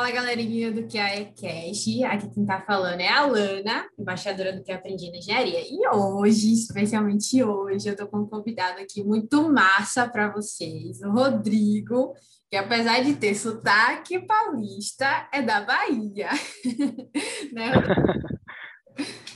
Fala, 0.00 0.12
galerinha 0.12 0.72
do 0.72 0.88
QAEcast. 0.88 2.04
Aqui 2.04 2.30
quem 2.30 2.46
tá 2.46 2.58
falando 2.62 3.00
é 3.00 3.08
a 3.08 3.26
Lana, 3.26 3.86
embaixadora 3.98 4.50
do 4.50 4.62
que 4.62 4.72
aprendi 4.72 5.10
na 5.10 5.18
engenharia. 5.18 5.60
E 5.60 5.86
hoje, 5.94 6.54
especialmente 6.54 7.44
hoje, 7.44 7.86
eu 7.86 7.94
tô 7.94 8.06
com 8.06 8.20
um 8.20 8.26
convidado 8.26 8.80
aqui 8.80 9.04
muito 9.04 9.52
massa 9.52 10.08
para 10.08 10.30
vocês, 10.32 11.02
o 11.02 11.10
Rodrigo, 11.10 12.14
que 12.48 12.56
apesar 12.56 13.04
de 13.04 13.14
ter 13.14 13.34
sotaque 13.34 14.18
paulista, 14.20 15.28
é 15.30 15.42
da 15.42 15.60
Bahia. 15.60 16.30
né, 17.52 17.70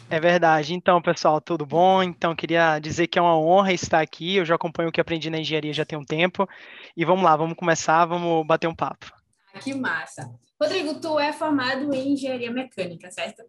É 0.08 0.18
verdade. 0.18 0.72
Então, 0.72 1.02
pessoal, 1.02 1.42
tudo 1.42 1.66
bom? 1.66 2.02
Então, 2.02 2.34
queria 2.34 2.78
dizer 2.78 3.06
que 3.06 3.18
é 3.18 3.22
uma 3.22 3.38
honra 3.38 3.74
estar 3.74 4.00
aqui. 4.00 4.36
Eu 4.36 4.46
já 4.46 4.54
acompanho 4.54 4.88
o 4.88 4.92
que 4.92 5.00
aprendi 5.00 5.28
na 5.28 5.40
engenharia 5.40 5.74
já 5.74 5.84
tem 5.84 5.98
um 5.98 6.06
tempo. 6.06 6.48
E 6.96 7.04
vamos 7.04 7.22
lá, 7.22 7.36
vamos 7.36 7.54
começar, 7.54 8.06
vamos 8.06 8.46
bater 8.46 8.66
um 8.66 8.74
papo. 8.74 9.23
Que 9.60 9.74
massa. 9.74 10.32
Rodrigo, 10.60 11.00
tu 11.00 11.18
é 11.18 11.32
formado 11.32 11.92
em 11.94 12.12
engenharia 12.12 12.50
mecânica, 12.50 13.10
certo? 13.10 13.42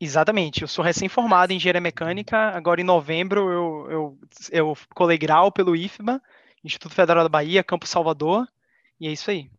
Exatamente, 0.00 0.62
eu 0.62 0.68
sou 0.68 0.84
recém-formado 0.84 1.52
em 1.52 1.56
engenharia 1.56 1.80
mecânica. 1.80 2.36
Agora, 2.50 2.80
em 2.80 2.84
novembro, 2.84 3.50
eu, 3.50 3.90
eu, 3.90 4.18
eu 4.50 4.78
colei 4.94 5.16
grau 5.16 5.50
pelo 5.50 5.76
IFBA, 5.76 6.20
Instituto 6.62 6.94
Federal 6.94 7.22
da 7.22 7.28
Bahia, 7.28 7.64
Campo 7.64 7.86
Salvador. 7.86 8.46
E 9.00 9.06
é 9.06 9.12
isso 9.12 9.30
aí. 9.30 9.50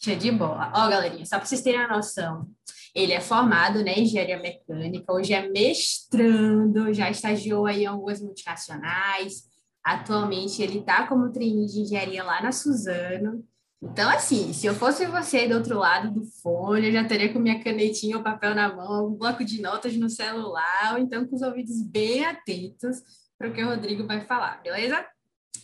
Show 0.00 0.14
de 0.14 0.30
bola. 0.30 0.72
Ó, 0.74 0.88
galerinha, 0.88 1.26
só 1.26 1.36
para 1.36 1.46
vocês 1.46 1.62
terem 1.62 1.80
a 1.80 1.88
noção, 1.88 2.48
ele 2.94 3.12
é 3.12 3.20
formado 3.20 3.82
né, 3.82 3.94
em 3.94 4.04
engenharia 4.04 4.38
mecânica, 4.38 5.12
hoje 5.12 5.32
é 5.32 5.48
mestrando, 5.48 6.92
já 6.94 7.10
estagiou 7.10 7.66
aí 7.66 7.82
em 7.82 7.86
algumas 7.86 8.20
multinacionais. 8.20 9.48
Atualmente 9.82 10.62
ele 10.62 10.78
está 10.80 11.06
como 11.06 11.32
trainee 11.32 11.66
de 11.66 11.80
engenharia 11.80 12.22
lá 12.22 12.42
na 12.42 12.52
Suzano. 12.52 13.44
Então, 13.80 14.10
assim, 14.10 14.52
se 14.52 14.66
eu 14.66 14.74
fosse 14.74 15.06
você 15.06 15.46
do 15.46 15.54
outro 15.54 15.78
lado 15.78 16.10
do 16.10 16.24
fone, 16.24 16.88
eu 16.88 16.92
já 16.92 17.04
teria 17.04 17.32
com 17.32 17.38
minha 17.38 17.62
canetinha 17.62 18.16
ou 18.16 18.22
papel 18.22 18.54
na 18.54 18.74
mão, 18.74 19.08
um 19.08 19.14
bloco 19.14 19.44
de 19.44 19.62
notas 19.62 19.96
no 19.96 20.10
celular, 20.10 20.94
ou 20.94 20.98
então 20.98 21.26
com 21.26 21.36
os 21.36 21.42
ouvidos 21.42 21.80
bem 21.82 22.24
atentos 22.24 23.00
para 23.38 23.48
o 23.48 23.52
que 23.52 23.62
o 23.62 23.68
Rodrigo 23.68 24.04
vai 24.04 24.20
falar, 24.20 24.60
beleza? 24.62 25.06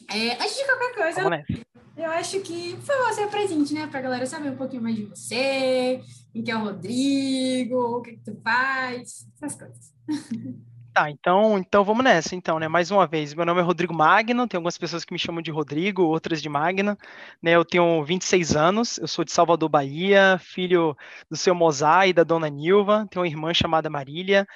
É, 0.09 0.35
antes 0.35 0.57
de 0.57 0.65
qualquer 0.65 0.95
coisa, 0.95 1.45
eu 1.97 2.11
acho 2.13 2.41
que, 2.41 2.77
por 2.77 2.85
favor, 2.85 3.13
se 3.13 3.23
apresente, 3.23 3.75
né, 3.75 3.87
para 3.89 3.99
a 3.99 4.03
galera 4.03 4.27
saber 4.27 4.51
um 4.51 4.57
pouquinho 4.57 4.83
mais 4.83 4.95
de 4.95 5.07
você, 5.07 6.01
quem 6.33 6.45
é 6.49 6.57
o 6.57 6.65
Rodrigo, 6.65 7.77
o 7.77 8.03
que, 8.03 8.13
que 8.13 8.25
tu 8.25 8.41
faz, 8.43 9.27
essas 9.37 9.59
coisas. 9.59 9.93
Tá, 10.95 11.11
então, 11.11 11.59
então 11.59 11.83
vamos 11.83 12.05
nessa, 12.05 12.37
então, 12.37 12.57
né? 12.61 12.69
Mais 12.69 12.93
uma 12.93 13.05
vez, 13.05 13.35
meu 13.35 13.45
nome 13.45 13.61
é 13.61 13.65
Rodrigo 13.65 13.93
Magno, 13.93 14.47
tem 14.47 14.57
algumas 14.59 14.79
pessoas 14.79 15.05
que 15.05 15.13
me 15.13 15.19
chamam 15.19 15.43
de 15.43 15.51
Rodrigo, 15.51 16.03
outras 16.05 16.41
de 16.41 16.49
Magna, 16.49 16.97
né? 17.43 17.57
Eu 17.57 17.65
tenho 17.65 18.05
26 18.05 18.55
anos, 18.55 18.97
eu 18.99 19.09
sou 19.09 19.25
de 19.25 19.33
Salvador, 19.33 19.69
Bahia, 19.69 20.39
filho 20.41 20.97
do 21.29 21.37
seu 21.37 21.53
Mozart 21.53 22.11
e 22.11 22.13
da 22.13 22.23
dona 22.23 22.49
Nilva, 22.49 23.09
tenho 23.11 23.23
uma 23.25 23.29
irmã 23.29 23.53
chamada 23.53 23.91
Marília, 23.91 24.47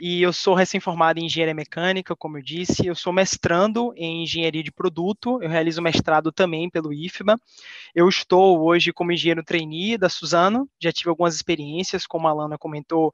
e 0.00 0.22
eu 0.22 0.32
sou 0.32 0.54
recém-formado 0.54 1.20
em 1.20 1.26
engenharia 1.26 1.54
mecânica, 1.54 2.16
como 2.16 2.38
eu 2.38 2.42
disse, 2.42 2.86
eu 2.86 2.94
sou 2.94 3.12
mestrando 3.12 3.92
em 3.96 4.22
engenharia 4.24 4.62
de 4.62 4.72
produto, 4.72 5.38
eu 5.42 5.50
realizo 5.50 5.82
mestrado 5.82 6.32
também 6.32 6.70
pelo 6.70 6.92
IFBA. 6.94 7.38
Eu 7.94 8.08
estou 8.08 8.60
hoje 8.62 8.92
como 8.92 9.12
engenheiro 9.12 9.42
trainee 9.44 9.98
da 9.98 10.08
Suzano, 10.08 10.68
já 10.80 10.92
tive 10.92 11.10
algumas 11.10 11.34
experiências, 11.34 12.06
como 12.06 12.28
a 12.28 12.30
Alana 12.30 12.58
comentou, 12.58 13.12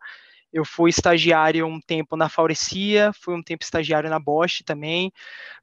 eu 0.52 0.64
fui 0.64 0.90
estagiário 0.90 1.66
um 1.66 1.80
tempo 1.80 2.16
na 2.16 2.28
Faurecia, 2.28 3.12
fui 3.12 3.34
um 3.34 3.42
tempo 3.42 3.62
estagiário 3.62 4.10
na 4.10 4.18
Bosch 4.18 4.62
também. 4.64 5.12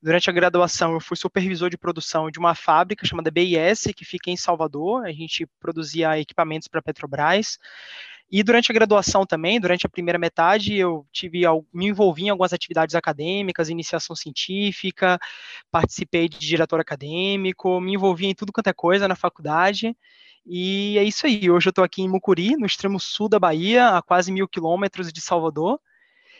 Durante 0.02 0.30
a 0.30 0.33
graduação, 0.33 0.93
eu 0.93 0.99
fui 0.99 1.17
supervisor 1.17 1.69
de 1.69 1.77
produção 1.77 2.31
de 2.31 2.39
uma 2.39 2.55
fábrica 2.55 3.05
chamada 3.05 3.30
BIS, 3.30 3.88
que 3.95 4.05
fica 4.05 4.31
em 4.31 4.38
Salvador. 4.38 5.05
A 5.05 5.11
gente 5.11 5.45
produzia 5.59 6.19
equipamentos 6.19 6.67
para 6.67 6.81
Petrobras. 6.81 7.58
E 8.30 8.43
durante 8.43 8.71
a 8.71 8.76
graduação 8.76 9.26
também, 9.26 9.60
durante 9.60 9.86
a 9.86 9.89
primeira 9.89 10.20
metade, 10.20 10.76
eu 10.76 11.08
tive 11.14 11.43
me 11.73 11.88
envolvi 11.88 12.26
em 12.26 12.30
algumas 12.30 12.52
atividades 12.52 12.93
acadêmicas, 12.93 13.70
iniciação 13.70 14.15
científica, 14.15 15.17
participei 15.71 16.27
de 16.27 16.38
diretor 16.38 16.80
acadêmico, 16.80 17.80
me 17.80 17.93
envolvi 17.93 18.26
em 18.26 18.36
tudo 18.36 18.52
quanto 18.52 18.67
é 18.67 18.73
coisa 18.73 19.08
na 19.08 19.15
faculdade. 19.15 19.95
E 20.45 20.98
é 20.98 21.04
isso 21.04 21.26
aí. 21.26 21.49
Hoje 21.49 21.67
eu 21.67 21.71
estou 21.71 21.83
aqui 21.86 22.02
em 22.02 22.10
Mucuri, 22.10 22.58
no 22.58 22.65
extremo 22.65 22.99
sul 22.99 23.30
da 23.30 23.39
Bahia, 23.39 23.89
a 23.89 24.02
quase 24.02 24.32
mil 24.32 24.48
quilômetros 24.48 25.11
de 25.11 25.21
Salvador. 25.21 25.80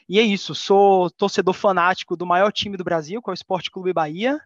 E 0.09 0.19
é 0.19 0.22
isso. 0.22 0.54
Sou 0.56 1.09
torcedor 1.12 1.54
fanático 1.54 2.18
do 2.18 2.25
maior 2.25 2.52
time 2.52 2.75
do 2.75 2.84
Brasil, 2.84 3.22
que 3.22 3.30
é 3.30 3.31
o 3.31 3.34
Esporte 3.34 3.72
Clube 3.72 3.94
Bahia. 3.94 4.40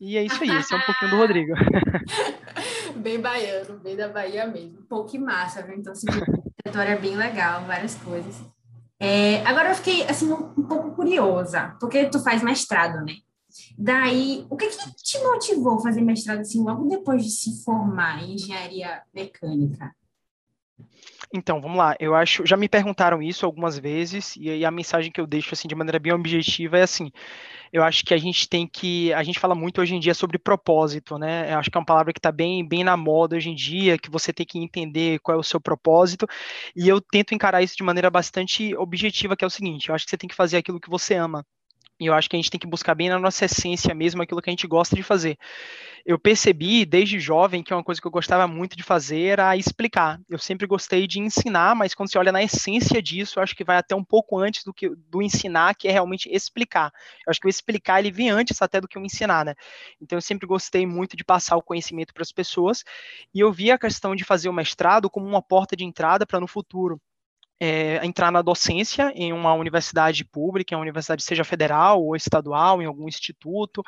E 0.00 0.16
é 0.16 0.22
isso 0.22 0.42
aí. 0.42 0.50
Esse 0.50 0.74
é 0.74 0.76
um 0.76 0.82
pouquinho 0.82 1.10
do 1.10 1.16
Rodrigo. 1.16 1.54
bem 2.96 3.20
baiano, 3.20 3.78
bem 3.78 3.96
da 3.96 4.08
Bahia 4.08 4.46
mesmo. 4.46 4.82
Pô, 4.82 5.04
que 5.04 5.18
massa, 5.18 5.62
viu? 5.62 5.76
Então, 5.76 5.92
assim, 5.92 6.06
trajetória 6.66 6.92
é 6.92 6.98
bem 6.98 7.16
legal, 7.16 7.64
várias 7.64 7.94
coisas. 7.94 8.34
É, 8.98 9.44
agora 9.46 9.70
eu 9.70 9.74
fiquei 9.74 10.04
assim 10.04 10.32
um, 10.32 10.52
um 10.56 10.62
pouco 10.62 10.92
curiosa, 10.92 11.76
porque 11.78 12.06
tu 12.06 12.18
faz 12.20 12.42
mestrado, 12.42 13.04
né? 13.04 13.14
Daí, 13.78 14.46
o 14.50 14.56
que, 14.56 14.68
que 14.68 14.94
te 14.96 15.18
motivou 15.22 15.78
a 15.78 15.82
fazer 15.82 16.00
mestrado 16.00 16.40
assim 16.40 16.62
logo 16.62 16.88
depois 16.88 17.24
de 17.24 17.30
se 17.30 17.62
formar 17.64 18.22
em 18.22 18.34
engenharia 18.34 19.02
mecânica? 19.14 19.94
Então, 21.34 21.60
vamos 21.60 21.76
lá. 21.78 21.96
Eu 21.98 22.14
acho, 22.14 22.46
já 22.46 22.56
me 22.56 22.68
perguntaram 22.68 23.22
isso 23.22 23.44
algumas 23.46 23.78
vezes 23.78 24.36
e, 24.36 24.64
a 24.64 24.70
mensagem 24.70 25.10
que 25.10 25.20
eu 25.20 25.26
deixo 25.26 25.54
assim 25.54 25.68
de 25.68 25.74
maneira 25.74 25.98
bem 25.98 26.12
objetiva 26.12 26.78
é 26.78 26.82
assim: 26.82 27.10
eu 27.72 27.82
acho 27.82 28.04
que 28.04 28.14
a 28.14 28.18
gente 28.18 28.48
tem 28.48 28.66
que, 28.66 29.12
a 29.14 29.22
gente 29.22 29.38
fala 29.38 29.54
muito 29.54 29.80
hoje 29.80 29.94
em 29.94 30.00
dia 30.00 30.14
sobre 30.14 30.38
propósito, 30.38 31.18
né? 31.18 31.52
Eu 31.52 31.58
acho 31.58 31.70
que 31.70 31.76
é 31.78 31.80
uma 31.80 31.86
palavra 31.86 32.12
que 32.12 32.18
está 32.18 32.32
bem, 32.32 32.66
bem 32.66 32.84
na 32.84 32.96
moda 32.96 33.36
hoje 33.36 33.50
em 33.50 33.54
dia, 33.54 33.98
que 33.98 34.10
você 34.10 34.32
tem 34.32 34.46
que 34.46 34.58
entender 34.58 35.18
qual 35.20 35.36
é 35.36 35.40
o 35.40 35.44
seu 35.44 35.60
propósito. 35.60 36.26
E 36.76 36.88
eu 36.88 37.00
tento 37.00 37.34
encarar 37.34 37.62
isso 37.62 37.76
de 37.76 37.82
maneira 37.82 38.10
bastante 38.10 38.74
objetiva, 38.76 39.36
que 39.36 39.44
é 39.44 39.48
o 39.48 39.50
seguinte: 39.50 39.88
eu 39.88 39.94
acho 39.94 40.04
que 40.04 40.10
você 40.10 40.18
tem 40.18 40.28
que 40.28 40.36
fazer 40.36 40.58
aquilo 40.58 40.80
que 40.80 40.90
você 40.90 41.14
ama. 41.14 41.44
E 41.98 42.06
eu 42.06 42.12
acho 42.12 42.28
que 42.28 42.36
a 42.36 42.38
gente 42.38 42.50
tem 42.50 42.60
que 42.60 42.66
buscar 42.66 42.94
bem 42.94 43.08
na 43.08 43.18
nossa 43.18 43.46
essência 43.46 43.94
mesmo 43.94 44.20
aquilo 44.20 44.42
que 44.42 44.50
a 44.50 44.52
gente 44.52 44.66
gosta 44.66 44.94
de 44.94 45.02
fazer. 45.02 45.38
Eu 46.04 46.18
percebi 46.18 46.84
desde 46.84 47.18
jovem 47.18 47.62
que 47.62 47.72
uma 47.72 47.82
coisa 47.82 48.00
que 48.00 48.06
eu 48.06 48.10
gostava 48.10 48.46
muito 48.46 48.76
de 48.76 48.82
fazer 48.82 49.22
era 49.22 49.56
explicar. 49.56 50.20
Eu 50.28 50.38
sempre 50.38 50.66
gostei 50.66 51.06
de 51.06 51.20
ensinar, 51.20 51.74
mas 51.74 51.94
quando 51.94 52.10
você 52.10 52.18
olha 52.18 52.30
na 52.30 52.42
essência 52.42 53.02
disso, 53.02 53.38
eu 53.38 53.42
acho 53.42 53.56
que 53.56 53.64
vai 53.64 53.78
até 53.78 53.94
um 53.94 54.04
pouco 54.04 54.38
antes 54.38 54.62
do 54.62 54.74
que 54.74 54.90
do 55.08 55.22
ensinar, 55.22 55.74
que 55.74 55.88
é 55.88 55.90
realmente 55.90 56.28
explicar. 56.30 56.92
Eu 57.26 57.30
acho 57.30 57.40
que 57.40 57.46
o 57.46 57.50
explicar 57.50 57.98
ele 58.00 58.12
vem 58.12 58.28
antes 58.28 58.60
até 58.60 58.78
do 58.78 58.86
que 58.86 58.98
o 58.98 59.04
ensinar, 59.04 59.44
né? 59.46 59.54
Então 60.00 60.18
eu 60.18 60.22
sempre 60.22 60.46
gostei 60.46 60.86
muito 60.86 61.16
de 61.16 61.24
passar 61.24 61.56
o 61.56 61.62
conhecimento 61.62 62.12
para 62.12 62.22
as 62.22 62.32
pessoas 62.32 62.84
e 63.34 63.40
eu 63.40 63.50
vi 63.50 63.70
a 63.70 63.78
questão 63.78 64.14
de 64.14 64.22
fazer 64.22 64.50
o 64.50 64.52
mestrado 64.52 65.08
como 65.08 65.26
uma 65.26 65.42
porta 65.42 65.74
de 65.74 65.84
entrada 65.84 66.26
para 66.26 66.40
no 66.40 66.46
futuro 66.46 67.00
é, 67.58 68.04
entrar 68.04 68.30
na 68.30 68.42
docência 68.42 69.12
em 69.14 69.32
uma 69.32 69.54
universidade 69.54 70.24
pública, 70.24 70.74
em 70.74 70.76
uma 70.76 70.82
universidade 70.82 71.22
seja 71.22 71.44
federal 71.44 72.02
ou 72.02 72.14
estadual, 72.14 72.82
em 72.82 72.86
algum 72.86 73.08
instituto 73.08 73.82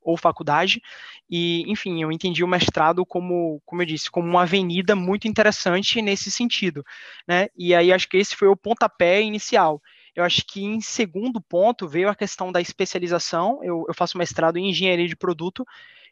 ou 0.00 0.16
faculdade, 0.16 0.82
e, 1.30 1.62
enfim, 1.70 2.02
eu 2.02 2.10
entendi 2.10 2.42
o 2.42 2.48
mestrado 2.48 3.06
como, 3.06 3.62
como 3.64 3.82
eu 3.82 3.86
disse, 3.86 4.10
como 4.10 4.28
uma 4.28 4.42
avenida 4.42 4.96
muito 4.96 5.28
interessante 5.28 6.02
nesse 6.02 6.30
sentido, 6.30 6.84
né, 7.26 7.46
e 7.56 7.72
aí 7.72 7.92
acho 7.92 8.08
que 8.08 8.16
esse 8.16 8.34
foi 8.34 8.48
o 8.48 8.56
pontapé 8.56 9.22
inicial. 9.22 9.80
Eu 10.14 10.24
acho 10.24 10.44
que 10.46 10.62
em 10.62 10.80
segundo 10.80 11.40
ponto 11.40 11.88
veio 11.88 12.08
a 12.08 12.14
questão 12.14 12.52
da 12.52 12.60
especialização, 12.60 13.60
eu, 13.62 13.84
eu 13.88 13.94
faço 13.94 14.18
mestrado 14.18 14.58
em 14.58 14.68
engenharia 14.68 15.08
de 15.08 15.16
produto, 15.16 15.64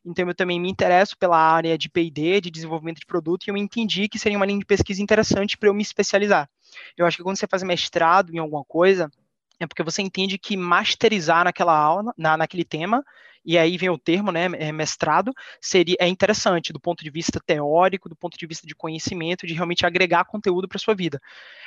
então 0.04 0.26
eu 0.26 0.34
também 0.34 0.58
me 0.58 0.70
interesso 0.70 1.16
pela 1.18 1.36
área 1.36 1.76
de 1.76 1.88
P&D, 1.88 2.40
de 2.40 2.50
desenvolvimento 2.50 3.00
de 3.00 3.06
produto, 3.06 3.46
e 3.46 3.50
eu 3.50 3.56
entendi 3.56 4.08
que 4.08 4.18
seria 4.18 4.38
uma 4.38 4.46
linha 4.46 4.58
de 4.58 4.64
pesquisa 4.64 5.02
interessante 5.02 5.56
para 5.56 5.68
eu 5.68 5.74
me 5.74 5.82
especializar. 5.82 6.48
Eu 6.96 7.06
acho 7.06 7.16
que 7.16 7.22
quando 7.22 7.36
você 7.36 7.46
faz 7.46 7.62
mestrado 7.62 8.34
em 8.34 8.38
alguma 8.38 8.64
coisa, 8.64 9.10
é 9.58 9.66
porque 9.66 9.82
você 9.82 10.00
entende 10.00 10.38
que 10.38 10.56
masterizar 10.56 11.44
naquela 11.44 11.76
aula, 11.76 12.14
na, 12.16 12.36
naquele 12.36 12.64
tema, 12.64 13.04
e 13.44 13.56
aí 13.56 13.76
vem 13.76 13.88
o 13.88 13.98
termo, 13.98 14.30
né, 14.30 14.46
é 14.58 14.70
mestrado, 14.72 15.32
seria 15.60 15.96
é 15.98 16.06
interessante 16.06 16.72
do 16.72 16.80
ponto 16.80 17.02
de 17.02 17.10
vista 17.10 17.40
teórico, 17.44 18.08
do 18.08 18.16
ponto 18.16 18.38
de 18.38 18.46
vista 18.46 18.66
de 18.66 18.74
conhecimento, 18.74 19.46
de 19.46 19.54
realmente 19.54 19.86
agregar 19.86 20.24
conteúdo 20.24 20.68
para 20.68 20.78
sua 20.78 20.94
vida. 20.94 21.20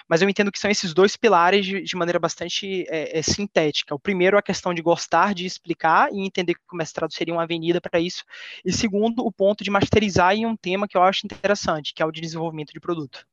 Mas 0.08 0.22
eu 0.22 0.30
entendo 0.30 0.52
que 0.52 0.60
são 0.60 0.70
esses 0.70 0.94
dois 0.94 1.16
pilares 1.18 1.66
de, 1.66 1.82
de 1.82 1.96
maneira 1.96 2.20
bastante 2.20 2.86
é, 2.90 3.18
é, 3.18 3.22
sintética. 3.22 3.96
O 3.96 4.00
primeiro, 4.00 4.38
a 4.38 4.42
questão 4.42 4.74
de 4.74 4.82
gostar 4.82 5.34
de 5.34 5.46
explicar 5.46 6.12
e 6.12 6.26
entender 6.26 6.56
que 6.56 6.62
o 6.72 6.76
mestrado 6.76 7.14
seria 7.14 7.34
uma 7.34 7.44
avenida 7.44 7.82
para 7.82 8.00
isso. 8.00 8.24
E 8.64 8.72
segundo, 8.72 9.26
o 9.26 9.32
ponto 9.32 9.64
de 9.64 9.72
masterizar 9.72 10.34
em 10.34 10.46
um 10.46 10.56
tema 10.56 10.88
que 10.88 10.98
eu 10.98 11.04
acho 11.04 11.26
interessante, 11.26 11.94
que 11.94 12.04
é 12.04 12.06
o 12.06 12.12
de 12.12 12.22
desenvolvimento 12.22 12.74
de 12.74 12.80
produto. 12.80 13.26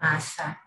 Massa. 0.00 0.58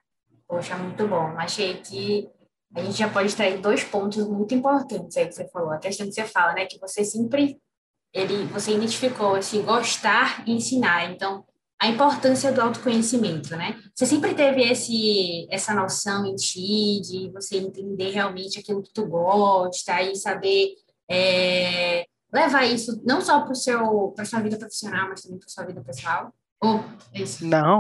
Poxa, 0.48 0.76
muito 0.76 1.08
bom. 1.08 1.36
Achei 1.38 1.76
que 1.76 2.30
a 2.76 2.84
gente 2.84 2.98
já 2.98 3.10
pode 3.10 3.28
extrair 3.28 3.60
dois 3.60 3.84
pontos 3.84 4.28
muito 4.28 4.54
importantes 4.54 5.18
aí 5.18 5.28
que 5.28 5.34
você 5.34 5.48
falou. 5.50 5.72
A 5.72 5.78
questão 5.78 6.08
que 6.08 6.14
você 6.14 6.26
fala, 6.26 6.54
né? 6.54 6.66
Que 6.66 6.80
você 6.80 7.04
sempre 7.04 7.58
ele, 8.14 8.46
você 8.46 8.74
identificou 8.74 9.38
esse 9.38 9.62
gostar 9.62 10.44
e 10.48 10.52
ensinar. 10.52 11.12
Então, 11.12 11.46
a 11.80 11.88
importância 11.88 12.52
do 12.52 12.62
autoconhecimento, 12.62 13.56
né? 13.56 13.80
Você 13.96 14.06
sempre 14.06 14.34
teve 14.36 14.62
esse, 14.62 15.48
essa 15.50 15.74
noção 15.74 16.26
em 16.26 16.36
ti 16.36 17.02
de 17.02 17.32
você 17.32 17.58
entender 17.58 18.12
realmente 18.12 18.60
aquilo 18.60 18.84
que 18.84 18.92
tu 18.94 19.06
gosta 19.08 20.02
e 20.02 20.16
saber 20.16 20.76
é, 21.10 22.06
levar 22.34 22.66
isso 22.66 23.02
não 23.06 23.22
só 23.22 23.42
para 23.42 23.54
o 23.54 23.56
seu 23.56 24.12
para 24.16 24.26
sua 24.26 24.42
vida 24.42 24.58
profissional, 24.58 25.10
mas 25.10 25.22
também 25.22 25.40
para 25.40 25.50
sua 25.50 25.66
vida 25.66 25.82
pessoal. 25.82 26.34
Oh, 26.62 26.80
isso. 27.14 27.46
Não, 27.46 27.80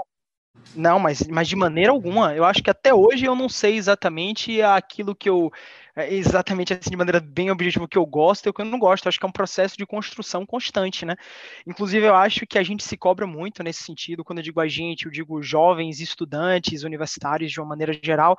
não, 0.76 1.00
mas, 1.00 1.24
mas 1.28 1.48
de 1.48 1.56
maneira 1.56 1.92
alguma. 1.92 2.34
Eu 2.34 2.46
acho 2.46 2.62
que 2.64 2.70
até 2.70 2.94
hoje 2.94 3.26
eu 3.26 3.36
não 3.36 3.50
sei 3.50 3.76
exatamente 3.76 4.62
aquilo 4.62 5.16
que 5.16 5.30
eu 5.30 5.52
exatamente 5.98 6.74
assim, 6.74 6.92
de 6.92 6.98
maneira 6.98 7.20
bem 7.20 7.52
objetiva, 7.52 7.86
o 7.86 7.88
que 7.88 7.98
eu 7.98 8.06
gosto 8.06 8.46
e 8.46 8.50
o 8.50 8.54
que 8.54 8.62
eu 8.62 8.66
não 8.66 8.80
gosto. 8.80 9.06
Eu 9.06 9.10
acho 9.10 9.20
que 9.20 9.26
é 9.26 9.30
um 9.30 9.32
processo 9.32 9.78
de 9.78 9.86
construção 9.86 10.46
constante, 10.46 11.06
né? 11.06 11.16
Inclusive, 11.68 12.06
eu 12.06 12.16
acho 12.16 12.46
que 12.46 12.58
a 12.58 12.64
gente 12.64 12.84
se 12.84 12.98
cobra 12.98 13.26
muito 13.28 13.64
nesse 13.64 13.84
sentido. 13.84 14.24
Quando 14.24 14.40
eu 14.40 14.44
digo 14.44 14.60
a 14.60 14.68
gente, 14.68 15.06
eu 15.06 15.12
digo 15.12 15.42
jovens, 15.42 16.00
estudantes, 16.00 16.84
universitários, 16.84 17.52
de 17.52 17.60
uma 17.60 17.68
maneira 17.68 17.94
geral, 18.04 18.38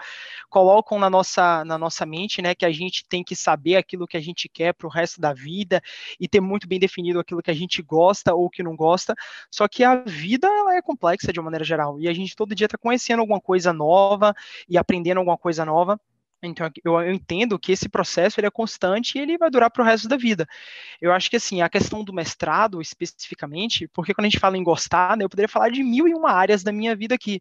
colocam 0.49 0.99
na 0.99 1.11
nossa, 1.11 1.64
na 1.64 1.76
nossa 1.79 2.06
mente, 2.06 2.41
né, 2.43 2.55
que 2.55 2.64
a 2.64 2.70
gente 2.73 3.05
tem 3.08 3.23
que 3.25 3.35
saber 3.37 3.76
aquilo 3.76 4.06
que 4.06 4.17
a 4.17 4.20
gente 4.20 4.49
quer 4.49 4.73
para 4.75 4.87
o 4.87 4.91
resto 4.91 5.20
da 5.20 5.32
vida 5.32 5.82
e 6.19 6.29
ter 6.29 6.41
muito 6.41 6.69
bem 6.69 6.79
definido 6.79 7.19
aquilo 7.20 7.43
que 7.43 7.50
a 7.50 7.55
gente 7.55 7.82
gosta 7.82 8.35
ou 8.35 8.49
que 8.49 8.62
não 8.62 8.76
gosta. 8.76 9.14
Só 9.50 9.69
que 9.69 9.85
a 9.85 9.97
vida, 9.97 10.47
ela 10.47 10.76
é 10.76 10.82
complexa 10.82 11.32
de 11.32 11.38
uma 11.41 11.44
maneira 11.47 11.64
geral. 11.64 12.00
E 12.00 12.08
a 12.08 12.12
gente 12.12 12.35
todo 12.37 12.55
dia 12.55 12.67
está 12.67 12.79
conhecendo 12.79 13.20
alguma 13.20 13.41
coisa 13.41 13.73
nova 13.73 14.35
e 14.69 14.79
aprendendo 14.79 15.19
alguma 15.19 15.38
coisa 15.38 15.64
nova. 15.64 16.00
Então, 16.43 16.71
eu, 16.85 17.11
entendo 17.13 17.59
que 17.59 17.73
esse 17.73 17.89
processo 17.89 18.41
ele 18.41 18.47
é 18.47 18.51
constante 18.51 19.19
e 19.19 19.21
ele 19.21 19.37
vai 19.37 19.51
durar 19.51 19.71
para 19.71 19.83
o 19.83 19.85
resto 19.85 20.09
da 20.09 20.17
vida. 20.17 20.47
Eu 21.01 21.13
acho 21.13 21.29
que, 21.29 21.37
assim, 21.37 21.61
a 21.61 21.69
questão 21.69 22.03
do 22.03 22.13
mestrado, 22.13 22.81
especificamente, 22.81 23.87
porque 23.89 24.15
quando 24.15 24.27
a 24.27 24.29
gente 24.29 24.41
fala 24.41 24.57
em 24.57 24.65
gostar, 24.65 25.17
né, 25.17 25.25
eu 25.25 25.29
poderia 25.29 25.49
falar 25.49 25.71
de 25.71 25.83
mil 25.83 26.09
e 26.09 26.15
uma 26.15 26.33
áreas 26.33 26.63
da 26.63 26.73
minha 26.73 26.97
vida 26.97 27.15
aqui. 27.15 27.41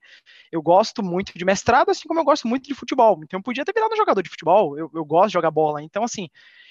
Eu 0.51 0.61
gosto 0.61 1.01
muito 1.01 1.31
de 1.37 1.45
mestrado, 1.45 1.89
assim 1.89 2.07
como 2.07 2.19
eu 2.19 2.25
gosto 2.25 2.47
muito 2.47 2.67
de 2.67 2.73
futebol. 2.73 3.21
Então, 3.23 3.39
eu 3.39 3.43
podia 3.43 3.63
ter 3.63 3.73
virado 3.73 3.93
um 3.93 3.97
jogador 3.97 4.21
de 4.21 4.29
futebol, 4.29 4.77
eu, 4.77 4.91
eu 4.93 5.05
gosto 5.05 5.27
de 5.29 5.33
jogar 5.33 5.51
bola. 5.51 5.81
Então, 5.81 6.03
assim, 6.03 6.29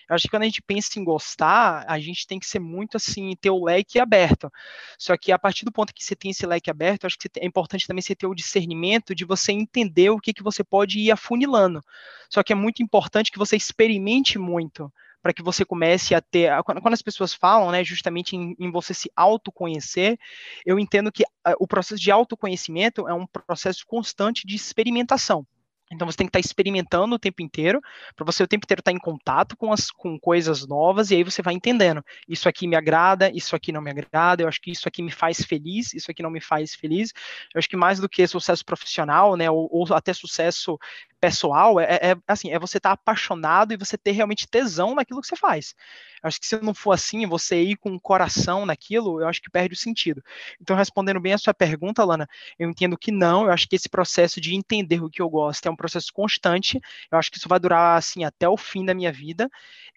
eu 0.08 0.14
acho 0.14 0.22
que 0.22 0.30
quando 0.30 0.42
a 0.42 0.46
gente 0.46 0.62
pensa 0.62 0.98
em 0.98 1.04
gostar, 1.04 1.84
a 1.86 1.98
gente 1.98 2.26
tem 2.26 2.38
que 2.38 2.46
ser 2.46 2.58
muito 2.58 2.96
assim, 2.96 3.36
ter 3.36 3.50
o 3.50 3.64
leque 3.64 3.98
aberto. 3.98 4.50
Só 4.98 5.16
que 5.16 5.30
a 5.30 5.38
partir 5.38 5.64
do 5.64 5.72
ponto 5.72 5.92
que 5.92 6.04
você 6.04 6.16
tem 6.16 6.30
esse 6.30 6.46
leque 6.46 6.70
aberto, 6.70 7.06
acho 7.06 7.18
que 7.18 7.28
é 7.38 7.46
importante 7.46 7.86
também 7.86 8.00
você 8.00 8.14
ter 8.14 8.26
o 8.26 8.34
discernimento 8.34 9.14
de 9.14 9.24
você 9.24 9.52
entender 9.52 10.10
o 10.10 10.18
que, 10.18 10.32
que 10.32 10.42
você 10.42 10.64
pode 10.64 10.98
ir 10.98 11.10
afunilando. 11.10 11.82
Só 12.30 12.42
que 12.42 12.52
é 12.52 12.56
muito 12.56 12.82
importante 12.82 13.30
que 13.30 13.38
você 13.38 13.56
experimente 13.56 14.38
muito 14.38 14.90
para 15.22 15.32
que 15.32 15.42
você 15.42 15.64
comece 15.64 16.14
a 16.14 16.20
ter. 16.20 16.50
Quando 16.62 16.94
as 16.94 17.02
pessoas 17.02 17.34
falam, 17.34 17.70
né, 17.70 17.84
justamente 17.84 18.36
em, 18.36 18.54
em 18.58 18.70
você 18.70 18.94
se 18.94 19.10
autoconhecer, 19.14 20.18
eu 20.64 20.78
entendo 20.78 21.12
que 21.12 21.22
uh, 21.22 21.54
o 21.58 21.66
processo 21.66 22.00
de 22.00 22.10
autoconhecimento 22.10 23.06
é 23.08 23.12
um 23.12 23.26
processo 23.26 23.84
constante 23.86 24.46
de 24.46 24.54
experimentação. 24.54 25.46
Então 25.90 26.06
você 26.06 26.16
tem 26.16 26.26
que 26.26 26.30
estar 26.30 26.40
experimentando 26.40 27.14
o 27.14 27.18
tempo 27.18 27.42
inteiro, 27.42 27.80
para 28.14 28.24
você 28.24 28.42
o 28.42 28.48
tempo 28.48 28.64
inteiro 28.64 28.80
estar 28.80 28.92
em 28.92 28.98
contato 28.98 29.56
com 29.56 29.72
as 29.72 29.90
com 29.90 30.18
coisas 30.18 30.66
novas, 30.66 31.10
e 31.10 31.16
aí 31.16 31.24
você 31.24 31.42
vai 31.42 31.54
entendendo. 31.54 32.04
Isso 32.28 32.48
aqui 32.48 32.66
me 32.66 32.76
agrada, 32.76 33.30
isso 33.34 33.56
aqui 33.56 33.72
não 33.72 33.80
me 33.80 33.90
agrada, 33.90 34.42
eu 34.42 34.48
acho 34.48 34.60
que 34.60 34.70
isso 34.70 34.86
aqui 34.86 35.02
me 35.02 35.10
faz 35.10 35.42
feliz, 35.44 35.94
isso 35.94 36.10
aqui 36.10 36.22
não 36.22 36.30
me 36.30 36.40
faz 36.40 36.74
feliz. 36.74 37.12
Eu 37.54 37.58
acho 37.58 37.68
que 37.68 37.76
mais 37.76 37.98
do 37.98 38.08
que 38.08 38.26
sucesso 38.26 38.64
profissional, 38.64 39.36
né, 39.36 39.50
ou, 39.50 39.68
ou 39.70 39.86
até 39.94 40.12
sucesso 40.12 40.78
pessoal, 41.20 41.80
é, 41.80 41.84
é, 41.84 42.16
assim, 42.26 42.50
é 42.50 42.58
você 42.58 42.78
estar 42.78 42.92
apaixonado 42.92 43.72
e 43.72 43.76
você 43.76 43.96
ter 43.96 44.12
realmente 44.12 44.46
tesão 44.46 44.94
naquilo 44.94 45.20
que 45.20 45.26
você 45.26 45.36
faz. 45.36 45.74
Eu 46.22 46.28
acho 46.28 46.40
que 46.40 46.46
se 46.46 46.60
não 46.60 46.74
for 46.74 46.92
assim, 46.92 47.26
você 47.26 47.62
ir 47.62 47.76
com 47.76 47.94
o 47.94 48.00
coração 48.00 48.66
naquilo, 48.66 49.20
eu 49.20 49.28
acho 49.28 49.40
que 49.40 49.50
perde 49.50 49.74
o 49.74 49.76
sentido. 49.76 50.22
Então, 50.60 50.76
respondendo 50.76 51.20
bem 51.20 51.32
a 51.32 51.38
sua 51.38 51.54
pergunta, 51.54 52.04
Lana, 52.04 52.28
eu 52.58 52.68
entendo 52.68 52.98
que 52.98 53.12
não, 53.12 53.44
eu 53.44 53.52
acho 53.52 53.68
que 53.68 53.76
esse 53.76 53.88
processo 53.88 54.40
de 54.40 54.54
entender 54.54 55.02
o 55.02 55.10
que 55.10 55.22
eu 55.22 55.28
gosto 55.28 55.66
é 55.66 55.70
um 55.70 55.76
processo 55.76 56.12
constante, 56.12 56.80
eu 57.10 57.18
acho 57.18 57.30
que 57.30 57.38
isso 57.38 57.48
vai 57.48 57.58
durar, 57.58 57.96
assim, 57.96 58.24
até 58.24 58.48
o 58.48 58.56
fim 58.56 58.84
da 58.84 58.94
minha 58.94 59.12
vida. 59.12 59.48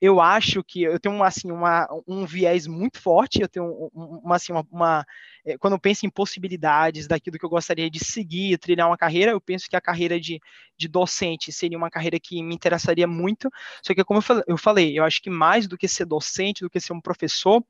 Eu 0.01 0.19
acho 0.19 0.63
que 0.63 0.81
eu 0.81 0.99
tenho, 0.99 1.23
assim, 1.23 1.51
uma, 1.51 1.87
um 2.07 2.25
viés 2.25 2.65
muito 2.65 2.99
forte, 2.99 3.41
eu 3.41 3.47
tenho, 3.47 3.67
uma, 3.93 4.35
assim, 4.35 4.51
uma, 4.51 4.65
uma 4.71 5.05
é, 5.45 5.57
quando 5.59 5.73
eu 5.73 5.79
penso 5.79 6.05
em 6.05 6.09
possibilidades 6.09 7.07
daquilo 7.07 7.37
que 7.37 7.45
eu 7.45 7.49
gostaria 7.49 7.89
de 7.89 8.03
seguir, 8.03 8.57
trilhar 8.57 8.87
uma 8.87 8.97
carreira, 8.97 9.31
eu 9.31 9.39
penso 9.39 9.69
que 9.69 9.75
a 9.75 9.81
carreira 9.81 10.19
de, 10.19 10.39
de 10.75 10.87
docente 10.87 11.51
seria 11.51 11.77
uma 11.77 11.89
carreira 11.91 12.19
que 12.19 12.41
me 12.41 12.55
interessaria 12.55 13.05
muito, 13.07 13.49
só 13.83 13.93
que 13.93 14.03
como 14.03 14.21
eu 14.47 14.57
falei, 14.57 14.97
eu 14.97 15.03
acho 15.03 15.21
que 15.21 15.29
mais 15.29 15.67
do 15.67 15.77
que 15.77 15.87
ser 15.87 16.05
docente, 16.05 16.63
do 16.63 16.69
que 16.69 16.79
ser 16.79 16.93
um 16.93 17.01
professor, 17.01 17.63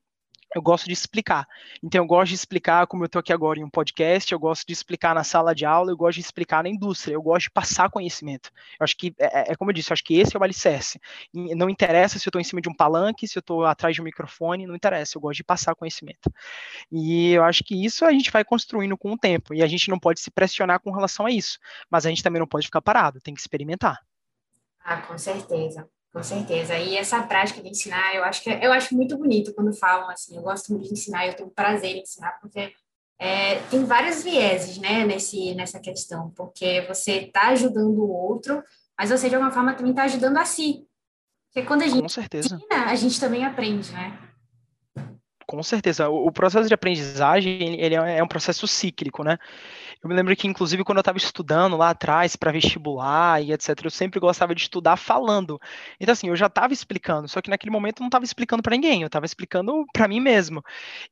eu 0.54 0.62
gosto 0.62 0.86
de 0.86 0.94
explicar. 0.94 1.48
Então, 1.82 2.04
eu 2.04 2.08
gosto 2.08 2.30
de 2.30 2.36
explicar, 2.36 2.86
como 2.88 3.04
eu 3.04 3.06
estou 3.06 3.20
aqui 3.20 3.32
agora 3.32 3.60
em 3.60 3.64
um 3.64 3.70
podcast, 3.70 4.32
eu 4.32 4.40
gosto 4.40 4.66
de 4.68 4.74
explicar 4.74 5.16
na 5.16 5.24
sala 5.24 5.56
de 5.56 5.66
aula, 5.66 5.92
eu 5.92 5.98
gosto 5.98 6.16
de 6.16 6.22
explicar 6.22 6.64
na 6.64 6.70
indústria, 6.70 7.14
eu 7.14 7.22
gosto 7.22 7.44
de 7.44 7.52
passar 7.52 7.90
conhecimento. 7.90 8.52
Eu 8.80 8.84
acho 8.84 8.98
que, 8.98 9.14
é, 9.18 9.40
é, 9.40 9.52
é 9.52 9.56
como 9.56 9.72
eu 9.72 9.74
disse, 9.74 9.92
eu 9.92 9.94
acho 9.94 10.04
que 10.04 10.20
esse 10.20 10.36
é 10.36 10.40
o 10.40 10.44
alicerce. 10.44 11.00
E 11.34 11.56
não 11.56 11.70
interessa 11.70 12.20
se 12.20 12.28
eu 12.28 12.30
estou 12.30 12.42
em 12.42 12.44
cima 12.44 12.62
de 12.62 12.70
um 12.70 12.74
palanque, 12.74 13.28
se 13.28 13.38
eu 13.38 13.42
estou 13.42 13.66
atrás 13.66 13.96
de 13.96 14.02
um 14.02 14.06
microfone, 14.06 14.68
não 14.68 14.76
interessa, 14.76 15.18
eu 15.18 15.22
gosto 15.22 15.38
de 15.38 15.44
passar 15.44 15.74
conhecimento. 15.76 16.32
E 16.92 17.32
eu 17.32 17.44
acho 17.44 17.64
que 17.64 17.86
isso 17.86 18.04
a 18.06 18.12
gente 18.12 18.32
vai 18.32 18.44
construindo 18.44 18.98
com 18.98 19.14
o 19.14 19.18
tempo, 19.18 19.54
e 19.54 19.64
a 19.64 19.68
gente 19.68 19.90
não 19.90 20.00
pode 20.00 20.20
se 20.20 20.30
pressionar 20.30 20.80
com 20.82 20.92
relação 20.92 21.26
a 21.26 21.32
isso, 21.32 21.60
mas 21.90 22.06
a 22.06 22.10
gente 22.10 22.24
também 22.24 22.40
não 22.40 22.48
pode 22.48 22.66
ficar 22.66 22.82
parado, 22.82 23.22
tem 23.22 23.34
que 23.34 23.40
experimentar. 23.40 24.00
Ah, 24.84 24.98
com 24.98 25.18
certeza. 25.18 25.88
Com 26.14 26.22
certeza. 26.22 26.78
E 26.78 26.98
essa 26.98 27.24
prática 27.24 27.62
de 27.62 27.70
ensinar, 27.70 28.16
eu 28.16 28.24
acho 28.24 28.44
que 28.44 28.50
é, 28.50 28.66
eu 28.66 28.74
acho 28.74 28.94
muito 28.94 29.18
bonito 29.18 29.54
quando 29.54 29.74
falam 29.74 30.10
assim. 30.10 30.36
Eu 30.36 30.42
gosto 30.42 30.72
muito 30.74 30.88
de 30.88 30.94
ensinar, 30.94 31.26
eu 31.26 31.34
tenho 31.34 31.50
prazer 31.50 31.96
em 31.96 32.02
ensinar, 32.02 32.38
porque 32.42 32.74
é, 33.18 33.60
tem 33.70 33.86
vários 33.86 34.22
vieses, 34.24 34.78
né, 34.78 35.06
nesse, 35.06 35.54
nessa 35.56 35.80
questão, 35.80 36.32
porque 36.32 36.82
você 36.88 37.28
está 37.28 37.50
ajudando 37.50 38.00
o 38.00 38.12
outro, 38.12 38.62
mas 38.98 39.10
você 39.10 39.30
de 39.30 39.36
alguma 39.36 39.52
forma 39.52 39.74
também 39.74 39.92
está 39.92 40.04
ajudando 40.04 40.38
a 40.38 40.46
si. 40.46 40.86
Porque 41.54 41.68
quando 41.68 41.84
a 41.84 41.88
gente 41.88 42.06
ensina, 42.06 42.86
a 42.88 42.96
gente 42.96 43.20
também 43.20 43.46
aprende, 43.46 43.92
né? 43.92 44.18
Com 45.46 45.62
certeza. 45.62 46.08
O 46.08 46.32
processo 46.32 46.68
de 46.68 46.74
aprendizagem, 46.74 47.80
ele 47.80 47.96
é, 47.96 48.20
é 48.20 48.24
um 48.24 48.28
processo 48.28 48.66
cíclico, 48.68 49.24
né? 49.24 49.38
Eu 50.04 50.10
me 50.10 50.16
lembro 50.16 50.36
que, 50.36 50.48
inclusive, 50.48 50.84
quando 50.84 50.98
eu 50.98 51.02
estava 51.02 51.20
estudando 51.20 51.78
lá 51.78 51.92
atrás 51.92 52.36
para 52.36 52.52
vestibular 52.52 53.40
e 53.40 53.54
etc., 53.54 53.70
eu 53.84 53.92
sempre 53.92 54.20
gostava 54.20 54.56
de 54.56 54.64
estudar 54.64 54.98
falando. 54.98 55.62
Então, 56.00 56.14
assim, 56.14 56.28
eu 56.28 56.36
já 56.36 56.48
estava 56.48 56.74
explicando, 56.74 57.28
só 57.28 57.40
que 57.40 57.52
naquele 57.52 57.70
momento 57.70 58.00
eu 58.00 58.02
não 58.02 58.08
estava 58.08 58.26
explicando 58.26 58.64
para 58.64 58.76
ninguém, 58.76 59.04
eu 59.04 59.06
estava 59.06 59.28
explicando 59.28 59.86
para 59.94 60.08
mim 60.08 60.20
mesmo. 60.20 60.64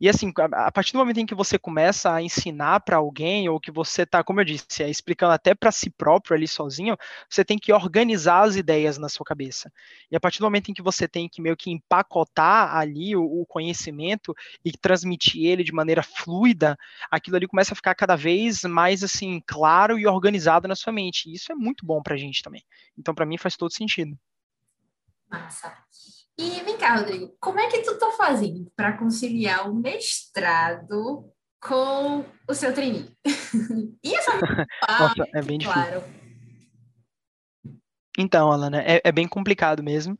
E, 0.01 0.09
assim, 0.09 0.33
a 0.53 0.71
partir 0.71 0.93
do 0.93 0.97
momento 0.97 1.19
em 1.19 1.25
que 1.27 1.35
você 1.35 1.59
começa 1.59 2.11
a 2.11 2.19
ensinar 2.19 2.79
para 2.79 2.97
alguém, 2.97 3.47
ou 3.47 3.59
que 3.59 3.69
você 3.69 4.01
está, 4.01 4.23
como 4.23 4.41
eu 4.41 4.45
disse, 4.45 4.81
é, 4.81 4.89
explicando 4.89 5.33
até 5.33 5.53
para 5.53 5.71
si 5.71 5.91
próprio 5.91 6.35
ali 6.35 6.47
sozinho, 6.47 6.97
você 7.29 7.45
tem 7.45 7.59
que 7.59 7.71
organizar 7.71 8.41
as 8.41 8.55
ideias 8.55 8.97
na 8.97 9.07
sua 9.07 9.23
cabeça. 9.23 9.71
E 10.09 10.15
a 10.15 10.19
partir 10.19 10.39
do 10.39 10.45
momento 10.45 10.71
em 10.71 10.73
que 10.73 10.81
você 10.81 11.07
tem 11.07 11.29
que 11.29 11.43
meio 11.43 11.55
que 11.55 11.69
empacotar 11.69 12.75
ali 12.75 13.15
o, 13.15 13.21
o 13.23 13.45
conhecimento 13.45 14.33
e 14.65 14.71
transmitir 14.71 15.45
ele 15.45 15.63
de 15.63 15.71
maneira 15.71 16.01
fluida, 16.01 16.75
aquilo 17.11 17.35
ali 17.35 17.47
começa 17.47 17.73
a 17.73 17.75
ficar 17.75 17.93
cada 17.93 18.15
vez 18.15 18.63
mais 18.63 18.78
mais 18.79 19.03
assim 19.03 19.41
claro 19.45 19.99
e 19.99 20.07
organizado 20.07 20.67
na 20.67 20.75
sua 20.75 20.93
mente. 20.93 21.29
E 21.29 21.33
isso 21.33 21.51
é 21.51 21.55
muito 21.55 21.85
bom 21.85 22.01
para 22.01 22.15
a 22.15 22.17
gente 22.17 22.41
também. 22.41 22.63
Então, 22.97 23.13
para 23.13 23.25
mim, 23.25 23.37
faz 23.37 23.57
todo 23.57 23.73
sentido. 23.73 24.17
Massa. 25.29 25.77
E 26.37 26.61
vem 26.61 26.77
cá, 26.77 26.95
Rodrigo, 26.95 27.35
como 27.41 27.59
é 27.59 27.67
que 27.67 27.81
tu 27.81 27.99
tá 27.99 28.11
fazendo 28.11 28.71
para 28.73 28.97
conciliar 28.97 29.69
o 29.69 29.75
mestrado 29.75 31.29
com 31.61 32.23
o 32.47 32.53
seu 32.53 32.73
treininho? 32.73 33.11
e 34.01 34.15
essa 34.15 34.31
Nossa, 34.87 35.25
é 35.35 35.41
bem 35.41 35.59
claro. 35.59 35.99
difícil. 35.99 36.19
Então, 38.17 38.49
Alana, 38.49 38.81
é, 38.81 39.01
é 39.03 39.11
bem 39.11 39.27
complicado 39.27 39.83
mesmo. 39.83 40.17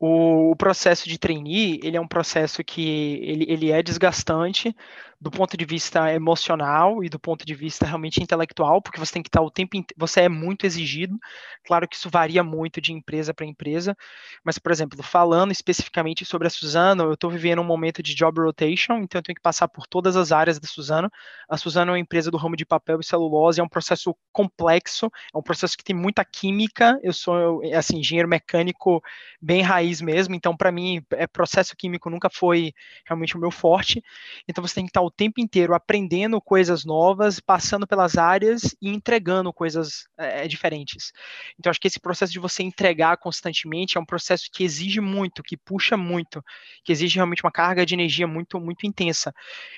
O, 0.00 0.52
o, 0.52 0.56
processo 0.56 1.08
de 1.08 1.18
trainee, 1.18 1.80
ele 1.82 1.96
é 1.96 2.00
um 2.00 2.06
processo 2.06 2.62
que 2.62 3.18
ele, 3.20 3.46
ele 3.48 3.72
é 3.72 3.82
desgastante, 3.82 4.74
do 5.20 5.30
ponto 5.30 5.56
de 5.56 5.64
vista 5.64 6.12
emocional 6.14 7.02
e 7.02 7.08
do 7.08 7.18
ponto 7.18 7.44
de 7.44 7.52
vista 7.52 7.84
realmente 7.84 8.22
intelectual, 8.22 8.80
porque 8.80 9.00
você 9.00 9.14
tem 9.14 9.22
que 9.22 9.28
estar 9.28 9.42
o 9.42 9.50
tempo 9.50 9.76
você 9.96 10.22
é 10.22 10.28
muito 10.28 10.64
exigido. 10.64 11.18
Claro 11.66 11.88
que 11.88 11.96
isso 11.96 12.08
varia 12.08 12.44
muito 12.44 12.80
de 12.80 12.92
empresa 12.92 13.34
para 13.34 13.44
empresa, 13.44 13.96
mas, 14.44 14.58
por 14.58 14.70
exemplo, 14.70 15.02
falando 15.02 15.50
especificamente 15.50 16.24
sobre 16.24 16.46
a 16.46 16.50
Suzano, 16.50 17.04
eu 17.04 17.14
estou 17.14 17.30
vivendo 17.30 17.60
um 17.60 17.64
momento 17.64 18.00
de 18.02 18.14
job 18.14 18.40
rotation, 18.40 18.98
então 18.98 19.18
eu 19.18 19.22
tenho 19.22 19.34
que 19.34 19.42
passar 19.42 19.66
por 19.66 19.86
todas 19.88 20.16
as 20.16 20.30
áreas 20.30 20.60
da 20.60 20.68
Suzano. 20.68 21.10
A 21.48 21.56
Suzano 21.56 21.90
é 21.90 21.94
uma 21.94 21.98
empresa 21.98 22.30
do 22.30 22.36
ramo 22.36 22.56
de 22.56 22.64
papel 22.64 23.00
e 23.00 23.04
celulose, 23.04 23.60
é 23.60 23.64
um 23.64 23.68
processo 23.68 24.14
complexo, 24.32 25.10
é 25.34 25.38
um 25.38 25.42
processo 25.42 25.76
que 25.76 25.82
tem 25.82 25.96
muita 25.96 26.24
química. 26.24 26.98
Eu 27.02 27.12
sou, 27.12 27.60
assim, 27.74 27.98
engenheiro 27.98 28.28
mecânico 28.28 29.02
bem 29.42 29.62
raiz 29.62 29.87
mesmo, 30.00 30.34
então, 30.34 30.56
para 30.56 30.70
mim, 30.70 31.02
é, 31.12 31.26
processo 31.26 31.76
químico 31.76 32.10
nunca 32.10 32.28
foi 32.30 32.72
realmente 33.06 33.36
o 33.36 33.40
meu 33.40 33.50
forte. 33.50 34.02
Então, 34.46 34.62
você 34.66 34.76
tem 34.76 34.84
que 34.84 34.90
estar 34.90 35.02
o 35.02 35.10
tempo 35.10 35.40
inteiro 35.40 35.74
aprendendo 35.74 36.40
coisas 36.40 36.84
novas, 36.84 37.40
passando 37.40 37.86
pelas 37.86 38.16
áreas 38.16 38.76
e 38.80 38.90
entregando 38.90 39.52
coisas 39.52 40.06
é, 40.16 40.46
diferentes. 40.46 41.12
Então, 41.58 41.70
acho 41.70 41.80
que 41.80 41.88
esse 41.88 42.00
processo 42.00 42.32
de 42.32 42.38
você 42.38 42.62
entregar 42.62 43.16
constantemente 43.16 43.96
é 43.96 44.00
um 44.00 44.06
processo 44.06 44.48
que 44.52 44.64
exige 44.64 45.00
muito, 45.00 45.42
que 45.42 45.56
puxa 45.56 45.96
muito, 45.96 46.42
que 46.84 46.92
exige 46.92 47.16
realmente 47.16 47.42
uma 47.42 47.52
carga 47.52 47.84
de 47.84 47.94
energia 47.94 48.26
muito, 48.26 48.60
muito 48.60 48.86
intensa. 48.86 49.34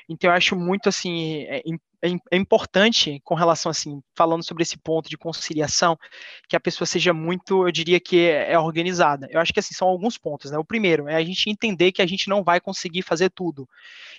Então, 0.09 0.31
eu 0.31 0.37
acho 0.37 0.57
muito 0.57 0.89
assim. 0.89 1.47
É, 2.03 2.09
é, 2.09 2.17
é, 2.33 2.37
importante 2.37 3.21
com 3.25 3.35
relação 3.35 3.71
assim, 3.71 4.03
falando 4.17 4.45
sobre 4.45 4.63
esse 4.63 4.79
ponto 4.79 5.09
de 5.09 5.19
conciliação, 5.19 5.99
que 6.49 6.57
a 6.57 6.61
pessoa 6.61 6.87
seja 6.87 7.13
muito, 7.13 7.67
eu 7.67 7.73
diria 7.73 8.01
que 8.01 8.19
é, 8.21 8.53
é, 8.53 8.59
organizada. 8.59 9.27
Eu 9.31 9.41
acho 9.41 9.53
que 9.53 9.61
assim 9.61 9.75
são 9.75 9.89
alguns 9.89 10.17
pontos, 10.17 10.51
né? 10.51 10.59
O 10.59 10.65
primeiro 10.65 11.09
é 11.09 11.15
a 11.15 11.25
gente 11.25 11.51
entender 11.51 11.93
que 11.93 12.03
a 12.03 12.07
gente 12.07 12.29
não 12.29 12.43
vai 12.43 12.61
conseguir 12.61 13.03
fazer 13.03 13.31
tudo. 13.31 13.69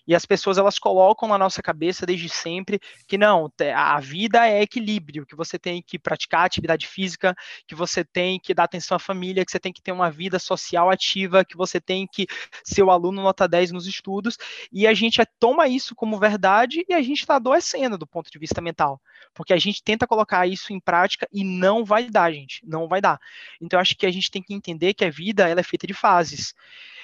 E 0.07 0.15
as 0.15 0.25
pessoas 0.25 0.57
elas 0.57 0.79
colocam 0.79 1.27
na 1.27 1.37
nossa 1.37 1.61
cabeça 1.61 2.05
desde 2.05 2.29
sempre 2.29 2.79
que 3.07 3.17
não, 3.17 3.51
a 3.75 3.99
vida 3.99 4.47
é 4.47 4.61
equilíbrio, 4.61 5.25
que 5.25 5.35
você 5.35 5.57
tem 5.59 5.81
que 5.81 5.99
praticar 5.99 6.45
atividade 6.45 6.87
física, 6.87 7.35
que 7.67 7.75
você 7.75 8.03
tem 8.03 8.39
que 8.39 8.53
dar 8.53 8.63
atenção 8.63 8.95
à 8.95 8.99
família, 8.99 9.45
que 9.45 9.51
você 9.51 9.59
tem 9.59 9.73
que 9.73 9.81
ter 9.81 9.91
uma 9.91 10.09
vida 10.09 10.39
social 10.39 10.89
ativa, 10.89 11.45
que 11.45 11.57
você 11.57 11.79
tem 11.79 12.07
que 12.11 12.27
ser 12.63 12.83
o 12.83 12.91
aluno 12.91 13.21
nota 13.21 13.47
10 13.47 13.71
nos 13.71 13.87
estudos, 13.87 14.37
e 14.71 14.87
a 14.87 14.93
gente 14.93 15.21
toma 15.39 15.67
isso 15.67 15.95
como 15.95 16.19
verdade 16.19 16.83
e 16.87 16.93
a 16.93 17.01
gente 17.01 17.21
está 17.21 17.35
adoecendo 17.35 17.70
do 17.97 18.07
ponto 18.07 18.31
de 18.31 18.39
vista 18.39 18.61
mental, 18.61 19.01
porque 19.33 19.53
a 19.53 19.57
gente 19.57 19.83
tenta 19.83 20.07
colocar 20.07 20.47
isso 20.47 20.73
em 20.73 20.79
prática 20.79 21.27
e 21.31 21.43
não 21.43 21.83
vai 21.83 22.09
dar, 22.09 22.31
gente, 22.31 22.65
não 22.65 22.87
vai 22.87 23.01
dar. 23.01 23.19
Então 23.59 23.77
eu 23.77 23.81
acho 23.81 23.95
que 23.95 24.05
a 24.05 24.11
gente 24.11 24.29
tem 24.29 24.41
que 24.41 24.53
entender 24.53 24.93
que 24.93 25.05
a 25.05 25.09
vida 25.09 25.47
ela 25.47 25.59
é 25.59 25.63
feita 25.63 25.87
de 25.87 25.93
fases. 25.93 26.53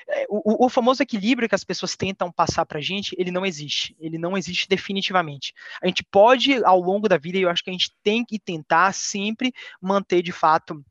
É, 0.10 0.26
o, 0.30 0.66
o, 0.66 0.70
famoso 0.70 1.04
equilíbrio 1.04 1.50
que 1.50 1.56
as 1.56 1.66
pessoas 1.66 1.98
tentam 1.98 2.32
passar 2.32 2.66
para 2.66 2.80
a 2.80 2.82
gente, 2.82 3.14
ele 3.20 3.30
não 3.30 3.46
existe. 3.46 3.96
Ele 4.00 4.18
não 4.18 4.38
existe 4.38 4.68
definitivamente. 4.68 5.54
A 5.82 5.88
gente 5.88 6.04
pode, 6.04 6.64
ao 6.64 6.80
longo 6.80 7.10
da 7.10 7.18
vida, 7.18 7.38
e 7.38 7.42
eu 7.42 7.50
acho 7.50 7.62
que 7.64 7.70
a 7.70 7.74
gente 7.74 7.92
tem 8.02 8.24
que 8.24 8.40
tentar 8.40 8.94
sempre 8.94 9.54
manter 9.82 10.22
de 10.22 10.32
fato 10.32 10.84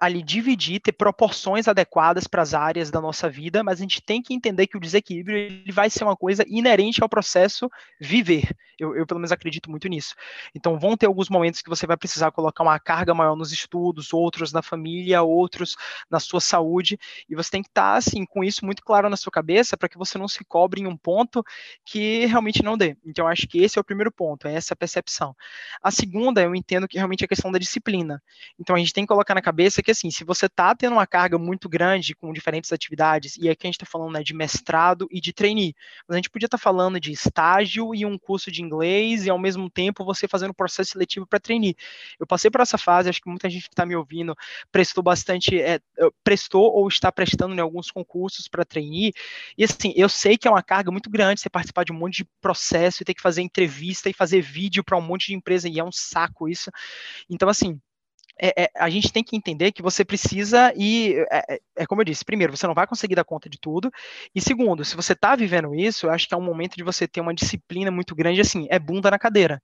ali 0.00 0.22
dividir, 0.22 0.80
ter 0.80 0.92
proporções 0.92 1.68
adequadas 1.68 2.26
para 2.26 2.40
as 2.40 2.54
áreas 2.54 2.90
da 2.90 3.02
nossa 3.02 3.28
vida, 3.28 3.62
mas 3.62 3.78
a 3.78 3.82
gente 3.82 4.00
tem 4.00 4.22
que 4.22 4.32
entender 4.32 4.66
que 4.66 4.78
o 4.78 4.80
desequilíbrio 4.80 5.36
ele 5.36 5.70
vai 5.70 5.90
ser 5.90 6.04
uma 6.04 6.16
coisa 6.16 6.42
inerente 6.48 7.02
ao 7.02 7.08
processo 7.08 7.70
viver. 8.00 8.48
Eu, 8.78 8.96
eu, 8.96 9.06
pelo 9.06 9.20
menos 9.20 9.32
acredito 9.32 9.70
muito 9.70 9.86
nisso. 9.88 10.14
Então 10.54 10.78
vão 10.78 10.96
ter 10.96 11.06
alguns 11.06 11.28
momentos 11.28 11.60
que 11.60 11.68
você 11.68 11.86
vai 11.86 11.96
precisar 11.96 12.30
colocar 12.30 12.62
uma 12.62 12.78
carga 12.78 13.12
maior 13.12 13.36
nos 13.36 13.52
estudos, 13.52 14.14
outros 14.14 14.52
na 14.52 14.62
família, 14.62 15.22
outros 15.22 15.76
na 16.08 16.18
sua 16.18 16.40
saúde, 16.40 16.98
e 17.28 17.34
você 17.34 17.50
tem 17.50 17.62
que 17.62 17.68
estar 17.68 17.92
tá, 17.92 17.96
assim 17.96 18.24
com 18.24 18.42
isso 18.42 18.64
muito 18.64 18.82
claro 18.82 19.10
na 19.10 19.16
sua 19.16 19.32
cabeça 19.32 19.76
para 19.76 19.88
que 19.88 19.98
você 19.98 20.16
não 20.16 20.28
se 20.28 20.44
cobre 20.44 20.80
em 20.80 20.86
um 20.86 20.96
ponto 20.96 21.44
que 21.84 22.24
realmente 22.24 22.62
não 22.62 22.78
dê. 22.78 22.96
Então 23.04 23.26
acho 23.26 23.46
que 23.46 23.58
esse 23.62 23.78
é 23.78 23.80
o 23.80 23.84
primeiro 23.84 24.10
ponto, 24.10 24.48
é 24.48 24.54
essa 24.54 24.74
percepção. 24.74 25.36
A 25.82 25.90
segunda, 25.90 26.40
eu 26.40 26.54
entendo 26.54 26.88
que 26.88 26.96
realmente 26.96 27.22
é 27.22 27.26
a 27.26 27.28
questão 27.28 27.52
da 27.52 27.58
disciplina. 27.58 28.22
Então 28.58 28.74
a 28.74 28.78
gente 28.78 28.92
tem 28.92 29.04
que 29.04 29.08
colocar 29.08 29.34
na 29.34 29.42
cabeça 29.42 29.57
cabeça 29.58 29.82
que, 29.82 29.90
assim, 29.90 30.08
se 30.08 30.22
você 30.22 30.46
está 30.46 30.72
tendo 30.72 30.92
uma 30.92 31.06
carga 31.06 31.36
muito 31.36 31.68
grande 31.68 32.14
com 32.14 32.32
diferentes 32.32 32.72
atividades, 32.72 33.36
e 33.36 33.48
aqui 33.48 33.66
a 33.66 33.68
gente 33.68 33.74
está 33.74 33.86
falando 33.86 34.12
né, 34.12 34.22
de 34.22 34.32
mestrado 34.32 35.08
e 35.10 35.20
de 35.20 35.32
trainee, 35.32 35.74
mas 36.06 36.14
a 36.14 36.18
gente 36.18 36.30
podia 36.30 36.46
estar 36.46 36.58
tá 36.58 36.62
falando 36.62 37.00
de 37.00 37.10
estágio 37.10 37.92
e 37.92 38.06
um 38.06 38.16
curso 38.16 38.52
de 38.52 38.62
inglês, 38.62 39.26
e 39.26 39.30
ao 39.30 39.38
mesmo 39.38 39.68
tempo 39.68 40.04
você 40.04 40.28
fazendo 40.28 40.54
processo 40.54 40.92
seletivo 40.92 41.26
para 41.26 41.40
trainee. 41.40 41.74
Eu 42.20 42.26
passei 42.26 42.52
por 42.52 42.60
essa 42.60 42.78
fase, 42.78 43.08
acho 43.08 43.20
que 43.20 43.28
muita 43.28 43.50
gente 43.50 43.64
que 43.64 43.72
está 43.72 43.84
me 43.84 43.96
ouvindo 43.96 44.32
prestou 44.70 45.02
bastante, 45.02 45.60
é, 45.60 45.80
prestou 46.22 46.72
ou 46.72 46.86
está 46.86 47.10
prestando 47.10 47.52
em 47.52 47.58
alguns 47.58 47.90
concursos 47.90 48.46
para 48.46 48.64
trainee, 48.64 49.12
e 49.56 49.64
assim, 49.64 49.92
eu 49.96 50.08
sei 50.08 50.38
que 50.38 50.46
é 50.46 50.50
uma 50.52 50.62
carga 50.62 50.92
muito 50.92 51.10
grande 51.10 51.40
você 51.40 51.50
participar 51.50 51.82
de 51.82 51.90
um 51.90 51.96
monte 51.96 52.18
de 52.18 52.28
processo 52.40 53.02
e 53.02 53.04
ter 53.04 53.14
que 53.14 53.20
fazer 53.20 53.42
entrevista 53.42 54.08
e 54.08 54.12
fazer 54.12 54.40
vídeo 54.40 54.84
para 54.84 54.96
um 54.96 55.02
monte 55.02 55.26
de 55.26 55.34
empresa, 55.34 55.68
e 55.68 55.80
é 55.80 55.84
um 55.84 55.90
saco 55.90 56.48
isso. 56.48 56.70
Então, 57.28 57.48
assim, 57.48 57.80
é, 58.40 58.64
é, 58.64 58.70
a 58.74 58.88
gente 58.88 59.12
tem 59.12 59.24
que 59.24 59.36
entender 59.36 59.72
que 59.72 59.82
você 59.82 60.04
precisa 60.04 60.72
e 60.76 61.14
é, 61.30 61.54
é, 61.54 61.60
é, 61.78 61.86
como 61.86 62.00
eu 62.00 62.04
disse, 62.04 62.24
primeiro, 62.24 62.56
você 62.56 62.66
não 62.66 62.74
vai 62.74 62.86
conseguir 62.86 63.14
dar 63.14 63.24
conta 63.24 63.48
de 63.48 63.58
tudo, 63.58 63.90
e 64.34 64.40
segundo, 64.40 64.84
se 64.84 64.96
você 64.96 65.12
está 65.12 65.34
vivendo 65.34 65.74
isso, 65.74 66.06
eu 66.06 66.10
acho 66.10 66.28
que 66.28 66.34
é 66.34 66.36
um 66.36 66.42
momento 66.42 66.76
de 66.76 66.82
você 66.82 67.06
ter 67.06 67.20
uma 67.20 67.34
disciplina 67.34 67.90
muito 67.90 68.14
grande, 68.14 68.40
assim, 68.40 68.66
é 68.70 68.78
bunda 68.78 69.10
na 69.10 69.18
cadeira. 69.18 69.62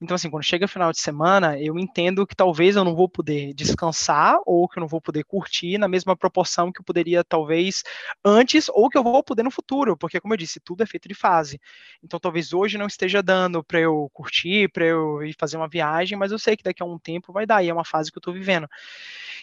Então, 0.00 0.14
assim, 0.14 0.28
quando 0.28 0.42
chega 0.42 0.68
final 0.68 0.92
de 0.92 1.00
semana, 1.00 1.58
eu 1.58 1.78
entendo 1.78 2.26
que 2.26 2.36
talvez 2.36 2.76
eu 2.76 2.84
não 2.84 2.94
vou 2.94 3.08
poder 3.08 3.54
descansar 3.54 4.38
ou 4.44 4.68
que 4.68 4.78
eu 4.78 4.82
não 4.82 4.88
vou 4.88 5.00
poder 5.00 5.24
curtir 5.24 5.78
na 5.78 5.88
mesma 5.88 6.14
proporção 6.14 6.70
que 6.70 6.80
eu 6.80 6.84
poderia, 6.84 7.24
talvez, 7.24 7.82
antes 8.22 8.68
ou 8.68 8.90
que 8.90 8.98
eu 8.98 9.02
vou 9.02 9.22
poder 9.22 9.42
no 9.42 9.50
futuro, 9.50 9.96
porque, 9.96 10.20
como 10.20 10.34
eu 10.34 10.38
disse, 10.38 10.60
tudo 10.60 10.82
é 10.82 10.86
feito 10.86 11.08
de 11.08 11.14
fase. 11.14 11.58
Então, 12.02 12.20
talvez 12.20 12.52
hoje 12.52 12.76
não 12.76 12.86
esteja 12.86 13.22
dando 13.22 13.64
para 13.64 13.80
eu 13.80 14.10
curtir, 14.12 14.68
para 14.70 14.84
eu 14.84 15.22
ir 15.22 15.34
fazer 15.38 15.56
uma 15.56 15.68
viagem, 15.68 16.18
mas 16.18 16.30
eu 16.30 16.38
sei 16.38 16.58
que 16.58 16.64
daqui 16.64 16.82
a 16.82 16.86
um 16.86 16.98
tempo 16.98 17.32
vai 17.32 17.46
dar, 17.46 17.64
e 17.64 17.70
é 17.70 17.72
uma 17.72 17.84
fase 17.84 18.12
que 18.12 18.18
eu 18.18 18.20
estou 18.20 18.34
vivendo. 18.34 18.68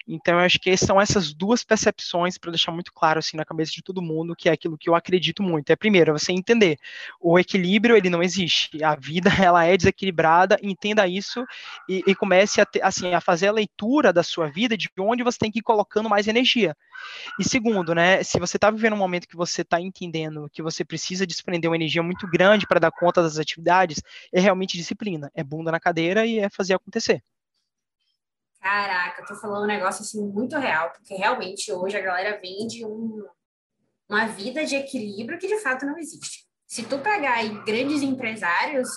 Então, 0.07 0.35
eu 0.35 0.41
acho 0.41 0.59
que 0.59 0.75
são 0.77 1.01
essas 1.01 1.33
duas 1.33 1.63
percepções 1.63 2.37
para 2.37 2.51
deixar 2.51 2.71
muito 2.71 2.93
claro, 2.93 3.17
assim, 3.17 3.37
na 3.37 3.45
cabeça 3.45 3.71
de 3.71 3.81
todo 3.81 4.03
mundo, 4.03 4.35
que 4.35 4.49
é 4.49 4.51
aquilo 4.51 4.77
que 4.77 4.87
eu 4.87 4.93
acredito 4.93 5.41
muito. 5.41 5.71
É, 5.71 5.75
primeiro, 5.75 6.11
é 6.11 6.13
você 6.19 6.31
entender, 6.31 6.77
o 7.19 7.39
equilíbrio, 7.39 7.97
ele 7.97 8.09
não 8.09 8.21
existe. 8.21 8.83
A 8.83 8.95
vida, 8.95 9.29
ela 9.43 9.65
é 9.65 9.75
desequilibrada 9.75 10.42
entenda 10.61 11.07
isso 11.07 11.45
e, 11.87 12.03
e 12.07 12.15
comece 12.15 12.61
a, 12.61 12.65
ter, 12.65 12.83
assim, 12.83 13.13
a 13.13 13.21
fazer 13.21 13.47
a 13.47 13.51
leitura 13.51 14.11
da 14.13 14.23
sua 14.23 14.49
vida 14.49 14.77
de 14.77 14.89
onde 14.99 15.23
você 15.23 15.37
tem 15.37 15.51
que 15.51 15.59
ir 15.59 15.63
colocando 15.63 16.09
mais 16.09 16.27
energia. 16.27 16.75
E 17.39 17.43
segundo, 17.43 17.93
né, 17.93 18.23
se 18.23 18.39
você 18.39 18.57
está 18.57 18.69
vivendo 18.71 18.93
um 18.93 18.97
momento 18.97 19.27
que 19.27 19.35
você 19.35 19.61
está 19.61 19.79
entendendo 19.79 20.49
que 20.51 20.61
você 20.61 20.85
precisa 20.85 21.25
desprender 21.25 21.69
uma 21.69 21.75
energia 21.75 22.03
muito 22.03 22.27
grande 22.27 22.67
para 22.67 22.79
dar 22.79 22.91
conta 22.91 23.21
das 23.21 23.37
atividades, 23.37 24.01
é 24.31 24.39
realmente 24.39 24.77
disciplina, 24.77 25.31
é 25.33 25.43
bunda 25.43 25.71
na 25.71 25.79
cadeira 25.79 26.25
e 26.25 26.39
é 26.39 26.49
fazer 26.49 26.73
acontecer. 26.73 27.23
Caraca, 28.59 29.21
eu 29.21 29.25
tô 29.25 29.35
falando 29.35 29.63
um 29.63 29.67
negócio 29.67 30.03
assim 30.03 30.25
muito 30.25 30.57
real, 30.57 30.89
porque 30.91 31.13
realmente 31.15 31.69
hoje 31.71 31.97
a 31.97 32.01
galera 32.01 32.39
vende 32.41 32.85
um, 32.85 33.27
uma 34.07 34.27
vida 34.27 34.65
de 34.65 34.75
equilíbrio 34.75 35.37
que 35.37 35.47
de 35.47 35.59
fato 35.59 35.85
não 35.85 35.97
existe. 35.97 36.45
Se 36.65 36.83
tu 36.83 36.97
pegar 36.99 37.33
aí 37.33 37.49
grandes 37.65 38.01
empresários, 38.01 38.87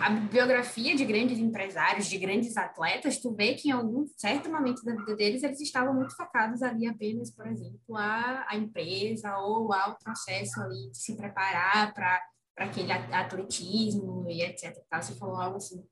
a 0.00 0.10
biografia 0.10 0.94
de 0.96 1.04
grandes 1.04 1.38
empresários, 1.38 2.06
de 2.06 2.18
grandes 2.18 2.56
atletas, 2.56 3.18
tu 3.18 3.34
vê 3.34 3.54
que 3.54 3.68
em 3.68 3.72
algum 3.72 4.06
certo 4.16 4.50
momento 4.50 4.84
da 4.84 4.94
vida 4.94 5.14
deles, 5.14 5.42
eles 5.42 5.60
estavam 5.60 5.94
muito 5.94 6.16
focados 6.16 6.62
ali 6.62 6.86
apenas, 6.86 7.30
por 7.30 7.46
exemplo, 7.46 7.96
a, 7.96 8.46
a 8.48 8.56
empresa 8.56 9.36
ou 9.38 9.72
ao 9.72 9.98
processo 9.98 10.60
ali 10.60 10.90
de 10.90 10.98
se 10.98 11.16
preparar 11.16 11.92
para 11.92 12.20
aquele 12.58 12.92
atletismo 12.92 14.26
e 14.28 14.42
etc. 14.42 14.74
Tá? 14.88 15.02
Você 15.02 15.14
falou 15.14 15.36
algo 15.36 15.56
assim, 15.56 15.84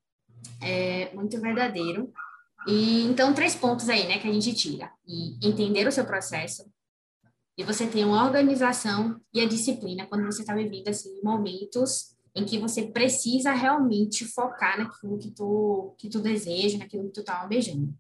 é, 0.62 1.14
muito 1.14 1.40
verdadeiro. 1.40 2.12
E 2.66 3.04
então, 3.04 3.35
três 3.35 3.54
pontos 3.54 3.88
aí, 3.88 4.07
né, 4.07 4.19
que 4.19 4.28
a 4.28 4.33
gente 4.33 4.54
tira. 4.54 4.92
E 5.07 5.47
entender 5.47 5.87
o 5.87 5.92
seu 5.92 6.04
processo, 6.04 6.71
e 7.57 7.64
você 7.64 7.87
tem 7.87 8.04
uma 8.04 8.25
organização 8.25 9.21
e 9.35 9.40
a 9.40 9.47
disciplina 9.47 10.07
quando 10.07 10.25
você 10.25 10.40
está 10.40 10.54
vivendo 10.54 10.88
assim, 10.88 11.21
momentos 11.23 12.10
em 12.35 12.45
que 12.45 12.59
você 12.59 12.83
precisa 12.87 13.53
realmente 13.53 14.25
focar 14.25 14.79
naquilo 14.79 15.19
que 15.19 15.31
tu, 15.31 15.95
que 15.99 16.09
tu 16.09 16.21
deseja, 16.21 16.79
naquilo 16.79 17.05
que 17.05 17.13
tu 17.13 17.25
tá 17.25 17.41
almejando. 17.41 17.93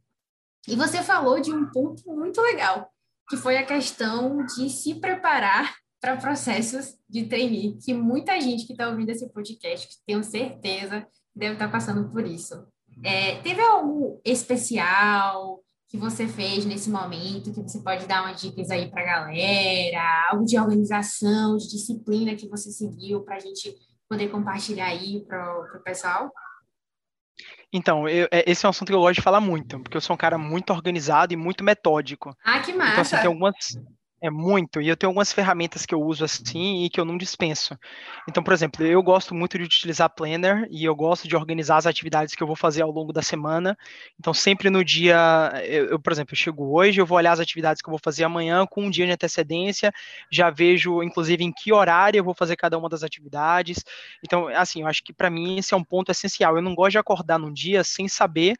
E 0.68 0.76
você 0.76 1.02
falou 1.02 1.40
de 1.40 1.52
um 1.52 1.70
ponto 1.70 2.02
muito 2.14 2.40
legal, 2.40 2.92
que 3.28 3.36
foi 3.36 3.56
a 3.56 3.66
questão 3.66 4.44
de 4.44 4.68
se 4.68 4.94
preparar 4.94 5.74
para 6.00 6.16
processos 6.16 6.96
de 7.08 7.26
trainee, 7.26 7.76
que 7.84 7.92
muita 7.92 8.40
gente 8.40 8.66
que 8.66 8.72
está 8.72 8.88
ouvindo 8.88 9.10
esse 9.10 9.28
podcast, 9.28 9.98
tenho 10.06 10.22
certeza, 10.24 11.06
deve 11.34 11.54
estar 11.54 11.66
tá 11.66 11.72
passando 11.72 12.10
por 12.10 12.26
isso. 12.26 12.66
É, 13.02 13.36
teve 13.42 13.60
algo 13.60 14.20
especial 14.24 15.60
que 15.88 15.96
você 15.96 16.28
fez 16.28 16.64
nesse 16.64 16.88
momento, 16.88 17.52
que 17.52 17.62
você 17.62 17.80
pode 17.80 18.06
dar 18.06 18.22
umas 18.22 18.40
dicas 18.40 18.70
aí 18.70 18.88
para 18.88 19.02
a 19.02 19.06
galera, 19.06 20.28
algo 20.30 20.44
de 20.44 20.58
organização, 20.58 21.56
de 21.56 21.68
disciplina 21.68 22.36
que 22.36 22.48
você 22.48 22.70
seguiu 22.70 23.22
para 23.22 23.36
a 23.36 23.40
gente 23.40 23.76
poder 24.10 24.28
compartilhar 24.28 24.86
aí 24.86 25.24
para 25.24 25.60
o 25.60 25.82
pessoal? 25.84 26.32
Então, 27.72 28.08
eu, 28.08 28.28
é, 28.32 28.44
esse 28.50 28.66
é 28.66 28.68
um 28.68 28.70
assunto 28.70 28.88
que 28.88 28.94
eu 28.94 29.00
gosto 29.00 29.14
de 29.14 29.22
falar 29.22 29.40
muito, 29.40 29.78
porque 29.80 29.96
eu 29.96 30.00
sou 30.00 30.14
um 30.14 30.18
cara 30.18 30.36
muito 30.36 30.72
organizado 30.72 31.32
e 31.32 31.36
muito 31.36 31.62
metódico. 31.62 32.36
Ah, 32.44 32.58
que 32.58 32.72
massa! 32.72 32.90
Então, 32.90 33.02
assim, 33.02 33.16
tem 33.16 33.26
algumas, 33.26 33.78
é 34.22 34.28
muito, 34.28 34.80
e 34.82 34.88
eu 34.88 34.96
tenho 34.96 35.08
algumas 35.08 35.32
ferramentas 35.32 35.86
que 35.86 35.94
eu 35.94 36.00
uso 36.02 36.24
assim 36.24 36.84
e 36.84 36.90
que 36.90 37.00
eu 37.00 37.04
não 37.06 37.16
dispenso. 37.16 37.78
Então, 38.28 38.42
por 38.42 38.52
exemplo, 38.52 38.84
eu 38.84 39.02
gosto 39.02 39.34
muito 39.34 39.56
de 39.56 39.64
utilizar 39.64 40.10
Planner 40.10 40.66
e 40.70 40.84
eu 40.84 40.94
gosto 40.94 41.26
de 41.26 41.34
organizar 41.34 41.78
as 41.78 41.86
atividades 41.86 42.34
que 42.34 42.42
eu 42.42 42.46
vou 42.46 42.54
fazer 42.54 42.82
ao 42.82 42.90
longo 42.90 43.12
da 43.12 43.22
semana. 43.22 43.76
Então, 44.18 44.34
sempre 44.34 44.68
no 44.68 44.84
dia, 44.84 45.16
eu, 45.64 45.86
eu, 45.86 45.98
por 45.98 46.12
exemplo, 46.12 46.34
eu 46.34 46.36
chego 46.36 46.76
hoje, 46.76 47.00
eu 47.00 47.06
vou 47.06 47.16
olhar 47.16 47.32
as 47.32 47.40
atividades 47.40 47.80
que 47.80 47.88
eu 47.88 47.92
vou 47.92 48.00
fazer 48.02 48.24
amanhã 48.24 48.66
com 48.66 48.84
um 48.84 48.90
dia 48.90 49.06
de 49.06 49.12
antecedência, 49.12 49.90
já 50.30 50.50
vejo, 50.50 51.02
inclusive, 51.02 51.42
em 51.42 51.52
que 51.52 51.72
horário 51.72 52.18
eu 52.18 52.24
vou 52.24 52.34
fazer 52.34 52.56
cada 52.56 52.76
uma 52.76 52.90
das 52.90 53.02
atividades. 53.02 53.82
Então, 54.22 54.48
assim, 54.48 54.82
eu 54.82 54.86
acho 54.86 55.02
que 55.02 55.14
para 55.14 55.30
mim 55.30 55.58
esse 55.58 55.72
é 55.72 55.76
um 55.76 55.84
ponto 55.84 56.10
essencial. 56.10 56.56
Eu 56.56 56.62
não 56.62 56.74
gosto 56.74 56.92
de 56.92 56.98
acordar 56.98 57.38
num 57.38 57.52
dia 57.52 57.82
sem 57.82 58.06
saber 58.06 58.56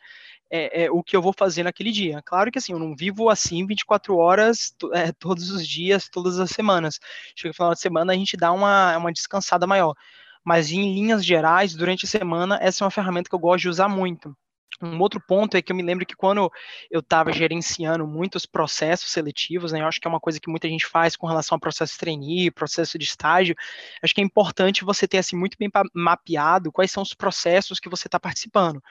é, 0.50 0.84
é, 0.84 0.90
o 0.90 1.02
que 1.02 1.16
eu 1.16 1.22
vou 1.22 1.32
fazer 1.32 1.62
naquele 1.62 1.92
dia. 1.92 2.20
Claro 2.24 2.50
que 2.50 2.58
assim, 2.58 2.72
eu 2.72 2.78
não 2.78 2.94
vivo 2.96 3.30
assim 3.30 3.64
24 3.66 4.16
horas 4.16 4.74
é, 4.92 5.12
todos 5.12 5.50
os 5.50 5.66
dias, 5.66 6.08
todas 6.08 6.40
as 6.40 6.50
semanas. 6.50 6.98
Chega 7.36 7.50
no 7.50 7.54
final 7.54 7.72
de 7.72 7.80
semana, 7.80 8.12
a 8.12 8.16
gente 8.16 8.36
dá 8.36 8.52
uma, 8.52 8.96
uma 8.96 9.12
descansada 9.12 9.66
maior. 9.66 9.94
Mas 10.44 10.70
em 10.70 10.94
linhas 10.94 11.24
gerais, 11.24 11.74
durante 11.74 12.06
a 12.06 12.08
semana, 12.08 12.58
essa 12.60 12.82
é 12.82 12.84
uma 12.84 12.90
ferramenta 12.90 13.28
que 13.28 13.34
eu 13.34 13.38
gosto 13.38 13.62
de 13.62 13.68
usar 13.68 13.88
muito. 13.88 14.36
Um 14.82 14.98
outro 15.00 15.20
ponto 15.20 15.56
é 15.56 15.62
que 15.62 15.72
eu 15.72 15.76
me 15.76 15.82
lembro 15.82 16.06
que 16.06 16.16
quando 16.16 16.50
eu 16.90 17.00
estava 17.00 17.32
gerenciando 17.32 18.06
muitos 18.06 18.46
processos 18.46 19.10
seletivos, 19.10 19.72
né, 19.72 19.80
eu 19.80 19.86
acho 19.86 20.00
que 20.00 20.06
é 20.06 20.10
uma 20.10 20.20
coisa 20.20 20.40
que 20.40 20.50
muita 20.50 20.68
gente 20.68 20.86
faz 20.86 21.16
com 21.16 21.26
relação 21.26 21.56
ao 21.56 21.60
processo 21.60 21.92
de 21.92 21.98
trainee, 21.98 22.50
processo 22.50 22.98
de 22.98 23.04
estágio, 23.04 23.54
acho 24.02 24.14
que 24.14 24.20
é 24.20 24.24
importante 24.24 24.84
você 24.84 25.06
ter 25.06 25.18
assim 25.18 25.36
muito 25.36 25.56
bem 25.58 25.70
mapeado 25.94 26.72
quais 26.72 26.90
são 26.90 27.02
os 27.02 27.14
processos 27.14 27.78
que 27.78 27.88
você 27.88 28.08
está 28.08 28.18
participando. 28.18 28.82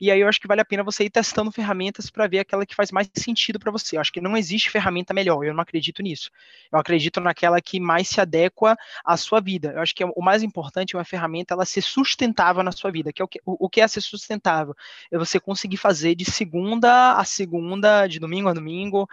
E 0.00 0.10
aí 0.10 0.20
eu 0.20 0.28
acho 0.28 0.40
que 0.40 0.46
vale 0.46 0.60
a 0.60 0.64
pena 0.64 0.82
você 0.82 1.04
ir 1.04 1.10
testando 1.10 1.50
ferramentas 1.50 2.10
para 2.10 2.26
ver 2.26 2.40
aquela 2.40 2.66
que 2.66 2.74
faz 2.74 2.92
mais 2.92 3.08
sentido 3.14 3.58
para 3.58 3.72
você. 3.72 3.96
Eu 3.96 4.00
acho 4.00 4.12
que 4.12 4.20
não 4.20 4.36
existe 4.36 4.70
ferramenta 4.70 5.14
melhor, 5.14 5.44
eu 5.44 5.54
não 5.54 5.62
acredito 5.62 6.02
nisso. 6.02 6.30
Eu 6.70 6.78
acredito 6.78 7.20
naquela 7.20 7.60
que 7.60 7.80
mais 7.80 8.08
se 8.08 8.20
adequa 8.20 8.76
à 9.04 9.16
sua 9.16 9.40
vida. 9.40 9.72
Eu 9.74 9.80
acho 9.80 9.94
que 9.94 10.04
o 10.04 10.22
mais 10.22 10.42
importante 10.42 10.94
é 10.94 10.98
uma 10.98 11.04
ferramenta 11.04 11.54
ela 11.54 11.64
ser 11.64 11.82
sustentável 11.82 12.62
na 12.62 12.72
sua 12.72 12.90
vida, 12.90 13.12
que 13.12 13.22
é 13.22 13.24
o 13.24 13.28
que, 13.28 13.40
o, 13.44 13.66
o 13.66 13.68
que 13.68 13.80
é 13.80 13.88
ser 13.88 14.00
sustentável? 14.00 14.74
É 15.10 15.18
você 15.18 15.37
você 15.38 15.40
conseguir 15.40 15.76
fazer 15.76 16.14
de 16.14 16.24
segunda 16.24 17.14
a 17.14 17.24
segunda, 17.24 18.06
de 18.06 18.18
domingo 18.18 18.48
a 18.48 18.52
domingo, 18.52 19.08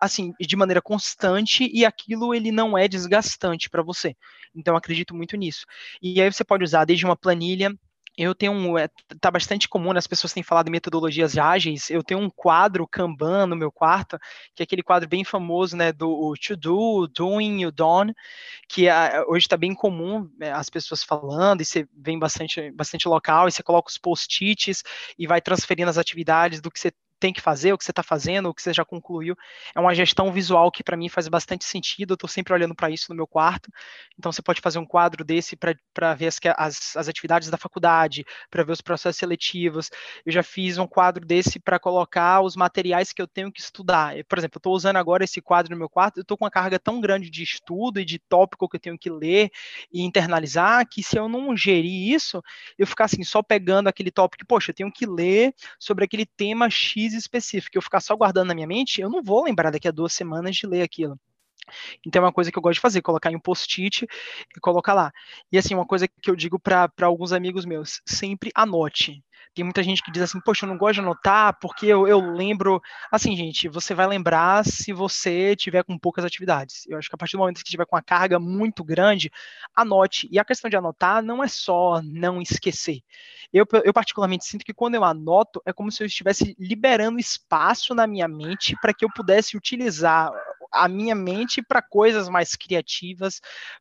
assim, 0.00 0.32
de 0.38 0.56
maneira 0.56 0.82
constante 0.82 1.68
e 1.72 1.84
aquilo 1.84 2.34
ele 2.34 2.52
não 2.52 2.76
é 2.76 2.86
desgastante 2.86 3.70
para 3.70 3.82
você. 3.82 4.14
Então 4.54 4.76
acredito 4.76 5.14
muito 5.14 5.36
nisso. 5.36 5.64
E 6.02 6.20
aí 6.20 6.30
você 6.30 6.44
pode 6.44 6.64
usar 6.64 6.84
desde 6.84 7.04
uma 7.04 7.16
planilha 7.16 7.72
eu 8.16 8.34
tenho 8.34 8.52
um. 8.52 8.78
É, 8.78 8.88
tá 9.20 9.30
bastante 9.30 9.68
comum, 9.68 9.92
né, 9.92 9.98
as 9.98 10.06
pessoas 10.06 10.32
têm 10.32 10.42
falado 10.42 10.66
de 10.66 10.70
metodologias 10.72 11.36
ágeis. 11.36 11.90
Eu 11.90 12.02
tenho 12.02 12.20
um 12.20 12.30
quadro 12.30 12.86
Kanban 12.86 13.46
no 13.46 13.56
meu 13.56 13.70
quarto, 13.70 14.18
que 14.54 14.62
é 14.62 14.64
aquele 14.64 14.82
quadro 14.82 15.08
bem 15.08 15.24
famoso, 15.24 15.76
né, 15.76 15.92
do 15.92 16.34
to 16.40 16.56
do, 16.56 17.06
doing 17.08 17.60
e 17.60 17.66
o 17.66 17.72
done, 17.72 18.14
que 18.68 18.88
é, 18.88 19.22
hoje 19.28 19.46
está 19.46 19.56
bem 19.56 19.74
comum 19.74 20.30
né, 20.38 20.52
as 20.52 20.70
pessoas 20.70 21.02
falando, 21.02 21.60
e 21.60 21.64
você 21.64 21.86
vem 21.94 22.18
bastante, 22.18 22.70
bastante 22.72 23.06
local, 23.08 23.48
e 23.48 23.52
você 23.52 23.62
coloca 23.62 23.90
os 23.90 23.98
post-its 23.98 24.82
e 25.18 25.26
vai 25.26 25.40
transferindo 25.40 25.90
as 25.90 25.98
atividades 25.98 26.60
do 26.60 26.70
que 26.70 26.80
você 26.80 26.92
tem 27.18 27.32
que 27.32 27.40
fazer, 27.40 27.72
o 27.72 27.78
que 27.78 27.84
você 27.84 27.90
está 27.90 28.02
fazendo, 28.02 28.48
o 28.48 28.54
que 28.54 28.62
você 28.62 28.72
já 28.72 28.84
concluiu. 28.84 29.36
É 29.74 29.80
uma 29.80 29.94
gestão 29.94 30.32
visual 30.32 30.70
que 30.70 30.82
para 30.82 30.96
mim 30.96 31.08
faz 31.08 31.28
bastante 31.28 31.64
sentido. 31.64 32.12
Eu 32.12 32.14
estou 32.14 32.28
sempre 32.28 32.52
olhando 32.52 32.74
para 32.74 32.90
isso 32.90 33.06
no 33.08 33.16
meu 33.16 33.26
quarto. 33.26 33.70
Então 34.18 34.30
você 34.30 34.42
pode 34.42 34.60
fazer 34.60 34.78
um 34.78 34.86
quadro 34.86 35.24
desse 35.24 35.56
para 35.56 36.14
ver 36.14 36.26
as, 36.26 36.38
as, 36.56 36.96
as, 36.96 37.08
atividades 37.08 37.50
da 37.50 37.56
faculdade, 37.56 38.24
para 38.50 38.62
ver 38.62 38.72
os 38.72 38.80
processos 38.80 39.18
seletivos. 39.18 39.90
Eu 40.24 40.32
já 40.32 40.42
fiz 40.42 40.78
um 40.78 40.86
quadro 40.86 41.24
desse 41.24 41.58
para 41.58 41.78
colocar 41.78 42.40
os 42.40 42.56
materiais 42.56 43.12
que 43.12 43.22
eu 43.22 43.26
tenho 43.26 43.52
que 43.52 43.60
estudar. 43.60 44.14
Por 44.28 44.38
exemplo, 44.38 44.56
eu 44.56 44.60
estou 44.60 44.74
usando 44.74 44.96
agora 44.96 45.24
esse 45.24 45.40
quadro 45.40 45.72
no 45.72 45.78
meu 45.78 45.88
quarto. 45.88 46.18
Eu 46.18 46.22
estou 46.22 46.36
com 46.36 46.44
uma 46.44 46.50
carga 46.50 46.78
tão 46.78 47.00
grande 47.00 47.30
de 47.30 47.42
estudo 47.42 48.00
e 48.00 48.04
de 48.04 48.18
tópico 48.18 48.68
que 48.68 48.76
eu 48.76 48.80
tenho 48.80 48.98
que 48.98 49.10
ler 49.10 49.50
e 49.92 50.02
internalizar 50.02 50.86
que 50.88 51.02
se 51.02 51.18
eu 51.18 51.28
não 51.28 51.56
gerir 51.56 52.14
isso, 52.14 52.42
eu 52.78 52.86
ficar 52.86 53.04
assim 53.04 53.24
só 53.24 53.42
pegando 53.42 53.88
aquele 53.88 54.10
tópico, 54.10 54.46
poxa, 54.46 54.70
eu 54.70 54.74
tenho 54.74 54.92
que 54.92 55.06
ler 55.06 55.54
sobre 55.78 56.04
aquele 56.04 56.26
tema 56.26 56.68
X 56.68 57.05
específico, 57.12 57.76
eu 57.76 57.82
ficar 57.82 58.00
só 58.00 58.16
guardando 58.16 58.48
na 58.48 58.54
minha 58.54 58.66
mente, 58.66 59.00
eu 59.00 59.10
não 59.10 59.22
vou 59.22 59.44
lembrar 59.44 59.70
daqui 59.70 59.88
a 59.88 59.92
duas 59.92 60.12
semanas 60.12 60.56
de 60.56 60.66
ler 60.66 60.82
aquilo. 60.82 61.18
Então 62.06 62.22
é 62.22 62.26
uma 62.26 62.32
coisa 62.32 62.50
que 62.52 62.58
eu 62.58 62.62
gosto 62.62 62.74
de 62.74 62.80
fazer, 62.80 63.02
colocar 63.02 63.30
em 63.30 63.36
um 63.36 63.40
post-it 63.40 64.06
e 64.56 64.60
colocar 64.60 64.94
lá. 64.94 65.12
E 65.50 65.58
assim, 65.58 65.74
uma 65.74 65.86
coisa 65.86 66.06
que 66.06 66.30
eu 66.30 66.36
digo 66.36 66.58
para 66.58 66.90
alguns 67.02 67.32
amigos 67.32 67.64
meus, 67.64 68.00
sempre 68.06 68.50
anote. 68.54 69.22
Tem 69.56 69.64
muita 69.64 69.82
gente 69.82 70.02
que 70.02 70.10
diz 70.10 70.22
assim, 70.22 70.38
poxa, 70.38 70.66
eu 70.66 70.68
não 70.68 70.76
gosto 70.76 70.96
de 70.96 71.00
anotar 71.00 71.58
porque 71.58 71.86
eu, 71.86 72.06
eu 72.06 72.20
lembro. 72.20 72.78
Assim, 73.10 73.34
gente, 73.34 73.70
você 73.70 73.94
vai 73.94 74.06
lembrar 74.06 74.62
se 74.66 74.92
você 74.92 75.56
tiver 75.56 75.82
com 75.82 75.98
poucas 75.98 76.26
atividades. 76.26 76.86
Eu 76.86 76.98
acho 76.98 77.08
que 77.08 77.14
a 77.14 77.18
partir 77.18 77.38
do 77.38 77.38
momento 77.38 77.64
que 77.64 77.70
tiver 77.70 77.86
com 77.86 77.96
uma 77.96 78.02
carga 78.02 78.38
muito 78.38 78.84
grande, 78.84 79.32
anote. 79.74 80.28
E 80.30 80.38
a 80.38 80.44
questão 80.44 80.68
de 80.68 80.76
anotar 80.76 81.22
não 81.22 81.42
é 81.42 81.48
só 81.48 82.02
não 82.04 82.42
esquecer. 82.42 83.00
Eu, 83.50 83.64
eu 83.82 83.94
particularmente 83.94 84.44
sinto 84.44 84.62
que 84.62 84.74
quando 84.74 84.96
eu 84.96 85.04
anoto, 85.04 85.62
é 85.64 85.72
como 85.72 85.90
se 85.90 86.02
eu 86.02 86.06
estivesse 86.06 86.54
liberando 86.58 87.18
espaço 87.18 87.94
na 87.94 88.06
minha 88.06 88.28
mente 88.28 88.76
para 88.82 88.92
que 88.92 89.06
eu 89.06 89.08
pudesse 89.10 89.56
utilizar 89.56 90.30
a 90.70 90.86
minha 90.86 91.14
mente 91.14 91.62
para 91.62 91.80
coisas 91.80 92.28
mais 92.28 92.54
criativas, 92.54 93.40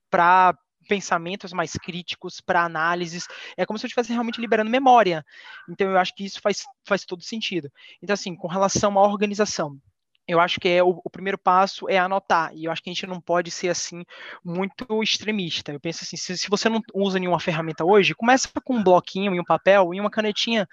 para 0.10 0.58
pensamentos 0.86 1.54
mais 1.54 1.74
críticos, 1.74 2.42
para 2.42 2.64
análises. 2.64 3.28
É 3.58 3.66
como 3.66 3.78
se 3.78 3.86
eu 3.86 3.88
estivesse 3.88 4.12
realmente 4.12 4.40
liberando 4.40 4.70
memória. 4.70 5.26
Então, 5.70 5.90
eu 5.90 5.98
acho 5.98 6.14
que 6.16 6.26
isso 6.26 6.42
faz, 6.42 6.64
faz 6.86 7.06
todo 7.06 7.24
sentido. 7.24 7.72
Então, 8.02 8.14
assim, 8.14 8.36
com 8.36 8.48
relação 8.48 8.98
à 8.98 9.02
organização, 9.02 9.80
eu 10.28 10.40
acho 10.40 10.60
que 10.60 10.68
é 10.68 10.84
o, 10.84 11.00
o, 11.04 11.10
primeiro 11.10 11.38
passo 11.38 11.88
é 11.88 12.00
anotar, 12.00 12.52
e 12.56 12.66
eu 12.66 12.72
acho 12.72 12.82
que 12.82 12.90
a 12.90 12.94
gente 12.94 13.06
não 13.06 13.22
pode 13.22 13.52
ser 13.52 13.70
assim 13.70 14.04
muito 14.44 15.04
extremista. 15.04 15.72
Eu 15.72 15.80
penso 15.80 16.04
assim, 16.04 16.18
se, 16.18 16.38
se 16.38 16.50
você 16.50 16.68
não 16.68 16.82
usa 16.94 17.20
nenhuma 17.20 17.40
ferramenta 17.40 17.86
hoje, 17.86 18.16
começa 18.16 18.50
com 18.64 18.76
um 18.76 18.84
bloquinho 18.84 19.36
e 19.36 19.40
um 19.40 19.44
papel 19.44 19.94
e 19.94 20.00
uma 20.00 20.10
canetinha, 20.10 20.68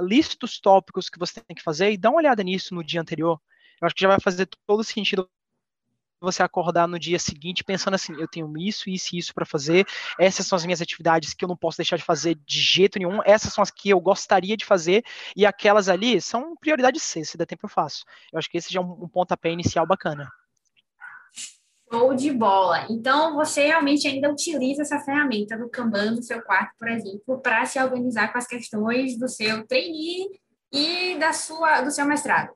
lista 0.00 0.44
os 0.44 0.58
tópicos 0.60 1.08
que 1.08 1.18
você 1.18 1.40
tem 1.40 1.54
que 1.54 1.62
fazer 1.62 1.92
e 1.92 1.96
dá 1.96 2.10
uma 2.10 2.18
olhada 2.18 2.42
nisso 2.42 2.74
no 2.74 2.84
dia 2.84 3.00
anterior. 3.00 3.40
Eu 3.80 3.86
acho 3.86 3.94
que 3.94 4.02
já 4.02 4.08
vai 4.08 4.18
fazer 4.20 4.48
todo 4.66 4.82
sentido 4.82 5.28
você 6.20 6.42
acordar 6.42 6.88
no 6.88 6.98
dia 6.98 7.18
seguinte 7.18 7.64
pensando 7.64 7.94
assim, 7.94 8.14
eu 8.18 8.28
tenho 8.28 8.52
isso, 8.56 8.88
isso 8.88 9.14
e 9.14 9.18
isso 9.18 9.34
para 9.34 9.44
fazer, 9.44 9.86
essas 10.18 10.46
são 10.46 10.56
as 10.56 10.64
minhas 10.64 10.80
atividades 10.80 11.34
que 11.34 11.44
eu 11.44 11.48
não 11.48 11.56
posso 11.56 11.78
deixar 11.78 11.96
de 11.96 12.04
fazer 12.04 12.36
de 12.46 12.60
jeito 12.60 12.98
nenhum, 12.98 13.20
essas 13.24 13.52
são 13.52 13.62
as 13.62 13.70
que 13.70 13.90
eu 13.90 14.00
gostaria 14.00 14.56
de 14.56 14.64
fazer, 14.64 15.04
e 15.36 15.44
aquelas 15.44 15.88
ali 15.88 16.20
são 16.20 16.56
prioridade 16.56 16.98
C, 16.98 17.24
se 17.24 17.36
der 17.36 17.46
tempo 17.46 17.66
eu 17.66 17.70
faço. 17.70 18.04
Eu 18.32 18.38
acho 18.38 18.50
que 18.50 18.58
esse 18.58 18.72
já 18.72 18.80
é 18.80 18.82
um, 18.82 19.08
pontapé 19.08 19.50
inicial 19.50 19.86
bacana. 19.86 20.30
Show 21.92 22.14
de 22.14 22.32
bola. 22.32 22.84
Então, 22.90 23.36
você 23.36 23.66
realmente 23.66 24.08
ainda 24.08 24.30
utiliza 24.30 24.82
essa 24.82 24.98
ferramenta 25.00 25.56
do 25.56 25.70
Kanban 25.70 26.12
no 26.12 26.22
seu 26.22 26.42
quarto, 26.42 26.72
por 26.78 26.88
exemplo, 26.88 27.40
para 27.40 27.64
se 27.64 27.80
organizar 27.80 28.32
com 28.32 28.38
as 28.38 28.46
questões 28.46 29.16
do 29.16 29.28
seu 29.28 29.64
trainee 29.66 30.28
e 30.72 31.16
da 31.18 31.32
sua, 31.32 31.82
do 31.82 31.90
seu 31.92 32.04
mestrado. 32.04 32.52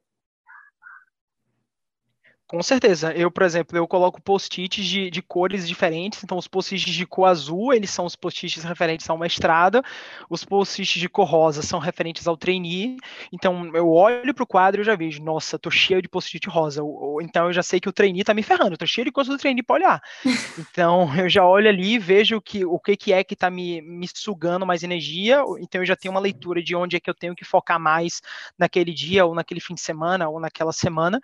Com 2.50 2.64
certeza. 2.64 3.12
Eu, 3.12 3.30
por 3.30 3.44
exemplo, 3.44 3.78
eu 3.78 3.86
coloco 3.86 4.20
post-its 4.20 4.84
de, 4.84 5.08
de, 5.08 5.22
cores 5.22 5.68
diferentes. 5.68 6.24
Então, 6.24 6.36
os 6.36 6.48
post-its 6.48 6.92
de 6.92 7.06
cor 7.06 7.26
azul, 7.26 7.72
eles 7.72 7.90
são 7.90 8.04
os 8.04 8.16
post-its 8.16 8.64
referentes 8.64 9.08
ao 9.08 9.16
mestrado. 9.16 9.80
Os 10.28 10.44
post-its 10.44 10.98
de 10.98 11.08
cor 11.08 11.28
rosa 11.28 11.62
são 11.62 11.78
referentes 11.78 12.26
ao 12.26 12.36
trainee. 12.36 12.96
Então, 13.32 13.70
eu 13.72 13.88
olho 13.88 14.34
para 14.34 14.42
o 14.42 14.46
quadro 14.48 14.80
e 14.80 14.84
já 14.84 14.96
vejo, 14.96 15.22
nossa, 15.22 15.60
tô 15.60 15.70
cheio 15.70 16.02
de 16.02 16.08
post-it 16.08 16.48
rosa. 16.48 16.82
Ou, 16.82 17.22
então, 17.22 17.46
eu 17.46 17.52
já 17.52 17.62
sei 17.62 17.78
que 17.78 17.88
o 17.88 17.92
trainee 17.92 18.24
tá 18.24 18.34
me 18.34 18.42
ferrando. 18.42 18.76
tô 18.76 18.84
cheio 18.84 19.04
de 19.04 19.12
coisa 19.12 19.30
do 19.30 19.38
trainee 19.38 19.62
para 19.62 19.76
olhar. 19.76 20.02
Então, 20.58 21.14
eu 21.16 21.28
já 21.28 21.44
olho 21.44 21.68
ali 21.68 21.94
e 21.94 21.98
vejo 21.98 22.40
que, 22.40 22.64
o 22.64 22.78
que, 22.78 22.96
que 22.96 23.12
é 23.12 23.22
que 23.22 23.36
tá 23.36 23.50
me, 23.50 23.80
me 23.80 24.08
sugando 24.12 24.66
mais 24.66 24.82
energia. 24.82 25.42
Então, 25.60 25.80
eu 25.80 25.86
já 25.86 25.94
tenho 25.94 26.12
uma 26.12 26.20
leitura 26.20 26.60
de 26.60 26.74
onde 26.74 26.96
é 26.96 27.00
que 27.00 27.08
eu 27.08 27.14
tenho 27.14 27.34
que 27.34 27.44
focar 27.44 27.78
mais 27.78 28.20
naquele 28.58 28.92
dia, 28.92 29.24
ou 29.24 29.34
naquele 29.34 29.60
fim 29.60 29.74
de 29.74 29.80
semana, 29.80 30.28
ou 30.28 30.40
naquela 30.40 30.72
semana. 30.72 31.20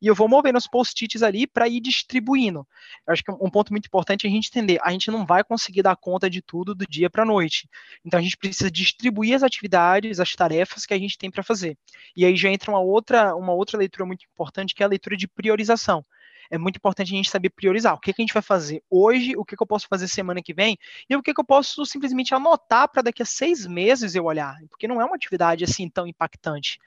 E 0.00 0.06
eu 0.06 0.14
vou 0.14 0.28
movendo 0.28 0.61
os 0.62 0.66
post-its 0.68 1.22
ali 1.22 1.46
para 1.46 1.68
ir 1.68 1.80
distribuindo. 1.80 2.66
Eu 3.06 3.12
acho 3.12 3.22
que 3.22 3.30
um 3.30 3.50
ponto 3.50 3.72
muito 3.72 3.86
importante 3.86 4.26
é 4.26 4.30
a 4.30 4.32
gente 4.32 4.48
entender, 4.48 4.78
a 4.82 4.90
gente 4.90 5.10
não 5.10 5.26
vai 5.26 5.42
conseguir 5.44 5.82
dar 5.82 5.96
conta 5.96 6.30
de 6.30 6.40
tudo 6.40 6.74
do 6.74 6.86
dia 6.86 7.10
para 7.10 7.22
a 7.22 7.26
noite. 7.26 7.68
Então 8.04 8.18
a 8.18 8.22
gente 8.22 8.36
precisa 8.36 8.70
distribuir 8.70 9.34
as 9.34 9.42
atividades, 9.42 10.20
as 10.20 10.32
tarefas 10.34 10.86
que 10.86 10.94
a 10.94 10.98
gente 10.98 11.18
tem 11.18 11.30
para 11.30 11.42
fazer. 11.42 11.76
E 12.16 12.24
aí 12.24 12.36
já 12.36 12.48
entra 12.48 12.70
uma 12.70 12.80
outra, 12.80 13.34
uma 13.34 13.52
outra 13.52 13.78
leitura 13.78 14.06
muito 14.06 14.24
importante, 14.32 14.74
que 14.74 14.82
é 14.82 14.86
a 14.86 14.88
leitura 14.88 15.16
de 15.16 15.28
priorização 15.28 16.04
é 16.52 16.58
muito 16.58 16.76
importante 16.76 17.14
a 17.14 17.16
gente 17.16 17.30
saber 17.30 17.48
priorizar. 17.48 17.94
O 17.94 17.98
que, 17.98 18.12
que 18.12 18.20
a 18.20 18.24
gente 18.24 18.34
vai 18.34 18.42
fazer 18.42 18.84
hoje, 18.90 19.34
o 19.38 19.44
que, 19.44 19.56
que 19.56 19.62
eu 19.62 19.66
posso 19.66 19.88
fazer 19.88 20.06
semana 20.06 20.42
que 20.42 20.52
vem, 20.52 20.76
e 21.08 21.16
o 21.16 21.22
que, 21.22 21.32
que 21.32 21.40
eu 21.40 21.44
posso 21.44 21.86
simplesmente 21.86 22.34
anotar 22.34 22.90
para 22.90 23.00
daqui 23.00 23.22
a 23.22 23.24
seis 23.24 23.66
meses 23.66 24.14
eu 24.14 24.26
olhar, 24.26 24.58
porque 24.68 24.86
não 24.86 25.00
é 25.00 25.04
uma 25.04 25.16
atividade 25.16 25.64
assim 25.64 25.88
tão 25.88 26.06
impactante. 26.06 26.78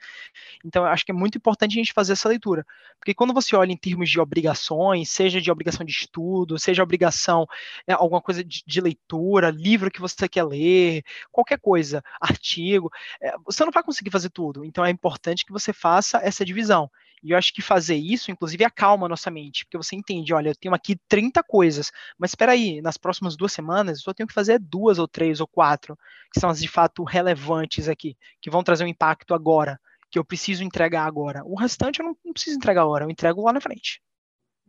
Então, 0.64 0.84
eu 0.84 0.88
acho 0.88 1.04
que 1.04 1.10
é 1.10 1.14
muito 1.14 1.36
importante 1.36 1.72
a 1.72 1.82
gente 1.82 1.92
fazer 1.92 2.12
essa 2.12 2.28
leitura. 2.28 2.64
Porque 3.00 3.12
quando 3.12 3.34
você 3.34 3.56
olha 3.56 3.72
em 3.72 3.76
termos 3.76 4.08
de 4.08 4.20
obrigações, 4.20 5.10
seja 5.10 5.40
de 5.40 5.50
obrigação 5.50 5.84
de 5.84 5.92
estudo, 5.92 6.60
seja 6.60 6.84
obrigação, 6.84 7.44
é, 7.88 7.92
alguma 7.92 8.22
coisa 8.22 8.44
de, 8.44 8.62
de, 8.64 8.80
leitura, 8.80 9.50
livro 9.50 9.90
que 9.90 10.00
você 10.00 10.28
quer 10.28 10.44
ler, 10.44 11.02
qualquer 11.32 11.58
coisa, 11.58 12.04
artigo, 12.20 12.88
é, 13.20 13.34
você 13.44 13.64
não 13.64 13.72
vai 13.72 13.82
conseguir 13.82 14.12
fazer 14.12 14.30
tudo. 14.30 14.64
Então, 14.64 14.84
é 14.84 14.90
importante 14.90 15.44
que 15.44 15.52
você 15.52 15.72
faça 15.72 16.18
essa 16.18 16.44
divisão. 16.44 16.88
E 17.22 17.30
eu 17.30 17.38
acho 17.38 17.52
que 17.52 17.62
fazer 17.62 17.96
isso, 17.96 18.30
inclusive, 18.30 18.64
acalma 18.64 19.06
a 19.06 19.08
nossa 19.08 19.30
mente, 19.30 19.64
porque 19.64 19.76
você 19.76 19.96
entende, 19.96 20.32
olha, 20.32 20.50
eu 20.50 20.54
tenho 20.54 20.74
aqui 20.74 20.96
30 21.08 21.42
coisas, 21.42 21.90
mas 22.18 22.30
espera 22.30 22.52
aí, 22.52 22.80
nas 22.80 22.96
próximas 22.96 23.36
duas 23.36 23.52
semanas 23.52 23.98
eu 23.98 24.04
só 24.04 24.14
tenho 24.14 24.26
que 24.26 24.34
fazer 24.34 24.58
duas 24.58 24.98
ou 24.98 25.08
três 25.08 25.40
ou 25.40 25.46
quatro, 25.46 25.98
que 26.32 26.40
são 26.40 26.50
as 26.50 26.60
de 26.60 26.68
fato 26.68 27.02
relevantes 27.04 27.88
aqui, 27.88 28.16
que 28.40 28.50
vão 28.50 28.62
trazer 28.62 28.84
um 28.84 28.88
impacto 28.88 29.34
agora, 29.34 29.80
que 30.10 30.18
eu 30.18 30.24
preciso 30.24 30.62
entregar 30.62 31.04
agora. 31.04 31.42
O 31.44 31.58
restante 31.58 32.00
eu 32.00 32.06
não, 32.06 32.16
não 32.24 32.32
preciso 32.32 32.56
entregar 32.56 32.82
agora, 32.82 33.04
eu 33.04 33.10
entrego 33.10 33.44
lá 33.44 33.52
na 33.52 33.60
frente. 33.60 34.00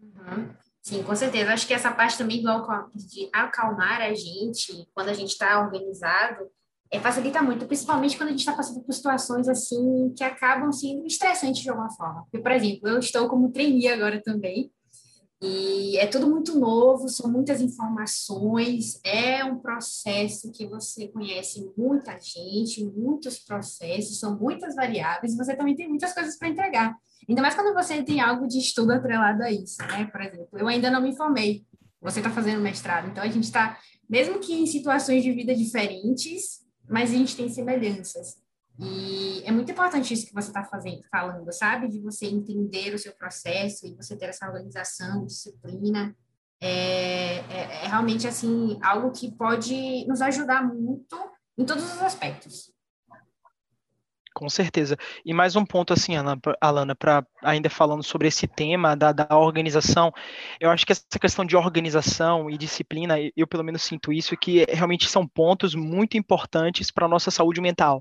Uhum. 0.02 0.50
Sim, 0.82 1.04
com 1.04 1.16
certeza. 1.16 1.52
Acho 1.52 1.68
que 1.68 1.74
essa 1.74 1.92
parte 1.92 2.18
também 2.18 2.42
de 2.42 3.30
acalmar 3.34 4.02
a 4.02 4.14
gente, 4.14 4.88
quando 4.94 5.10
a 5.10 5.14
gente 5.14 5.32
está 5.32 5.60
organizado, 5.60 6.50
é, 6.92 7.00
facilita 7.00 7.42
muito, 7.42 7.66
principalmente 7.66 8.18
quando 8.18 8.30
a 8.30 8.32
gente 8.32 8.40
está 8.40 8.54
passando 8.54 8.82
por 8.82 8.94
situações 8.94 9.48
assim 9.50 10.14
que 10.16 10.24
acabam 10.24 10.72
sendo 10.72 11.06
estressantes 11.06 11.62
de 11.62 11.70
alguma 11.70 11.90
forma. 11.92 12.24
Porque, 12.24 12.40
por 12.40 12.52
exemplo, 12.52 12.88
eu 12.88 13.00
estou 13.00 13.28
como 13.28 13.52
trainee 13.52 13.88
agora 13.88 14.22
também, 14.22 14.72
E 15.40 15.98
é 16.00 16.08
tudo 16.08 16.28
muito 16.28 16.58
novo, 16.60 17.08
são 17.08 17.32
muitas 17.32 17.62
informações, 17.62 19.00
é 19.04 19.44
um 19.46 19.60
processo 19.60 20.52
que 20.52 20.66
você 20.66 21.10
conhece 21.10 21.72
muita 21.78 22.18
gente, 22.20 22.84
muitos 22.84 23.38
processos, 23.38 24.20
são 24.20 24.36
muitas 24.36 24.74
variáveis, 24.74 25.34
e 25.34 25.38
você 25.38 25.56
também 25.56 25.76
tem 25.76 25.88
muitas 25.88 26.12
coisas 26.12 26.38
para 26.40 26.48
entregar. 26.48 26.96
Ainda 27.30 27.42
mais 27.42 27.54
quando 27.54 27.72
você 27.76 28.02
tem 28.02 28.20
algo 28.20 28.48
de 28.48 28.58
estudo 28.58 28.92
atrelado 28.92 29.44
a 29.44 29.52
isso, 29.52 29.78
né? 29.84 30.06
Por 30.12 30.22
exemplo, 30.22 30.58
eu 30.58 30.68
ainda 30.68 30.90
não 30.90 31.02
me 31.02 31.16
formei, 31.16 31.64
você 32.02 32.20
está 32.20 32.32
fazendo 32.32 32.60
mestrado, 32.60 33.08
então 33.08 33.24
a 33.24 33.28
gente 33.28 33.44
está, 33.44 33.78
mesmo 34.10 34.40
que 34.40 34.56
em 34.56 34.66
situações 34.66 35.22
de 35.22 35.32
vida 35.32 35.54
diferentes, 35.54 36.66
mas 36.88 37.12
a 37.12 37.14
gente 37.14 37.36
tem 37.36 37.50
semelhanças. 37.50 38.38
E 38.80 39.42
é 39.44 39.52
muito 39.52 39.72
importante 39.72 40.14
isso 40.14 40.28
que 40.28 40.34
você 40.34 40.50
está 40.50 40.64
fazendo, 40.64 41.02
falando, 41.10 41.52
sabe? 41.52 41.88
De 41.88 42.00
você 42.00 42.28
entender 42.28 42.94
o 42.94 43.00
seu 43.00 43.12
processo 43.14 43.88
e 43.88 43.96
você 43.96 44.16
ter 44.16 44.30
essa 44.30 44.46
organização, 44.48 45.26
disciplina. 45.26 46.16
É, 46.62 47.38
é, 47.38 47.84
é 47.84 47.88
realmente, 47.88 48.28
assim, 48.28 48.78
algo 48.84 49.12
que 49.12 49.32
pode 49.32 50.06
nos 50.08 50.22
ajudar 50.22 50.64
muito 50.64 51.18
em 51.58 51.66
todos 51.66 51.84
os 51.84 52.02
aspectos. 52.02 52.72
Com 54.38 54.50
certeza. 54.50 54.96
E 55.26 55.34
mais 55.34 55.56
um 55.56 55.66
ponto, 55.66 55.94
assim, 55.94 56.14
Alana, 56.62 56.94
para 56.94 57.26
ainda 57.42 57.72
falando 57.72 58.04
sobre 58.04 58.28
esse 58.28 58.46
tema 58.46 58.96
da, 58.96 59.12
da, 59.12 59.36
organização, 59.36 60.14
eu 60.60 60.70
acho 60.70 60.86
que 60.86 60.92
essa 60.92 61.18
questão 61.20 61.44
de 61.44 61.58
organização 61.58 62.48
e 62.48 62.56
disciplina, 62.56 63.16
eu 63.36 63.48
pelo 63.48 63.64
menos 63.64 63.82
sinto 63.82 64.14
isso, 64.14 64.38
que 64.38 64.64
realmente 64.70 65.10
são 65.10 65.28
pontos 65.28 65.74
muito 65.74 66.20
importantes 66.20 66.92
para 66.92 67.08
a 67.08 67.10
nossa 67.10 67.32
saúde 67.32 67.60
mental. 67.60 68.00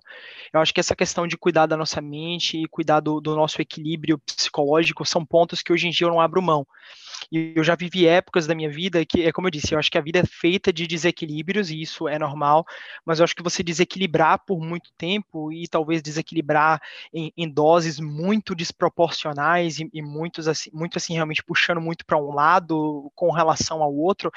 Eu 0.52 0.60
acho 0.60 0.74
que 0.74 0.80
essa 0.80 0.94
questão 0.94 1.26
de 1.26 1.38
cuidar 1.38 1.64
da 1.64 1.74
nossa 1.76 2.02
mente 2.02 2.58
e 2.58 2.68
cuidar 2.68 3.00
do, 3.00 3.18
do 3.18 3.34
nosso 3.34 3.62
equilíbrio 3.62 4.18
psicológico 4.18 5.06
são 5.06 5.24
pontos 5.24 5.62
que 5.62 5.72
hoje 5.72 5.88
em 5.88 5.90
dia 5.90 6.06
eu 6.06 6.10
não 6.10 6.20
abro 6.20 6.42
mão. 6.42 6.66
E 7.30 7.52
eu 7.56 7.64
já 7.64 7.74
vivi 7.74 8.06
épocas 8.06 8.46
da 8.46 8.54
minha 8.54 8.70
vida 8.70 9.04
que, 9.04 9.22
é 9.22 9.32
como 9.32 9.46
eu 9.48 9.50
disse, 9.50 9.74
eu 9.74 9.78
acho 9.78 9.90
que 9.90 9.98
a 9.98 10.02
vida 10.02 10.20
é 10.20 10.26
feita 10.26 10.72
de 10.72 10.86
desequilíbrios, 10.86 11.70
e 11.70 11.80
isso 11.80 12.08
é 12.08 12.18
normal, 12.18 12.64
mas 13.04 13.18
eu 13.18 13.24
acho 13.24 13.34
que 13.34 13.42
você 13.42 13.62
desequilibrar 13.62 14.38
por 14.46 14.60
muito 14.60 14.90
tempo 14.96 15.52
e 15.52 15.66
talvez 15.66 16.02
desequilibrar 16.02 16.80
em, 17.12 17.32
em 17.36 17.48
doses 17.48 17.98
muito 17.98 18.54
desproporcionais 18.54 19.78
e, 19.78 19.88
e 19.92 20.02
muitos 20.02 20.48
assim, 20.48 20.70
muito 20.72 20.98
assim, 20.98 21.14
realmente 21.14 21.42
puxando 21.42 21.80
muito 21.80 22.04
para 22.06 22.18
um 22.18 22.32
lado 22.32 23.10
com 23.14 23.30
relação 23.30 23.82
ao 23.82 23.94
outro, 23.94 24.30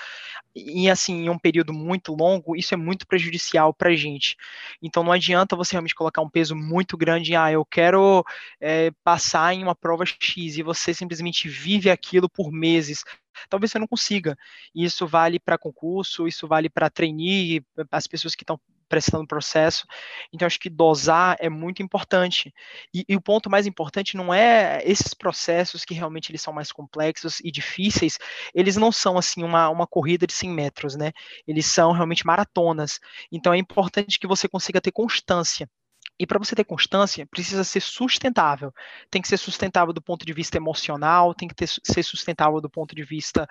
e 0.55 0.89
assim, 0.89 1.25
em 1.25 1.29
um 1.29 1.37
período 1.37 1.73
muito 1.73 2.13
longo, 2.13 2.55
isso 2.55 2.73
é 2.73 2.77
muito 2.77 3.05
prejudicial 3.07 3.73
para 3.73 3.89
a 3.89 3.95
gente. 3.95 4.35
Então 4.81 5.03
não 5.03 5.11
adianta 5.11 5.55
você 5.55 5.73
realmente 5.73 5.95
colocar 5.95 6.21
um 6.21 6.29
peso 6.29 6.55
muito 6.55 6.97
grande, 6.97 7.35
ah, 7.35 7.51
eu 7.51 7.63
quero 7.63 8.23
é, 8.59 8.91
passar 9.03 9.53
em 9.53 9.63
uma 9.63 9.75
prova 9.75 10.05
X, 10.05 10.57
e 10.57 10.63
você 10.63 10.93
simplesmente 10.93 11.47
vive 11.47 11.89
aquilo 11.89 12.27
por 12.29 12.51
meses 12.51 12.78
meses, 12.79 13.03
talvez 13.49 13.71
você 13.71 13.79
não 13.79 13.87
consiga. 13.87 14.37
Isso 14.73 15.05
vale 15.05 15.39
para 15.39 15.57
concurso, 15.57 16.27
isso 16.27 16.47
vale 16.47 16.69
para 16.69 16.89
trainee, 16.89 17.61
as 17.91 18.07
pessoas 18.07 18.35
que 18.35 18.43
estão 18.43 18.59
prestando 18.87 19.27
processo. 19.27 19.85
Então, 20.33 20.47
acho 20.47 20.59
que 20.59 20.69
dosar 20.69 21.37
é 21.39 21.47
muito 21.47 21.83
importante. 21.83 22.51
E, 22.91 23.05
e, 23.07 23.15
o 23.15 23.21
ponto 23.21 23.49
mais 23.49 23.67
importante 23.67 24.17
não 24.17 24.33
é 24.33 24.81
esses 24.83 25.13
processos 25.13 25.85
que 25.85 25.93
realmente 25.93 26.31
eles 26.31 26.41
são 26.41 26.51
mais 26.51 26.71
complexos 26.71 27.39
e 27.41 27.51
difíceis, 27.51 28.17
eles 28.53 28.75
não 28.77 28.91
são, 28.91 29.15
assim, 29.17 29.43
uma, 29.43 29.69
uma 29.69 29.85
corrida 29.85 30.25
de 30.25 30.33
100 30.33 30.49
metros, 30.49 30.95
né? 30.95 31.11
Eles 31.47 31.67
são 31.67 31.91
realmente 31.91 32.25
maratonas. 32.25 32.99
Então, 33.31 33.53
é 33.53 33.57
importante 33.57 34.17
que 34.17 34.27
você 34.27 34.47
consiga 34.47 34.81
ter 34.81 34.91
constância. 34.91 35.69
E 36.19 36.27
para 36.27 36.37
você 36.37 36.53
ter 36.53 36.65
constância, 36.65 37.25
precisa 37.25 37.63
ser 37.63 37.79
sustentável. 37.79 38.73
Tem 39.09 39.21
que 39.21 39.27
ser 39.27 39.37
sustentável 39.37 39.93
do 39.93 40.01
ponto 40.01 40.25
de 40.25 40.33
vista 40.33 40.57
emocional, 40.57 41.33
tem 41.33 41.47
que 41.47 41.55
ter, 41.55 41.67
ser 41.67 42.03
sustentável 42.03 42.59
do 42.59 42.69
ponto 42.69 42.93
de 42.93 43.05
vista 43.05 43.47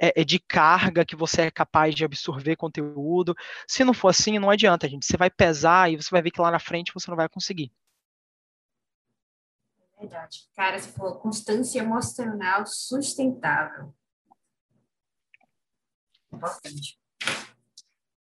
é, 0.00 0.22
de 0.22 0.38
carga, 0.38 1.04
que 1.04 1.16
você 1.16 1.42
é 1.42 1.50
capaz 1.50 1.92
de 1.92 2.04
absorver 2.04 2.54
conteúdo. 2.54 3.34
Se 3.66 3.82
não 3.82 3.92
for 3.92 4.10
assim, 4.10 4.38
não 4.38 4.48
adianta, 4.48 4.88
gente. 4.88 5.04
Você 5.04 5.16
vai 5.16 5.28
pesar 5.28 5.90
e 5.90 5.96
você 5.96 6.08
vai 6.08 6.22
ver 6.22 6.30
que 6.30 6.40
lá 6.40 6.52
na 6.52 6.60
frente 6.60 6.94
você 6.94 7.10
não 7.10 7.16
vai 7.16 7.28
conseguir. 7.28 7.72
É 9.96 10.00
verdade. 10.02 10.48
Cara, 10.54 10.78
você 10.78 10.92
falou 10.92 11.18
constância 11.18 11.80
emocional 11.80 12.64
sustentável. 12.64 13.92
Importante. 16.32 16.96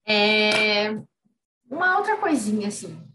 É... 0.07 0.93
Uma 1.71 1.99
outra 1.99 2.17
coisinha, 2.19 2.69
assim, 2.69 3.12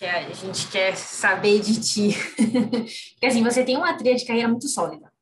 que 0.00 0.06
a 0.06 0.32
gente 0.32 0.66
quer 0.68 0.96
saber 0.96 1.60
de 1.60 1.78
ti. 1.78 2.16
Porque 3.12 3.26
assim, 3.26 3.44
você 3.44 3.62
tem 3.62 3.76
uma 3.76 3.92
trilha 3.92 4.16
de 4.16 4.24
carreira 4.24 4.48
muito 4.48 4.66
sólida. 4.66 5.12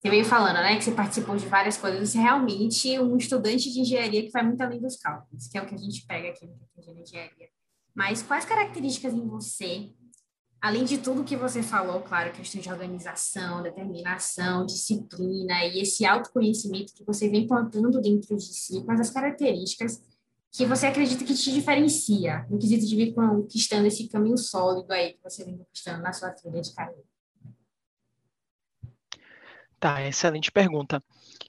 Você 0.00 0.08
veio 0.08 0.24
falando, 0.24 0.54
né, 0.54 0.76
que 0.76 0.84
você 0.84 0.92
participou 0.92 1.36
de 1.36 1.46
várias 1.46 1.76
coisas. 1.76 2.08
Você 2.08 2.18
é 2.18 2.22
realmente 2.22 2.96
um 3.00 3.16
estudante 3.16 3.72
de 3.72 3.80
engenharia 3.80 4.22
que 4.22 4.30
vai 4.30 4.44
muito 4.44 4.60
além 4.60 4.80
dos 4.80 4.96
cálculos, 4.96 5.48
que 5.48 5.58
é 5.58 5.62
o 5.62 5.66
que 5.66 5.74
a 5.74 5.78
gente 5.78 6.06
pega 6.06 6.28
aqui 6.28 6.46
no 6.46 7.00
engenharia. 7.02 7.48
Mas 7.92 8.22
quais 8.22 8.44
características 8.44 9.14
em 9.14 9.26
você, 9.26 9.90
além 10.60 10.84
de 10.84 10.98
tudo 10.98 11.24
que 11.24 11.36
você 11.36 11.60
falou, 11.60 12.00
claro, 12.00 12.32
questão 12.32 12.60
de 12.60 12.70
organização, 12.70 13.64
determinação, 13.64 14.64
disciplina 14.64 15.64
e 15.64 15.80
esse 15.80 16.06
autoconhecimento 16.06 16.94
que 16.94 17.04
você 17.04 17.28
vem 17.28 17.48
plantando 17.48 18.00
dentro 18.00 18.36
de 18.36 18.44
si, 18.44 18.80
quais 18.84 19.00
as 19.00 19.10
características 19.10 20.00
que 20.52 20.66
você 20.66 20.86
acredita 20.86 21.24
que 21.24 21.34
te 21.34 21.52
diferencia 21.52 22.44
no 22.50 22.58
quesito 22.58 22.86
de 22.86 22.96
vir 22.96 23.14
conquistando 23.14 23.86
esse 23.86 24.08
caminho 24.08 24.36
sólido 24.36 24.92
aí 24.92 25.14
que 25.14 25.22
você 25.22 25.44
vem 25.44 25.56
conquistando 25.56 26.02
na 26.02 26.12
sua 26.12 26.30
trilha 26.30 26.60
de 26.60 26.74
carreira? 26.74 27.04
Tá, 29.78 30.06
excelente 30.06 30.52
pergunta. 30.52 31.02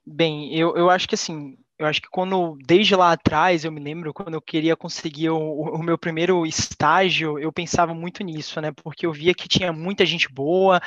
Bem, 0.05 0.55
eu, 0.55 0.75
eu 0.77 0.89
acho 0.89 1.07
que 1.07 1.15
assim, 1.15 1.57
eu 1.81 1.87
acho 1.87 2.01
que 2.01 2.09
quando, 2.09 2.57
desde 2.65 2.95
lá 2.95 3.11
atrás, 3.11 3.65
eu 3.65 3.71
me 3.71 3.79
lembro, 3.79 4.13
quando 4.13 4.35
eu 4.35 4.41
queria 4.41 4.75
conseguir 4.75 5.31
o, 5.31 5.37
o, 5.37 5.81
meu 5.81 5.97
primeiro 5.97 6.45
estágio, 6.45 7.39
eu 7.39 7.51
pensava 7.51 7.93
muito 7.93 8.23
nisso, 8.23 8.61
né? 8.61 8.71
Porque 8.71 9.05
eu 9.05 9.11
via 9.11 9.33
que 9.33 9.47
tinha 9.47 9.73
muita 9.73 10.05
gente 10.05 10.31
boa, 10.31 10.79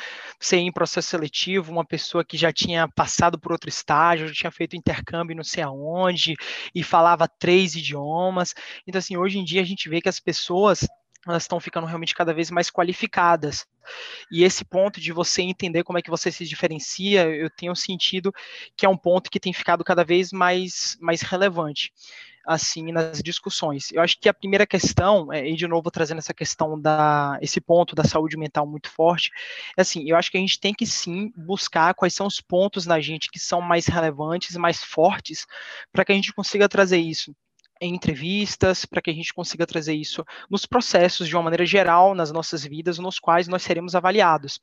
ia 0.53 0.59
em 0.59 0.71
processo 0.71 1.09
seletivo, 1.09 1.71
uma 1.71 1.85
pessoa 1.85 2.23
que 2.23 2.37
já 2.37 2.51
tinha 2.51 2.87
passado 2.87 3.39
por 3.39 3.51
outro 3.51 3.69
estágio, 3.69 4.27
já 4.27 4.33
tinha 4.33 4.51
feito 4.51 4.75
intercâmbio 4.75 5.35
não 5.35 5.43
sei 5.43 5.63
aonde, 5.63 6.35
e 6.73 6.81
falava 6.81 7.27
três 7.27 7.75
idiomas. 7.75 8.53
Então, 8.87 8.99
assim, 8.99 9.17
hoje 9.17 9.37
em 9.37 9.43
dia 9.43 9.61
a 9.61 9.65
gente 9.65 9.89
vê 9.89 10.01
que 10.01 10.09
as 10.09 10.19
pessoas 10.19 10.87
elas 11.27 11.43
estão 11.43 11.59
ficando 11.59 11.87
realmente 11.87 12.13
cada 12.13 12.33
vez 12.33 12.51
mais 12.51 12.69
qualificadas. 12.69 13.65
E 14.31 14.43
esse 14.43 14.65
ponto 14.65 14.99
de 14.99 15.11
você 15.11 15.41
entender 15.41 15.83
como 15.83 15.97
é 15.97 16.01
que 16.01 16.09
você 16.09 16.31
se 16.31 16.45
diferencia, 16.45 17.27
eu 17.29 17.49
tenho 17.49 17.75
sentido 17.75 18.33
que 18.75 18.85
é 18.85 18.89
um 18.89 18.97
ponto 18.97 19.29
que 19.29 19.39
tem 19.39 19.53
ficado 19.53 19.83
cada 19.83 20.03
vez 20.03 20.31
mais, 20.31 20.97
mais 20.99 21.21
relevante 21.21 21.91
assim 22.45 22.91
nas 22.91 23.21
discussões. 23.21 23.91
Eu 23.91 24.01
acho 24.01 24.19
que 24.19 24.29
a 24.29 24.33
primeira 24.33 24.67
questão, 24.67 25.33
é, 25.33 25.49
e 25.49 25.55
de 25.55 25.67
novo 25.67 25.89
trazendo 25.89 26.19
essa 26.19 26.33
questão 26.33 26.79
da 26.79 27.37
esse 27.41 27.59
ponto 27.59 27.95
da 27.95 28.03
saúde 28.03 28.37
mental 28.37 28.67
muito 28.67 28.89
forte, 28.89 29.31
é 29.75 29.81
assim, 29.81 30.07
eu 30.07 30.15
acho 30.15 30.29
que 30.29 30.37
a 30.37 30.39
gente 30.39 30.59
tem 30.59 30.73
que 30.73 30.85
sim 30.85 31.33
buscar 31.35 31.93
quais 31.95 32.13
são 32.13 32.27
os 32.27 32.39
pontos 32.39 32.85
na 32.85 32.99
gente 32.99 33.29
que 33.31 33.39
são 33.39 33.61
mais 33.61 33.87
relevantes, 33.87 34.55
mais 34.55 34.83
fortes, 34.83 35.47
para 35.91 36.05
que 36.05 36.11
a 36.11 36.15
gente 36.15 36.33
consiga 36.33 36.69
trazer 36.69 36.99
isso 36.99 37.35
em 37.81 37.93
entrevistas, 37.93 38.85
para 38.85 39.01
que 39.01 39.09
a 39.09 39.13
gente 39.13 39.33
consiga 39.33 39.65
trazer 39.65 39.93
isso 39.93 40.23
nos 40.49 40.65
processos 40.65 41.27
de 41.27 41.35
uma 41.35 41.43
maneira 41.43 41.65
geral 41.65 42.15
nas 42.15 42.31
nossas 42.31 42.63
vidas, 42.63 42.97
nos 42.99 43.19
quais 43.19 43.47
nós 43.47 43.63
seremos 43.63 43.95
avaliados. 43.95 44.59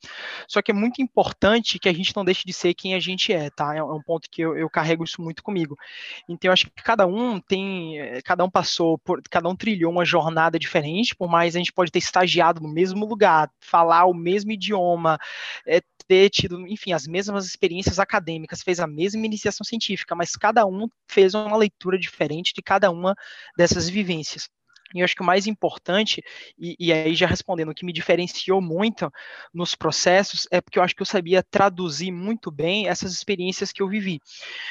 Só 0.47 0.61
que 0.61 0.71
é 0.71 0.73
muito 0.73 1.01
importante 1.01 1.77
que 1.79 1.89
a 1.89 1.93
gente 1.93 2.15
não 2.15 2.25
deixe 2.25 2.43
de 2.45 2.53
ser 2.53 2.73
quem 2.73 2.95
a 2.95 2.99
gente 2.99 3.31
é, 3.31 3.49
tá? 3.49 3.75
É 3.75 3.83
um 3.83 4.01
ponto 4.01 4.29
que 4.29 4.41
eu, 4.41 4.57
eu 4.57 4.69
carrego 4.69 5.03
isso 5.03 5.21
muito 5.21 5.43
comigo. 5.43 5.77
Então 6.27 6.49
eu 6.49 6.53
acho 6.53 6.65
que 6.65 6.83
cada 6.83 7.05
um 7.05 7.39
tem, 7.39 7.99
eh, 7.99 8.21
cada 8.23 8.43
um 8.43 8.49
passou 8.49 8.97
por, 8.97 9.21
cada 9.29 9.47
um 9.47 9.55
trilhou 9.55 9.91
uma 9.91 10.05
jornada 10.05 10.57
diferente, 10.57 11.15
por 11.15 11.29
mais 11.29 11.55
a 11.55 11.59
gente 11.59 11.73
pode 11.73 11.91
ter 11.91 11.99
estagiado 11.99 12.61
no 12.61 12.69
mesmo 12.69 13.05
lugar, 13.05 13.49
falar 13.59 14.05
o 14.05 14.13
mesmo 14.13 14.51
idioma, 14.51 15.19
é, 15.65 15.81
ter 16.07 16.29
tido, 16.29 16.67
enfim, 16.67 16.93
as 16.93 17.07
mesmas 17.07 17.45
experiências 17.45 17.99
acadêmicas, 17.99 18.61
fez 18.63 18.79
a 18.79 18.87
mesma 18.87 19.25
iniciação 19.25 19.63
científica, 19.65 20.15
mas 20.15 20.35
cada 20.35 20.65
um 20.65 20.87
fez 21.09 21.33
uma 21.33 21.57
leitura 21.57 21.97
diferente 21.99 22.53
de 22.53 22.61
cada 22.61 22.91
uma 22.91 23.15
dessas 23.57 23.89
vivências. 23.89 24.49
E 24.93 24.99
eu 24.99 25.05
acho 25.05 25.15
que 25.15 25.21
o 25.21 25.25
mais 25.25 25.47
importante, 25.47 26.23
e, 26.57 26.75
e, 26.79 26.93
aí 26.93 27.15
já 27.15 27.25
respondendo, 27.25 27.69
o 27.69 27.75
que 27.75 27.85
me 27.85 27.93
diferenciou 27.93 28.61
muito 28.61 29.11
nos 29.53 29.75
processos 29.75 30.47
é 30.51 30.61
porque 30.61 30.77
eu 30.77 30.83
acho 30.83 30.95
que 30.95 31.01
eu 31.01 31.05
sabia 31.05 31.41
traduzir 31.43 32.11
muito 32.11 32.51
bem 32.51 32.87
essas 32.87 33.13
experiências 33.13 33.71
que 33.71 33.81
eu 33.81 33.87
vivi. 33.87 34.21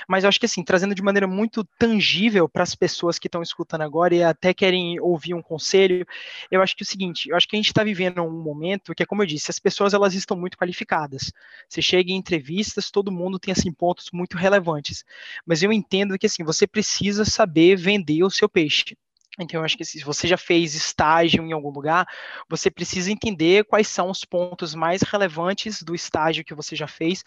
Mas 0.08 0.24
eu 0.24 0.28
acho 0.28 0.38
que 0.38 0.46
assim, 0.46 0.62
trazendo 0.62 0.94
de 0.94 1.02
maneira 1.02 1.26
muito 1.26 1.64
tangível 1.78 2.48
para 2.48 2.62
as 2.62 2.74
pessoas 2.74 3.18
que 3.18 3.28
estão 3.28 3.42
escutando 3.42 3.82
agora 3.82 4.14
e 4.14 4.22
até 4.22 4.54
querem 4.54 5.00
ouvir 5.00 5.34
um 5.34 5.42
conselho, 5.42 6.06
eu 6.50 6.62
acho 6.62 6.76
que 6.76 6.82
é 6.82 6.86
o 6.86 6.88
seguinte, 6.88 7.28
eu 7.28 7.36
acho 7.36 7.48
que 7.48 7.56
a 7.56 7.58
gente 7.58 7.68
está 7.68 7.82
vivendo 7.82 8.22
um 8.22 8.42
momento 8.42 8.94
que 8.94 9.02
é 9.02 9.06
como 9.06 9.22
eu 9.22 9.26
disse, 9.26 9.50
as 9.50 9.58
pessoas 9.58 9.94
elas 9.94 10.14
estão 10.14 10.36
muito 10.36 10.56
qualificadas. 10.56 11.32
Você 11.68 11.82
chega 11.82 12.12
em 12.12 12.16
entrevistas, 12.16 12.90
todo 12.90 13.12
mundo 13.12 13.38
tem 13.38 13.52
assim 13.52 13.72
pontos 13.72 14.08
muito 14.12 14.36
relevantes. 14.36 15.04
Mas 15.46 15.62
eu 15.62 15.72
entendo 15.72 16.18
que 16.18 16.26
assim, 16.26 16.44
você 16.44 16.66
precisa 16.66 17.24
saber 17.24 17.76
vender 17.76 18.22
o 18.22 18.30
seu 18.30 18.48
peixe 18.48 18.96
Então, 19.38 19.60
eu 19.60 19.64
acho 19.64 19.78
que 19.78 19.84
se 19.84 20.00
você 20.04 20.28
já 20.28 20.36
fez 20.36 20.74
estágio 20.74 21.42
em 21.42 21.52
algum 21.52 21.70
lugar, 21.70 22.06
você 22.48 22.70
precisa 22.70 23.10
entender 23.10 23.64
quais 23.64 23.88
são 23.88 24.10
os 24.10 24.24
pontos 24.24 24.74
mais 24.74 25.00
relevantes 25.02 25.82
do 25.82 25.94
estágio 25.94 26.44
que 26.44 26.54
você 26.54 26.76
já 26.76 26.86
fez 26.86 27.24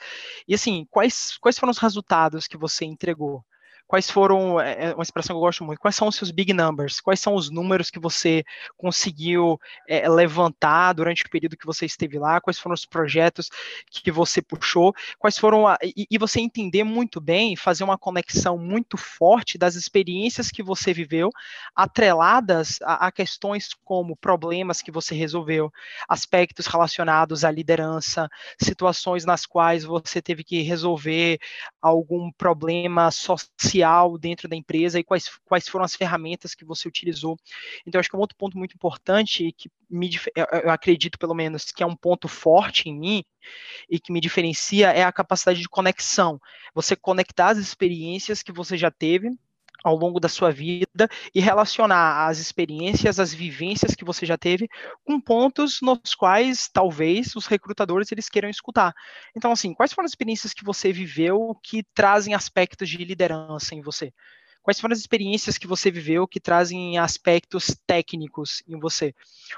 e, 0.47 0.53
assim, 0.53 0.85
quais, 0.91 1.37
quais 1.39 1.57
foram 1.57 1.71
os 1.71 1.79
resultados 1.79 2.47
que 2.47 2.57
você 2.57 2.85
entregou 2.85 3.43
quais 3.87 4.09
foram, 4.09 4.59
é, 4.59 4.85
é 4.85 4.93
uma 4.93 5.03
expressão 5.03 5.35
que 5.35 5.37
eu 5.37 5.41
gosto 5.41 5.63
muito, 5.63 5.79
quais 5.79 5.95
são 5.95 6.07
os 6.07 6.15
seus 6.15 6.31
big 6.31 6.53
numbers, 6.53 6.99
quais 6.99 7.19
são 7.19 7.35
os 7.35 7.49
números 7.49 7.89
que 7.89 7.99
você 7.99 8.43
conseguiu 8.77 9.59
é, 9.87 10.07
levantar 10.09 10.93
durante 10.93 11.23
o 11.23 11.29
período 11.29 11.57
que 11.57 11.65
você 11.65 11.85
esteve 11.85 12.17
lá, 12.17 12.41
quais 12.41 12.57
foram 12.57 12.73
os 12.73 12.85
projetos 12.85 13.49
que 13.91 14.11
você 14.11 14.41
puxou, 14.41 14.93
quais 15.19 15.37
foram, 15.37 15.67
a, 15.67 15.77
e, 15.83 16.07
e, 16.09 16.17
você 16.17 16.39
entender 16.39 16.83
muito 16.83 17.21
bem, 17.21 17.55
fazer 17.55 17.83
uma 17.83 17.97
conexão 17.97 18.57
muito 18.57 18.97
forte 18.97 19.57
das 19.57 19.75
experiências 19.75 20.49
que 20.49 20.63
você 20.63 20.93
viveu, 20.93 21.29
atreladas 21.75 22.79
a, 22.81 23.07
a 23.07 23.11
questões 23.11 23.69
como 23.83 24.15
problemas 24.15 24.81
que 24.81 24.91
você 24.91 25.13
resolveu, 25.13 25.71
aspectos 26.09 26.65
relacionados 26.65 27.43
à 27.43 27.51
liderança, 27.51 28.27
situações 28.59 29.25
nas 29.25 29.45
quais 29.45 29.83
você 29.83 30.21
teve 30.21 30.43
que 30.43 30.61
resolver 30.61 31.39
algum 31.81 32.31
problema 32.31 33.11
social 33.11 33.74
dentro 34.19 34.47
da 34.47 34.55
empresa 34.55 34.99
e 34.99 35.03
quais, 35.03 35.29
quais 35.45 35.67
foram 35.67 35.85
as 35.85 35.95
ferramentas 35.95 36.53
que 36.53 36.65
você 36.65 36.87
utilizou. 36.87 37.37
Então, 37.85 37.99
acho 37.99 38.09
que 38.09 38.15
é 38.15 38.17
um 38.17 38.21
outro 38.21 38.37
ponto 38.37 38.57
muito 38.57 38.75
importante 38.75 39.51
que 39.57 39.69
me, 39.89 40.09
eu 40.35 40.69
acredito, 40.69 41.17
pelo 41.17 41.33
menos, 41.33 41.71
que 41.71 41.83
é 41.83 41.85
um 41.85 41.95
ponto 41.95 42.27
forte 42.27 42.89
em 42.89 42.97
mim 42.97 43.23
e 43.89 43.99
que 43.99 44.11
me 44.11 44.19
diferencia 44.19 44.91
é 44.91 45.03
a 45.03 45.11
capacidade 45.11 45.59
de 45.59 45.69
conexão. 45.69 46.39
Você 46.73 46.95
conectar 46.95 47.49
as 47.49 47.57
experiências 47.57 48.41
que 48.41 48.51
você 48.51 48.77
já 48.77 48.91
teve 48.91 49.29
ao 49.85 49.95
longo 49.95 50.19
da 50.19 50.27
sua 50.27 50.51
vida 50.51 51.07
e 51.33 51.39
relacionar 51.39 52.27
as 52.27 52.39
experiências, 52.39 53.19
as 53.19 53.31
vivências 53.31 53.93
que 53.93 54.03
você 54.03 54.25
já 54.25 54.35
teve 54.35 54.67
com 55.03 55.21
pontos 55.21 55.79
nos 55.79 56.15
quais 56.15 56.67
talvez 56.67 57.35
os 57.35 57.45
recrutadores 57.45 58.11
eles 58.11 58.27
queiram 58.27 58.49
escutar. 58.49 58.93
Então, 59.37 59.51
assim, 59.51 59.75
quais 59.75 59.93
foram 59.93 60.05
as 60.05 60.11
experiências 60.11 60.53
que 60.53 60.65
você 60.65 60.91
viveu 60.91 61.55
que 61.63 61.83
trazem 61.93 62.33
aspectos 62.33 62.89
de 62.89 62.97
liderança 62.97 63.75
em 63.75 63.81
você? 63.81 64.11
Quais 64.65 64.79
foram 64.79 64.93
as 64.93 64.99
experiências 64.99 65.59
que 65.59 65.67
você 65.67 65.91
viveu 65.91 66.27
que 66.27 66.39
trazem 66.39 66.97
aspectos 66.97 67.77
técnicos 67.85 68.63
em 68.67 68.79
você? 68.79 69.13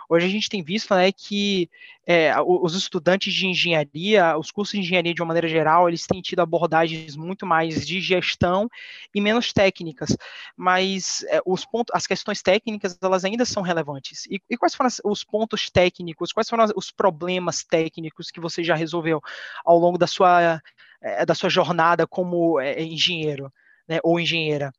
Hoje 0.10 0.26
a 0.26 0.30
gente 0.30 0.50
tem 0.50 0.62
visto 0.62 0.94
né, 0.94 1.14
que 1.14 1.70
é, 2.06 2.34
os 2.42 2.76
estudantes 2.76 3.34
de 3.34 3.48
engenharia, 3.48 4.38
os 4.38 4.52
cursos 4.52 4.74
de 4.74 4.80
engenharia 4.80 5.14
de 5.14 5.22
uma 5.22 5.28
maneira 5.28 5.48
geral, 5.48 5.88
eles 5.88 6.06
têm 6.06 6.22
tido 6.22 6.42
abordagens 6.42 7.16
muito 7.16 7.46
mais 7.46 7.88
de 7.88 8.02
gestão 8.02 8.70
e 9.16 9.22
menos 9.22 9.54
técnicas, 9.54 10.14
mas 10.58 11.24
é, 11.30 11.40
os 11.46 11.64
pontos, 11.64 11.96
as 11.96 12.06
questões 12.06 12.42
técnicas 12.42 12.98
elas 13.02 13.24
ainda 13.24 13.46
são 13.46 13.64
relevantes. 13.64 14.26
E, 14.26 14.42
e 14.50 14.58
quais 14.58 14.76
foram 14.76 14.90
os 15.06 15.24
pontos 15.24 15.70
técnicos? 15.70 16.34
Quais 16.34 16.50
foram 16.50 16.66
os 16.76 16.92
problemas 16.92 17.64
técnicos 17.64 18.30
que 18.30 18.42
você 18.42 18.62
já 18.62 18.76
resolveu 18.76 19.22
ao 19.64 19.78
longo 19.78 19.98
da 19.98 20.06
sua 20.06 20.62
é, 21.02 21.26
da 21.26 21.34
sua 21.34 21.50
jornada 21.50 22.06
como 22.06 22.60
é, 22.60 22.84
engenheiro, 22.84 23.50
né, 23.88 24.00
ou 24.04 24.20
engenheira? 24.20 24.74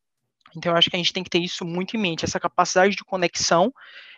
Então, 0.55 0.71
eu 0.71 0.77
acho 0.77 0.89
que 0.89 0.95
a 0.95 0.99
gente 0.99 1.13
tem 1.13 1.23
que 1.23 1.29
ter 1.29 1.39
isso 1.39 1.65
muito 1.65 1.95
em 1.95 1.99
mente, 1.99 2.25
essa 2.25 2.39
capacidade 2.39 2.95
de 2.95 3.03
conexão 3.03 3.73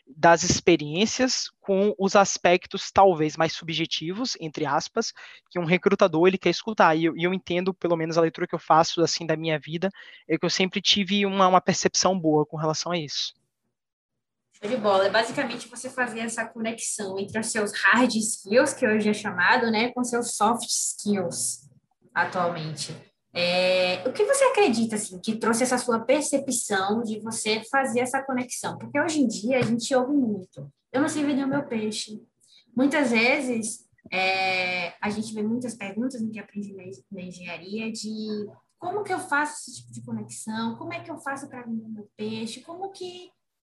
das 0.08 0.44
experiências 0.44 1.50
com 1.60 1.94
os 1.98 2.15
aspectos 2.15 2.91
talvez 2.91 3.38
mais 3.38 3.54
subjetivos, 3.54 4.36
entre 4.39 4.65
aspas, 4.65 5.13
que 5.50 5.60
um 5.60 5.65
recrutador 5.65 6.28
ele 6.28 6.38
quer 6.38 6.50
escutar. 6.50 6.96
E 6.96 7.06
eu, 7.06 7.13
eu 7.17 7.34
entendo, 7.34 7.74
pelo 7.74 7.96
menos 7.96 8.17
a 8.17 8.22
leitura 8.22 8.48
que 8.48 8.56
eu 8.56 8.60
faço 8.60 9.02
assim 9.02 9.26
da 9.26 9.38
minha 9.38 9.60
vida, 9.60 9.89
é 10.28 10.38
que 10.38 10.46
eu 10.46 10.50
sempre 10.50 10.82
tive 10.82 11.26
uma, 11.26 11.48
uma 11.48 11.62
percepção 11.62 12.17
boa 12.17 12.46
com 12.46 12.58
relação 12.58 12.91
a 12.91 12.98
isso. 12.98 13.34
De 14.62 14.78
bola. 14.78 15.08
É 15.08 15.10
basicamente 15.10 15.67
você 15.67 15.89
fazer 15.89 16.20
essa 16.20 16.46
conexão 16.46 17.17
entre 17.17 17.39
os 17.39 17.48
seus 17.48 17.72
hard 17.74 18.13
skills, 18.15 18.74
que 18.74 18.86
hoje 18.86 19.10
é 19.10 19.13
chamado, 19.13 19.72
né, 19.72 19.91
com 19.91 20.04
seus 20.04 20.36
soft 20.36 20.67
skills 20.67 21.67
atualmente. 22.13 22.96
É, 23.34 24.08
o 24.08 24.12
que 24.12 24.26
você 24.26 24.44
acredita 24.46 24.96
assim, 24.96 25.20
que 25.20 25.38
trouxe 25.38 25.63
essa 25.63 25.78
sua 25.78 26.00
percepção 26.00 27.02
de 27.02 27.20
você 27.20 27.63
fazer 27.70 28.02
essa 28.02 28.22
conexão? 28.22 28.78
Porque 28.78 29.00
hoje 29.00 29.22
em 29.22 29.28
dia 29.28 29.60
a 29.60 29.62
gente 29.62 29.94
ouve 29.96 30.13
muito. 30.13 30.72
Eu 30.91 31.02
não 31.02 31.08
sei 31.08 31.24
vender 31.24 31.46
o 31.46 31.48
meu 31.48 31.63
peixe. 31.63 32.22
Muitas 32.76 33.12
vezes 33.12 33.88
é, 34.12 34.94
a 35.02 35.10
gente 35.10 35.34
vê 35.34 35.41
muitas 35.41 35.76
perguntas 35.76 36.22
no 36.22 36.30
que 36.30 36.39
aprendi 36.39 36.74
na, 36.74 36.84
na, 37.12 37.22
engenharia 37.22 37.91
de 37.91 38.50
como 38.78 39.04
que 39.04 39.13
eu 39.13 39.20
faço 39.20 39.54
esse 39.62 39.80
tipo 39.80 39.94
de 39.94 40.04
conexão, 40.04 40.76
como 40.76 40.94
é 40.94 41.00
que 41.00 41.12
eu 41.12 41.17
faço 41.17 41.48
para 41.48 41.63
vender 41.63 41.86
o 41.86 41.89
meu 41.89 42.10
peixe, 42.17 42.62
como 42.62 42.91
que 42.91 43.32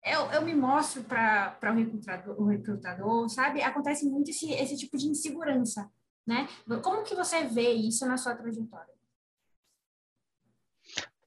eu, 0.04 0.20
eu 0.32 0.42
me 0.42 0.54
mostro 0.54 1.02
para 1.04 1.58
o 1.62 1.74
recrutador, 1.74 2.40
o 2.40 2.46
recrutador, 2.46 3.28
sabe? 3.28 3.62
Acontece 3.62 4.08
muito 4.08 4.30
esse, 4.30 4.50
esse 4.52 4.76
tipo 4.76 4.96
de 4.96 5.08
insegurança, 5.08 5.88
né? 6.26 6.48
Como 6.82 7.04
que 7.04 7.14
você 7.14 7.44
vê 7.44 7.72
isso 7.72 8.06
na 8.06 8.16
sua 8.16 8.34
trajetória? 8.34 8.91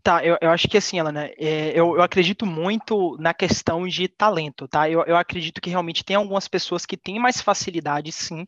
Tá, 0.06 0.24
eu, 0.24 0.38
eu 0.40 0.52
acho 0.52 0.68
que 0.68 0.78
assim, 0.78 1.00
ela, 1.00 1.12
né? 1.12 1.32
É, 1.36 1.72
eu, 1.72 1.96
eu 1.96 2.02
acredito 2.04 2.46
muito 2.46 3.18
na 3.20 3.34
questão 3.34 3.88
de 3.88 4.08
talento, 4.08 4.68
tá? 4.68 4.88
Eu, 4.88 5.04
eu 5.04 5.18
acredito 5.18 5.60
que 5.60 5.68
realmente 5.68 6.04
tem 6.06 6.16
algumas 6.16 6.48
pessoas 6.48 6.86
que 6.86 6.96
têm 6.96 7.18
mais 7.18 7.42
facilidade, 7.42 8.12
sim, 8.12 8.46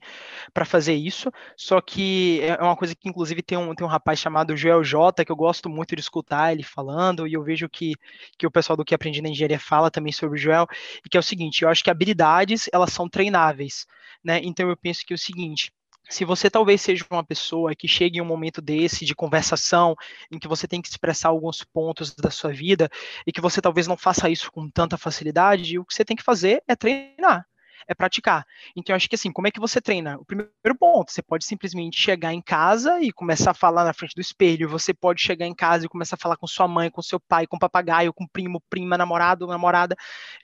para 0.53 0.65
fazer 0.65 0.93
isso. 0.93 1.31
Só 1.57 1.81
que 1.81 2.41
é 2.43 2.61
uma 2.61 2.75
coisa 2.77 2.93
que, 2.93 3.09
inclusive, 3.09 3.41
tem 3.41 3.57
um, 3.57 3.73
tem 3.73 3.85
um 3.87 3.89
rapaz 3.89 4.19
chamado 4.19 4.55
Joel 4.55 4.83
J, 4.83 5.25
que 5.25 5.31
eu 5.31 5.35
gosto 5.35 5.67
muito 5.67 5.95
de 5.95 6.01
escutar 6.01 6.51
ele 6.51 6.61
falando, 6.63 7.27
e 7.27 7.33
eu 7.33 7.43
vejo 7.43 7.67
que, 7.67 7.93
que 8.37 8.45
o 8.45 8.51
pessoal 8.51 8.77
do 8.77 8.85
que 8.85 8.93
aprendi 8.93 9.19
na 9.21 9.29
engenharia 9.29 9.59
fala 9.59 9.89
também 9.89 10.13
sobre 10.13 10.37
o 10.37 10.41
Joel, 10.41 10.67
e 11.03 11.09
que 11.09 11.17
é 11.17 11.19
o 11.19 11.23
seguinte: 11.23 11.63
eu 11.63 11.69
acho 11.69 11.83
que 11.83 11.89
habilidades 11.89 12.69
elas 12.71 12.93
são 12.93 13.09
treináveis, 13.09 13.87
né? 14.23 14.39
Então 14.43 14.69
eu 14.69 14.77
penso 14.77 15.03
que 15.03 15.13
é 15.13 15.15
o 15.15 15.17
seguinte 15.17 15.71
se 16.09 16.23
você 16.23 16.49
talvez 16.49 16.81
seja 16.81 17.05
uma 17.09 17.23
pessoa 17.23 17.75
que 17.75 17.87
chegue 17.87 18.19
em 18.19 18.21
um 18.21 18.25
momento 18.25 18.61
desse 18.61 19.05
de 19.05 19.15
conversação, 19.15 19.95
em 20.31 20.39
que 20.39 20.47
você 20.47 20.67
tem 20.67 20.81
que 20.81 20.87
expressar 20.87 21.29
alguns 21.29 21.63
pontos 21.63 22.15
da 22.15 22.29
sua 22.29 22.51
vida, 22.51 22.89
e 23.25 23.31
que 23.31 23.41
você 23.41 23.61
talvez 23.61 23.87
não 23.87 23.97
faça 23.97 24.29
isso 24.29 24.51
com 24.51 24.69
tanta 24.69 24.97
facilidade, 24.97 25.77
o 25.77 25.85
que 25.85 25.93
você 25.93 26.05
tem 26.05 26.15
que 26.15 26.23
fazer 26.23 26.63
é 26.67 26.75
treinar, 26.75 27.45
é 27.87 27.93
praticar. 27.93 28.45
Então, 28.75 28.93
eu 28.93 28.97
acho 28.97 29.09
que 29.09 29.15
assim, 29.15 29.31
como 29.31 29.47
é 29.47 29.51
que 29.51 29.59
você 29.59 29.81
treina? 29.81 30.17
O 30.17 30.25
primeiro 30.25 30.77
ponto, 30.79 31.11
você 31.11 31.21
pode 31.21 31.45
simplesmente 31.45 31.99
chegar 31.99 32.33
em 32.33 32.41
casa 32.41 32.99
e 33.01 33.11
começar 33.11 33.51
a 33.51 33.53
falar 33.53 33.83
na 33.83 33.93
frente 33.93 34.15
do 34.15 34.21
espelho, 34.21 34.69
você 34.69 34.93
pode 34.93 35.21
chegar 35.21 35.45
em 35.45 35.55
casa 35.55 35.85
e 35.85 35.89
começar 35.89 36.15
a 36.15 36.19
falar 36.19 36.37
com 36.37 36.47
sua 36.47 36.67
mãe, 36.67 36.89
com 36.89 37.01
seu 37.01 37.19
pai, 37.19 37.45
com 37.45 37.59
papagaio, 37.59 38.13
com 38.13 38.27
primo, 38.27 38.61
prima, 38.69 38.97
namorado, 38.97 39.47
namorada, 39.47 39.95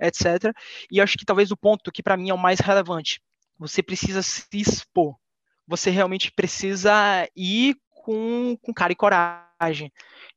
etc. 0.02 0.54
E 0.92 0.98
eu 0.98 1.04
acho 1.04 1.18
que 1.18 1.26
talvez 1.26 1.52
o 1.52 1.58
ponto 1.58 1.92
que 1.92 2.04
para 2.04 2.18
mim 2.18 2.30
é 2.30 2.34
o 2.34 2.38
mais 2.38 2.60
relevante, 2.60 3.22
você 3.58 3.82
precisa 3.82 4.22
se 4.22 4.46
expor 4.54 5.16
você 5.68 5.90
realmente 5.90 6.32
precisa 6.32 7.28
ir 7.36 7.76
com, 8.04 8.58
com 8.62 8.74
cara 8.74 8.92
e 8.92 8.96
coragem. 8.96 9.92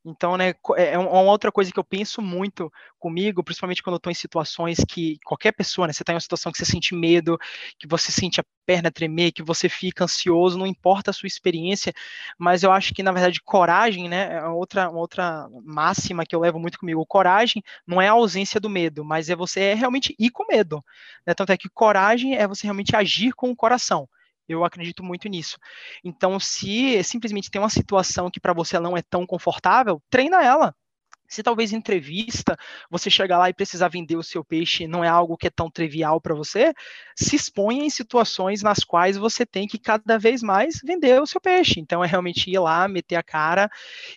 Então, 0.05 0.37
né, 0.37 0.53
é, 0.77 0.93
é 0.93 0.97
uma 0.97 1.31
outra 1.31 1.51
coisa 1.51 1.69
que 1.69 1.77
eu 1.77 1.83
penso 1.83 2.21
muito 2.21 2.71
comigo, 2.97 3.43
principalmente 3.43 3.83
quando 3.83 3.95
eu 3.95 3.97
estou 3.97 4.11
em 4.11 4.15
situações 4.15 4.77
que 4.87 5.17
qualquer 5.25 5.51
pessoa, 5.51 5.85
né, 5.85 5.91
você 5.91 6.01
está 6.01 6.13
em 6.13 6.15
uma 6.15 6.21
situação 6.21 6.49
que 6.49 6.57
você 6.57 6.65
sente 6.65 6.95
medo, 6.95 7.37
que 7.77 7.85
você 7.85 8.09
sente 8.09 8.39
a 8.39 8.45
perna 8.65 8.89
tremer, 8.89 9.33
que 9.33 9.43
você 9.43 9.67
fica 9.67 10.05
ansioso, 10.05 10.57
não 10.57 10.65
importa 10.65 11.11
a 11.11 11.13
sua 11.13 11.27
experiência, 11.27 11.91
mas 12.37 12.63
eu 12.63 12.71
acho 12.71 12.93
que, 12.93 13.03
na 13.03 13.11
verdade, 13.11 13.41
coragem, 13.43 14.07
né, 14.07 14.37
é 14.37 14.45
outra, 14.45 14.89
outra 14.89 15.49
máxima 15.65 16.25
que 16.25 16.33
eu 16.35 16.39
levo 16.39 16.59
muito 16.59 16.79
comigo. 16.79 17.05
Coragem 17.05 17.61
não 17.85 18.01
é 18.01 18.07
a 18.07 18.13
ausência 18.13 18.61
do 18.61 18.69
medo, 18.69 19.03
mas 19.03 19.29
é 19.29 19.35
você 19.35 19.73
realmente 19.73 20.15
ir 20.17 20.29
com 20.29 20.45
medo. 20.47 20.81
Né? 21.25 21.33
Tanto 21.33 21.51
é 21.51 21.57
que 21.57 21.67
coragem 21.67 22.37
é 22.37 22.47
você 22.47 22.65
realmente 22.65 22.95
agir 22.95 23.33
com 23.33 23.51
o 23.51 23.55
coração. 23.55 24.07
Eu 24.47 24.63
acredito 24.63 25.03
muito 25.03 25.27
nisso. 25.27 25.57
Então, 26.03 26.39
se 26.39 27.03
simplesmente 27.03 27.49
tem 27.51 27.61
uma 27.61 27.69
situação 27.69 28.29
que 28.31 28.39
para 28.39 28.53
você 28.53 28.79
não 28.79 28.95
é 28.97 29.01
tão 29.01 29.25
confortável, 29.25 30.01
treina 30.09 30.43
ela. 30.43 30.73
Se 31.27 31.43
talvez 31.43 31.73
entrevista, 31.73 32.57
você 32.89 33.09
chegar 33.09 33.37
lá 33.37 33.49
e 33.49 33.53
precisar 33.53 33.89
vender 33.89 34.15
o 34.15 34.23
seu 34.23 34.43
peixe 34.43 34.87
não 34.87 35.03
é 35.03 35.07
algo 35.07 35.37
que 35.37 35.47
é 35.47 35.49
tão 35.49 35.69
trivial 35.69 36.21
para 36.21 36.33
você, 36.33 36.73
se 37.15 37.35
exponha 37.35 37.83
em 37.83 37.89
situações 37.89 38.61
nas 38.61 38.79
quais 38.79 39.17
você 39.17 39.45
tem 39.45 39.67
que 39.67 39.77
cada 39.77 40.17
vez 40.17 40.41
mais 40.41 40.79
vender 40.83 41.21
o 41.21 41.27
seu 41.27 41.41
peixe. 41.41 41.79
Então 41.79 42.03
é 42.03 42.07
realmente 42.07 42.49
ir 42.49 42.59
lá, 42.59 42.87
meter 42.87 43.15
a 43.15 43.23
cara 43.23 43.69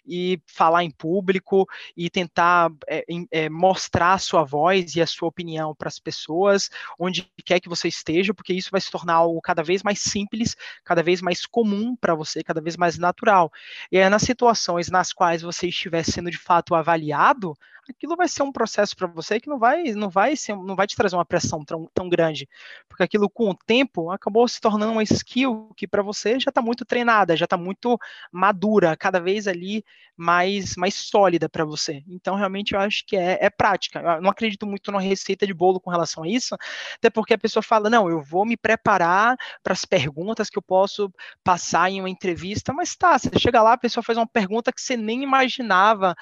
e 0.06 0.40
falar 0.46 0.84
em 0.84 0.90
público 0.90 1.66
e 1.96 2.08
tentar 2.08 2.70
é, 2.88 3.04
é, 3.32 3.48
mostrar 3.48 4.14
a 4.14 4.18
sua 4.18 4.44
voz 4.44 4.94
e 4.94 5.02
a 5.02 5.06
sua 5.06 5.28
opinião 5.28 5.74
para 5.74 5.88
as 5.88 5.98
pessoas, 5.98 6.70
onde 6.98 7.28
quer 7.44 7.58
que 7.58 7.68
você 7.68 7.88
esteja, 7.88 8.32
porque 8.32 8.52
isso 8.52 8.70
vai 8.70 8.80
se 8.80 8.90
tornar 8.90 9.14
algo 9.14 9.40
cada 9.40 9.62
vez 9.62 9.82
mais 9.82 10.00
simples, 10.00 10.56
cada 10.84 11.02
vez 11.02 11.20
mais 11.20 11.44
comum 11.44 11.96
para 11.96 12.14
você, 12.14 12.42
cada 12.44 12.60
vez 12.60 12.76
mais 12.76 12.98
natural. 12.98 13.50
E 13.90 13.98
é 13.98 14.08
nas 14.08 14.22
situações 14.22 14.88
nas 14.88 15.12
quais 15.12 15.42
você 15.42 15.68
estiver 15.68 16.04
sendo 16.04 16.30
de 16.30 16.38
fato 16.38 16.74
avaliado, 16.74 16.99
aliado 17.00 17.58
aquilo 17.90 18.16
vai 18.16 18.28
ser 18.28 18.42
um 18.42 18.52
processo 18.52 18.96
para 18.96 19.06
você 19.06 19.40
que 19.40 19.48
não 19.48 19.58
vai, 19.58 19.82
não 19.92 20.08
vai 20.08 20.36
ser, 20.36 20.56
não 20.56 20.76
vai 20.76 20.86
te 20.86 20.96
trazer 20.96 21.16
uma 21.16 21.24
pressão 21.24 21.64
tão, 21.64 21.88
tão 21.94 22.08
grande, 22.08 22.48
porque 22.88 23.02
aquilo 23.02 23.28
com 23.28 23.50
o 23.50 23.54
tempo 23.54 24.10
acabou 24.10 24.46
se 24.48 24.60
tornando 24.60 24.92
uma 24.92 25.02
skill 25.02 25.70
que 25.76 25.86
para 25.86 26.02
você 26.02 26.38
já 26.38 26.50
está 26.50 26.62
muito 26.62 26.84
treinada, 26.84 27.36
já 27.36 27.44
está 27.44 27.56
muito 27.56 27.98
madura, 28.32 28.96
cada 28.96 29.20
vez 29.20 29.46
ali 29.46 29.84
mais, 30.20 30.76
mais 30.76 30.94
sólida 30.94 31.48
para 31.48 31.64
você. 31.64 32.04
Então, 32.06 32.34
realmente, 32.34 32.74
eu 32.74 32.80
acho 32.80 33.04
que 33.06 33.16
é, 33.16 33.38
é 33.40 33.48
prática. 33.48 34.00
Eu 34.00 34.20
não 34.20 34.30
acredito 34.30 34.66
muito 34.66 34.92
numa 34.92 35.00
receita 35.00 35.46
de 35.46 35.54
bolo 35.54 35.80
com 35.80 35.90
relação 35.90 36.24
a 36.24 36.28
isso, 36.28 36.54
até 36.96 37.08
porque 37.08 37.32
a 37.32 37.38
pessoa 37.38 37.62
fala, 37.62 37.88
não, 37.88 38.08
eu 38.08 38.22
vou 38.22 38.44
me 38.44 38.56
preparar 38.56 39.34
para 39.62 39.72
as 39.72 39.86
perguntas 39.86 40.50
que 40.50 40.58
eu 40.58 40.62
posso 40.62 41.10
passar 41.42 41.90
em 41.90 42.00
uma 42.00 42.10
entrevista, 42.10 42.70
mas 42.72 42.94
tá, 42.94 43.18
você 43.18 43.30
chega 43.38 43.62
lá, 43.62 43.72
a 43.72 43.78
pessoa 43.78 44.04
faz 44.04 44.18
uma 44.18 44.26
pergunta 44.26 44.70
que 44.70 44.82
você 44.82 44.94
nem 44.94 45.22
imaginava, 45.22 46.14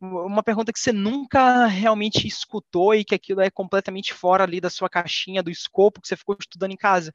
uma 0.00 0.42
pergunta 0.42 0.70
que 0.70 0.78
você 0.78 0.92
nunca 0.92 1.15
realmente 1.68 2.26
escutou 2.26 2.94
e 2.94 3.04
que 3.04 3.14
aquilo 3.14 3.40
é 3.40 3.50
completamente 3.50 4.12
fora 4.12 4.44
ali 4.44 4.60
da 4.60 4.70
sua 4.70 4.88
caixinha, 4.88 5.42
do 5.42 5.50
escopo 5.50 6.00
que 6.00 6.08
você 6.08 6.16
ficou 6.16 6.36
estudando 6.38 6.72
em 6.72 6.76
casa. 6.76 7.12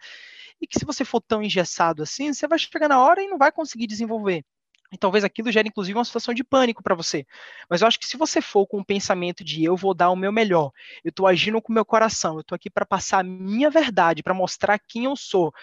E 0.59 0.67
que 0.67 0.79
se 0.79 0.85
você 0.85 1.03
for 1.03 1.21
tão 1.21 1.43
engessado 1.43 2.03
assim, 2.03 2.33
você 2.33 2.47
vai 2.47 2.59
chegar 2.59 2.87
na 2.87 3.01
hora 3.01 3.21
e 3.21 3.27
não 3.27 3.37
vai 3.37 3.51
conseguir 3.51 3.87
desenvolver. 3.87 4.45
E 4.91 4.97
talvez 4.97 5.23
aquilo 5.23 5.51
gere, 5.51 5.69
inclusive, 5.69 5.97
uma 5.97 6.03
situação 6.03 6.33
de 6.33 6.43
pânico 6.43 6.83
para 6.83 6.93
você. 6.93 7.25
Mas 7.69 7.81
eu 7.81 7.87
acho 7.87 7.97
que 7.97 8.05
se 8.05 8.17
você 8.17 8.41
for 8.41 8.67
com 8.67 8.79
o 8.79 8.85
pensamento 8.85 9.41
de 9.41 9.63
eu 9.63 9.77
vou 9.77 9.93
dar 9.93 10.09
o 10.11 10.17
meu 10.17 10.33
melhor, 10.33 10.71
eu 11.03 11.09
estou 11.09 11.25
agindo 11.25 11.61
com 11.61 11.71
o 11.71 11.73
meu 11.73 11.85
coração, 11.85 12.35
eu 12.35 12.41
estou 12.41 12.55
aqui 12.57 12.69
para 12.69 12.85
passar 12.85 13.19
a 13.19 13.23
minha 13.23 13.69
verdade, 13.69 14.21
para 14.21 14.33
mostrar 14.33 14.77
quem 14.79 15.05
eu 15.05 15.15
sou. 15.15 15.53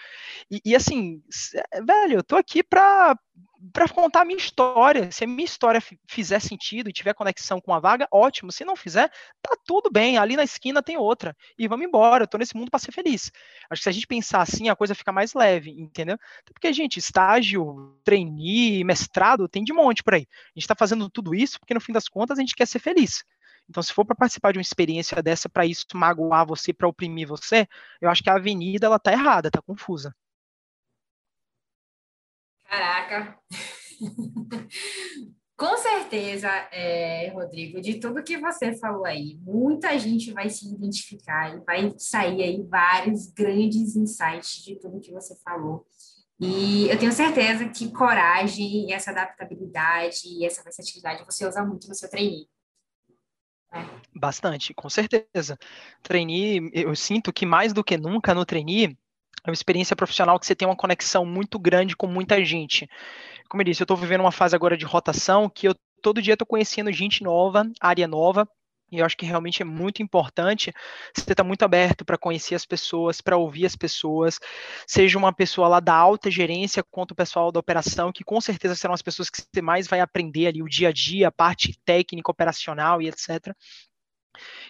E, 0.49 0.59
e 0.65 0.75
assim, 0.75 1.21
velho, 1.85 2.13
eu 2.13 2.21
estou 2.21 2.39
aqui 2.39 2.63
para 2.63 3.15
para 3.73 3.87
contar 3.89 4.21
a 4.21 4.25
minha 4.25 4.37
história. 4.37 5.11
Se 5.11 5.23
a 5.23 5.27
minha 5.27 5.43
história 5.45 5.81
fizer 6.07 6.39
sentido 6.39 6.89
e 6.89 6.93
tiver 6.93 7.13
conexão 7.13 7.59
com 7.59 7.73
a 7.73 7.79
vaga, 7.79 8.07
ótimo. 8.11 8.51
Se 8.51 8.63
não 8.63 8.75
fizer, 8.75 9.09
tá 9.41 9.57
tudo 9.65 9.89
bem. 9.91 10.17
Ali 10.17 10.35
na 10.35 10.43
esquina 10.43 10.81
tem 10.81 10.97
outra. 10.97 11.35
E 11.57 11.67
vamos 11.67 11.85
embora. 11.85 12.23
Eu 12.23 12.27
tô 12.27 12.37
nesse 12.37 12.55
mundo 12.55 12.71
para 12.71 12.79
ser 12.79 12.91
feliz. 12.91 13.31
Acho 13.69 13.79
que 13.79 13.83
se 13.83 13.89
a 13.89 13.91
gente 13.91 14.07
pensar 14.07 14.41
assim, 14.41 14.69
a 14.69 14.75
coisa 14.75 14.95
fica 14.95 15.11
mais 15.11 15.33
leve, 15.33 15.71
entendeu? 15.71 16.17
Porque, 16.53 16.71
gente, 16.73 16.97
estágio, 16.97 17.97
trainee, 18.03 18.83
mestrado, 18.83 19.47
tem 19.47 19.63
de 19.63 19.73
monte 19.73 20.03
por 20.03 20.13
aí. 20.13 20.27
A 20.55 20.59
gente 20.59 20.67
tá 20.67 20.75
fazendo 20.75 21.09
tudo 21.09 21.35
isso 21.35 21.59
porque, 21.59 21.73
no 21.73 21.81
fim 21.81 21.91
das 21.91 22.07
contas, 22.07 22.37
a 22.37 22.41
gente 22.41 22.55
quer 22.55 22.67
ser 22.67 22.79
feliz. 22.79 23.23
Então, 23.69 23.83
se 23.83 23.93
for 23.93 24.03
para 24.03 24.15
participar 24.15 24.51
de 24.51 24.57
uma 24.57 24.63
experiência 24.63 25.21
dessa 25.21 25.47
para 25.47 25.65
isso 25.65 25.85
magoar 25.93 26.45
você, 26.45 26.73
para 26.73 26.87
oprimir 26.87 27.27
você, 27.27 27.67
eu 28.01 28.09
acho 28.09 28.23
que 28.23 28.29
a 28.29 28.35
avenida 28.35 28.87
ela 28.87 28.97
tá 28.97 29.11
errada, 29.11 29.51
tá 29.51 29.61
confusa. 29.61 30.15
Caraca! 32.69 33.35
Com 35.57 35.75
certeza, 35.77 36.47
é, 36.71 37.31
Rodrigo, 37.33 37.81
de 37.81 37.99
tudo 37.99 38.23
que 38.23 38.37
você 38.37 38.77
falou 38.77 39.05
aí, 39.05 39.37
muita 39.41 39.99
gente 39.99 40.31
vai 40.31 40.49
se 40.49 40.73
identificar 40.73 41.53
e 41.53 41.59
vai 41.65 41.93
sair 41.97 42.41
aí 42.43 42.63
vários 42.63 43.25
grandes 43.33 43.95
insights 43.97 44.63
de 44.63 44.79
tudo 44.79 45.01
que 45.01 45.11
você 45.11 45.35
falou. 45.43 45.85
E 46.39 46.87
eu 46.89 46.97
tenho 46.97 47.11
certeza 47.11 47.67
que 47.67 47.91
coragem 47.91 48.87
e 48.87 48.93
essa 48.93 49.11
adaptabilidade 49.11 50.21
e 50.25 50.45
essa 50.45 50.63
versatilidade 50.63 51.25
você 51.25 51.45
usa 51.45 51.65
muito 51.65 51.89
no 51.89 51.95
seu 51.95 52.09
trainee. 52.09 52.47
É. 53.73 53.85
Bastante, 54.15 54.73
com 54.73 54.89
certeza. 54.89 55.57
Trainee, 56.01 56.71
eu 56.73 56.95
sinto 56.95 57.33
que 57.33 57.45
mais 57.45 57.73
do 57.73 57.83
que 57.83 57.97
nunca 57.97 58.33
no 58.33 58.45
trainee, 58.45 58.97
é 59.45 59.49
uma 59.49 59.53
experiência 59.53 59.95
profissional 59.95 60.39
que 60.39 60.45
você 60.45 60.55
tem 60.55 60.67
uma 60.67 60.75
conexão 60.75 61.25
muito 61.25 61.57
grande 61.59 61.95
com 61.95 62.07
muita 62.07 62.43
gente. 62.43 62.89
Como 63.49 63.61
eu 63.61 63.65
disse, 63.65 63.81
eu 63.81 63.85
estou 63.85 63.97
vivendo 63.97 64.21
uma 64.21 64.31
fase 64.31 64.55
agora 64.55 64.77
de 64.77 64.85
rotação 64.85 65.49
que 65.49 65.67
eu 65.67 65.75
todo 66.01 66.21
dia 66.21 66.33
estou 66.33 66.47
conhecendo 66.47 66.91
gente 66.91 67.23
nova, 67.23 67.69
área 67.81 68.07
nova, 68.07 68.47
e 68.91 68.99
eu 68.99 69.05
acho 69.05 69.15
que 69.15 69.25
realmente 69.25 69.61
é 69.61 69.65
muito 69.65 70.01
importante 70.01 70.73
você 71.13 71.21
estar 71.21 71.35
tá 71.35 71.43
muito 71.43 71.63
aberto 71.63 72.03
para 72.03 72.17
conhecer 72.17 72.55
as 72.55 72.65
pessoas, 72.65 73.21
para 73.21 73.37
ouvir 73.37 73.65
as 73.65 73.75
pessoas, 73.75 74.39
seja 74.87 75.17
uma 75.17 75.31
pessoa 75.31 75.67
lá 75.67 75.79
da 75.79 75.93
alta 75.93 76.31
gerência 76.31 76.83
quanto 76.89 77.11
o 77.11 77.15
pessoal 77.15 77.51
da 77.51 77.59
operação, 77.59 78.11
que 78.11 78.23
com 78.23 78.41
certeza 78.41 78.75
serão 78.75 78.93
as 78.93 79.01
pessoas 79.01 79.29
que 79.29 79.41
você 79.41 79.61
mais 79.61 79.87
vai 79.87 79.99
aprender 79.99 80.47
ali 80.47 80.63
o 80.63 80.69
dia 80.69 80.89
a 80.89 80.91
dia, 80.91 81.27
a 81.27 81.31
parte 81.31 81.77
técnica, 81.85 82.31
operacional 82.31 83.01
e 83.01 83.07
etc. 83.07 83.53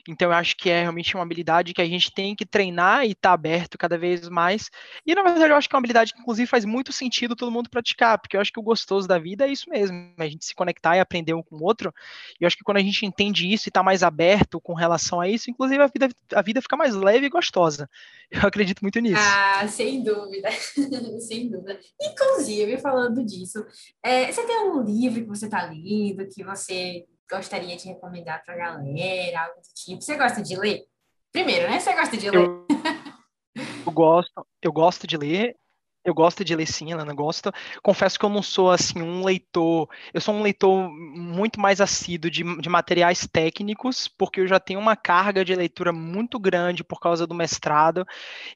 Então, 0.07 0.29
eu 0.29 0.33
acho 0.33 0.55
que 0.55 0.69
é 0.69 0.81
realmente 0.81 1.15
uma 1.15 1.23
habilidade 1.23 1.73
que 1.73 1.81
a 1.81 1.85
gente 1.85 2.11
tem 2.11 2.35
que 2.35 2.45
treinar 2.45 3.05
e 3.05 3.11
estar 3.11 3.29
tá 3.29 3.33
aberto 3.33 3.77
cada 3.77 3.97
vez 3.97 4.27
mais. 4.29 4.69
E, 5.05 5.13
na 5.13 5.23
verdade, 5.23 5.51
eu 5.51 5.55
acho 5.55 5.67
que 5.67 5.75
é 5.75 5.77
uma 5.77 5.81
habilidade 5.81 6.13
que, 6.13 6.19
inclusive, 6.19 6.47
faz 6.47 6.65
muito 6.65 6.91
sentido 6.91 7.35
todo 7.35 7.51
mundo 7.51 7.69
praticar, 7.69 8.19
porque 8.19 8.35
eu 8.35 8.41
acho 8.41 8.51
que 8.51 8.59
o 8.59 8.63
gostoso 8.63 9.07
da 9.07 9.17
vida 9.17 9.45
é 9.45 9.51
isso 9.51 9.69
mesmo, 9.69 10.13
a 10.17 10.27
gente 10.27 10.45
se 10.45 10.55
conectar 10.55 10.95
e 10.95 10.99
aprender 10.99 11.33
um 11.33 11.43
com 11.43 11.55
o 11.57 11.63
outro. 11.63 11.93
E 12.39 12.43
eu 12.43 12.47
acho 12.47 12.57
que 12.57 12.63
quando 12.63 12.77
a 12.77 12.81
gente 12.81 13.05
entende 13.05 13.51
isso 13.51 13.67
e 13.67 13.69
está 13.69 13.83
mais 13.83 14.03
aberto 14.03 14.59
com 14.61 14.73
relação 14.73 15.19
a 15.19 15.27
isso, 15.27 15.49
inclusive, 15.49 15.81
a 15.81 15.87
vida, 15.87 16.09
a 16.33 16.41
vida 16.41 16.61
fica 16.61 16.77
mais 16.77 16.95
leve 16.95 17.25
e 17.25 17.29
gostosa. 17.29 17.89
Eu 18.31 18.47
acredito 18.47 18.81
muito 18.81 18.99
nisso. 18.99 19.21
Ah, 19.21 19.67
sem 19.67 20.03
dúvida. 20.03 20.49
sem 21.19 21.49
dúvida. 21.49 21.79
Inclusive, 21.99 22.77
falando 22.77 23.25
disso, 23.25 23.65
é, 24.03 24.31
você 24.31 24.45
tem 24.45 24.55
algum 24.55 24.83
livro 24.83 25.21
que 25.21 25.27
você 25.27 25.45
está 25.45 25.65
lendo, 25.65 26.27
que 26.27 26.43
você 26.43 27.05
gostaria 27.29 27.77
de 27.77 27.87
recomendar 27.87 28.43
para 28.43 28.55
a 28.55 28.57
galera, 28.57 29.41
algo 29.43 29.61
do 29.61 29.73
tipo? 29.75 30.01
Você 30.01 30.17
gosta 30.17 30.41
de 30.41 30.55
ler? 30.57 30.85
Primeiro, 31.31 31.69
né? 31.69 31.79
Você 31.79 31.93
gosta 31.93 32.17
de 32.17 32.29
ler? 32.29 32.39
Eu, 32.39 32.67
eu 33.85 33.91
gosto, 33.91 34.47
eu 34.61 34.73
gosto 34.73 35.05
de 35.05 35.17
ler. 35.17 35.55
Eu 36.05 36.13
gosto 36.13 36.45
de 36.45 36.55
ler 36.55 36.65
sim, 36.65 36.87
gosto. 37.13 37.51
Confesso 37.83 38.17
que 38.17 38.23
eu 38.25 38.29
não 38.29 38.41
sou 38.41 38.71
assim 38.71 39.01
um 39.01 39.23
leitor. 39.23 39.87
Eu 40.13 40.21
sou 40.21 40.33
um 40.33 40.41
leitor 40.41 40.89
muito 40.89 41.59
mais 41.59 41.81
assíduo 41.81 42.31
de, 42.31 42.41
de 42.61 42.69
materiais 42.69 43.27
técnicos, 43.27 44.07
porque 44.07 44.39
eu 44.39 44.47
já 44.47 44.59
tenho 44.61 44.79
uma 44.79 44.95
carga 44.95 45.43
de 45.43 45.53
leitura 45.53 45.91
muito 45.91 46.39
grande 46.39 46.85
por 46.85 47.01
causa 47.01 47.27
do 47.27 47.35
mestrado 47.35 48.05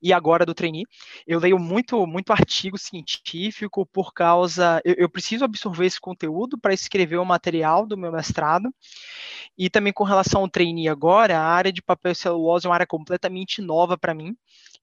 e 0.02 0.14
agora 0.14 0.46
do 0.46 0.54
trainee. 0.54 0.86
Eu 1.28 1.40
leio 1.40 1.60
muito, 1.60 2.08
muito 2.08 2.32
artigo 2.32 2.78
científico 2.78 3.86
por 3.86 4.14
causa. 4.14 4.82
Eu, 4.86 4.96
eu 5.00 5.10
preciso 5.10 5.44
absorver 5.44 5.86
esse 5.86 6.00
conteúdo 6.00 6.58
para 6.58 6.74
escrever 6.74 7.18
o 7.18 7.26
material 7.26 7.86
do 7.86 7.98
meu 7.98 8.12
mestrado. 8.12 8.74
E 9.58 9.70
também 9.70 9.94
com 9.94 10.04
relação 10.04 10.42
ao 10.42 10.50
trainee 10.50 10.88
agora, 10.88 11.38
a 11.38 11.44
área 11.44 11.72
de 11.74 11.82
papel 11.82 12.14
e 12.14 12.16
celulose 12.16 12.66
é 12.66 12.70
uma 12.70 12.76
área 12.76 12.88
completamente 12.88 13.62
nova 13.62 13.98
para 13.98 14.14
mim. 14.14 14.36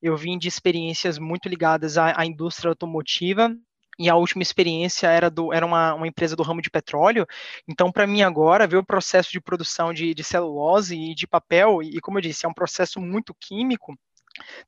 Eu 0.02 0.16
vim 0.16 0.38
de 0.38 0.48
experiências 0.48 1.18
muito 1.18 1.48
ligadas 1.48 1.98
à, 1.98 2.18
à 2.20 2.26
indústria 2.26 2.68
automotiva, 2.68 3.54
e 3.98 4.08
a 4.08 4.16
última 4.16 4.42
experiência 4.42 5.08
era, 5.08 5.28
do, 5.28 5.52
era 5.52 5.66
uma, 5.66 5.92
uma 5.92 6.08
empresa 6.08 6.34
do 6.34 6.42
ramo 6.42 6.62
de 6.62 6.70
petróleo. 6.70 7.26
Então, 7.68 7.92
para 7.92 8.06
mim 8.06 8.22
agora, 8.22 8.66
ver 8.66 8.78
o 8.78 8.84
processo 8.84 9.30
de 9.30 9.38
produção 9.38 9.92
de, 9.92 10.14
de 10.14 10.24
celulose 10.24 10.96
e 10.96 11.14
de 11.14 11.26
papel, 11.26 11.82
e, 11.82 12.00
como 12.00 12.16
eu 12.16 12.22
disse, 12.22 12.46
é 12.46 12.48
um 12.48 12.54
processo 12.54 12.98
muito 12.98 13.34
químico, 13.38 13.94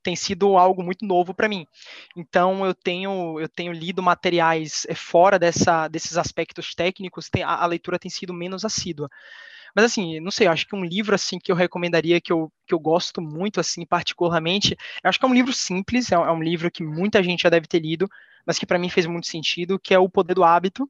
tem 0.02 0.14
sido 0.14 0.58
algo 0.58 0.82
muito 0.82 1.06
novo 1.06 1.32
para 1.32 1.48
mim. 1.48 1.66
Então 2.16 2.66
eu 2.66 2.74
tenho 2.74 3.40
eu 3.40 3.48
tenho 3.48 3.72
lido 3.72 4.02
materiais 4.02 4.84
eh, 4.88 4.94
fora 4.94 5.38
dessa, 5.38 5.88
desses 5.88 6.16
aspectos 6.18 6.74
técnicos, 6.74 7.30
tem, 7.30 7.42
a, 7.42 7.54
a, 7.54 7.66
leitura 7.66 7.98
tem 7.98 8.10
sido 8.10 8.34
menos 8.34 8.64
assídua. 8.64 9.08
Mas 9.74 9.86
assim, 9.86 10.20
não 10.20 10.30
sei, 10.30 10.46
acho 10.46 10.66
que 10.66 10.76
um 10.76 10.84
livro 10.84 11.14
assim 11.14 11.38
que 11.38 11.50
eu 11.50 11.56
recomendaria, 11.56 12.20
que 12.20 12.32
eu, 12.32 12.52
que 12.66 12.74
eu 12.74 12.80
gosto 12.80 13.20
muito, 13.22 13.60
assim, 13.60 13.86
particularmente, 13.86 14.76
acho 15.02 15.18
que 15.18 15.24
é 15.24 15.28
um 15.28 15.34
livro 15.34 15.52
simples, 15.52 16.12
é, 16.12 16.14
é 16.14 16.30
um 16.30 16.42
livro 16.42 16.70
que 16.70 16.82
muita 16.82 17.22
gente 17.22 17.42
já 17.42 17.48
deve 17.50 17.66
ter 17.66 17.80
lido, 17.80 18.08
mas 18.46 18.58
que 18.58 18.66
para 18.66 18.78
mim 18.78 18.90
fez 18.90 19.06
muito 19.06 19.26
sentido, 19.26 19.78
que 19.78 19.94
é 19.94 19.98
O 19.98 20.08
Poder 20.10 20.34
do 20.34 20.44
Hábito, 20.44 20.88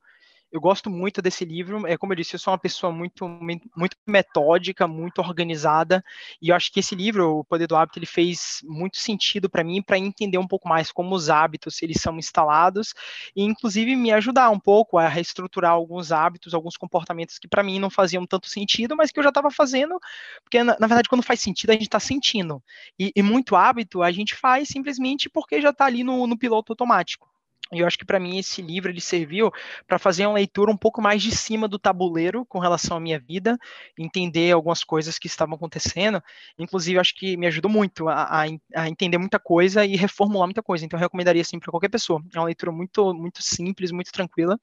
eu 0.52 0.60
gosto 0.60 0.90
muito 0.90 1.22
desse 1.22 1.44
livro. 1.44 1.86
É 1.86 1.96
como 1.96 2.12
eu 2.12 2.16
disse, 2.16 2.34
eu 2.34 2.38
sou 2.38 2.52
uma 2.52 2.58
pessoa 2.58 2.92
muito, 2.92 3.26
muito 3.26 3.96
metódica, 4.06 4.86
muito 4.86 5.20
organizada, 5.20 6.04
e 6.40 6.50
eu 6.50 6.54
acho 6.54 6.70
que 6.70 6.80
esse 6.80 6.94
livro, 6.94 7.38
O 7.38 7.44
Poder 7.44 7.66
do 7.66 7.74
Hábito, 7.74 7.98
ele 7.98 8.06
fez 8.06 8.60
muito 8.64 8.98
sentido 8.98 9.48
para 9.48 9.64
mim 9.64 9.80
para 9.80 9.98
entender 9.98 10.36
um 10.36 10.46
pouco 10.46 10.68
mais 10.68 10.92
como 10.92 11.14
os 11.14 11.30
hábitos 11.30 11.82
eles 11.82 12.00
são 12.00 12.18
instalados 12.18 12.92
e 13.34 13.42
inclusive 13.42 13.96
me 13.96 14.12
ajudar 14.12 14.50
um 14.50 14.60
pouco 14.60 14.98
a 14.98 15.08
reestruturar 15.08 15.72
alguns 15.72 16.12
hábitos, 16.12 16.52
alguns 16.52 16.76
comportamentos 16.76 17.38
que 17.38 17.48
para 17.48 17.62
mim 17.62 17.78
não 17.78 17.88
faziam 17.88 18.26
tanto 18.26 18.48
sentido, 18.48 18.94
mas 18.94 19.10
que 19.10 19.18
eu 19.18 19.22
já 19.24 19.30
estava 19.30 19.50
fazendo, 19.50 19.98
porque 20.42 20.62
na, 20.62 20.76
na, 20.78 20.86
verdade 20.86 21.08
quando 21.08 21.22
faz 21.22 21.40
sentido 21.40 21.70
a 21.70 21.74
gente 21.74 21.84
está 21.84 22.00
sentindo. 22.00 22.62
E, 22.98 23.10
e, 23.16 23.22
muito 23.22 23.56
hábito 23.56 24.02
a 24.02 24.12
gente 24.12 24.34
faz 24.34 24.68
simplesmente 24.68 25.30
porque 25.30 25.60
já 25.60 25.70
está 25.70 25.86
ali 25.86 26.04
no, 26.04 26.26
no 26.26 26.36
piloto 26.36 26.72
automático. 26.72 27.32
E 27.72 27.79
eu 27.79 27.87
acho 27.87 27.98
que 27.98 28.05
para 28.05 28.20
mim 28.20 28.38
esse 28.38 28.61
livro 28.61 28.90
ele 28.90 29.01
serviu 29.01 29.51
para 29.87 29.98
fazer 29.98 30.27
uma 30.27 30.35
leitura 30.35 30.70
um 30.70 30.77
pouco 30.77 31.01
mais 31.01 31.22
de 31.22 31.31
cima 31.31 31.66
do 31.66 31.79
tabuleiro 31.79 32.44
com 32.46 32.59
relação 32.59 32.96
à 32.96 33.01
minha 33.01 33.18
vida, 33.18 33.59
entender 33.98 34.53
algumas 34.53 34.85
coisas 34.85 35.18
que 35.18 35.27
estavam 35.27 35.55
acontecendo. 35.55 36.22
Inclusive, 36.59 36.98
acho 36.98 37.14
que 37.14 37.37
me 37.37 37.46
ajudou 37.46 37.70
muito 37.70 38.09
a, 38.09 38.25
a, 38.25 38.46
a 38.77 38.88
entender 38.88 39.16
muita 39.18 39.38
coisa 39.38 39.87
e 39.87 39.96
reformular 39.96 40.46
muita 40.46 40.62
coisa. 40.62 40.85
Então, 40.85 40.98
eu 40.98 41.03
recomendaria 41.03 41.42
assim 41.42 41.59
para 41.59 41.70
qualquer 41.70 41.88
pessoa. 41.88 42.22
É 42.35 42.38
uma 42.38 42.46
leitura 42.46 42.72
muito, 42.72 43.14
muito 43.14 43.42
simples, 43.42 43.90
muito 43.90 44.12
tranquila 44.12 44.59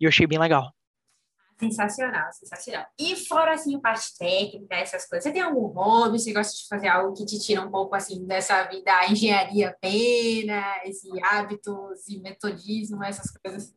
e 0.00 0.04
eu 0.04 0.08
achei 0.08 0.26
bem 0.26 0.38
legal. 0.38 0.72
Sensacional, 1.58 2.32
sensacional. 2.32 2.86
E 2.98 3.14
fora, 3.14 3.54
assim, 3.54 3.76
a 3.76 3.80
parte 3.80 4.16
técnica, 4.18 4.74
essas 4.74 5.06
coisas, 5.06 5.24
você 5.24 5.32
tem 5.32 5.42
algum 5.42 5.66
hobby? 5.68 6.18
Você 6.18 6.32
gosta 6.32 6.52
de 6.56 6.66
fazer 6.68 6.88
algo 6.88 7.14
que 7.14 7.24
te 7.24 7.38
tira 7.38 7.62
um 7.62 7.70
pouco, 7.70 7.94
assim, 7.94 8.26
dessa 8.26 8.64
vida, 8.64 8.90
engenharia 9.08 9.76
pena, 9.80 10.64
esse 10.84 11.08
hábitos 11.22 12.08
e 12.08 12.18
metodismo, 12.20 13.02
essas 13.04 13.30
coisas? 13.30 13.72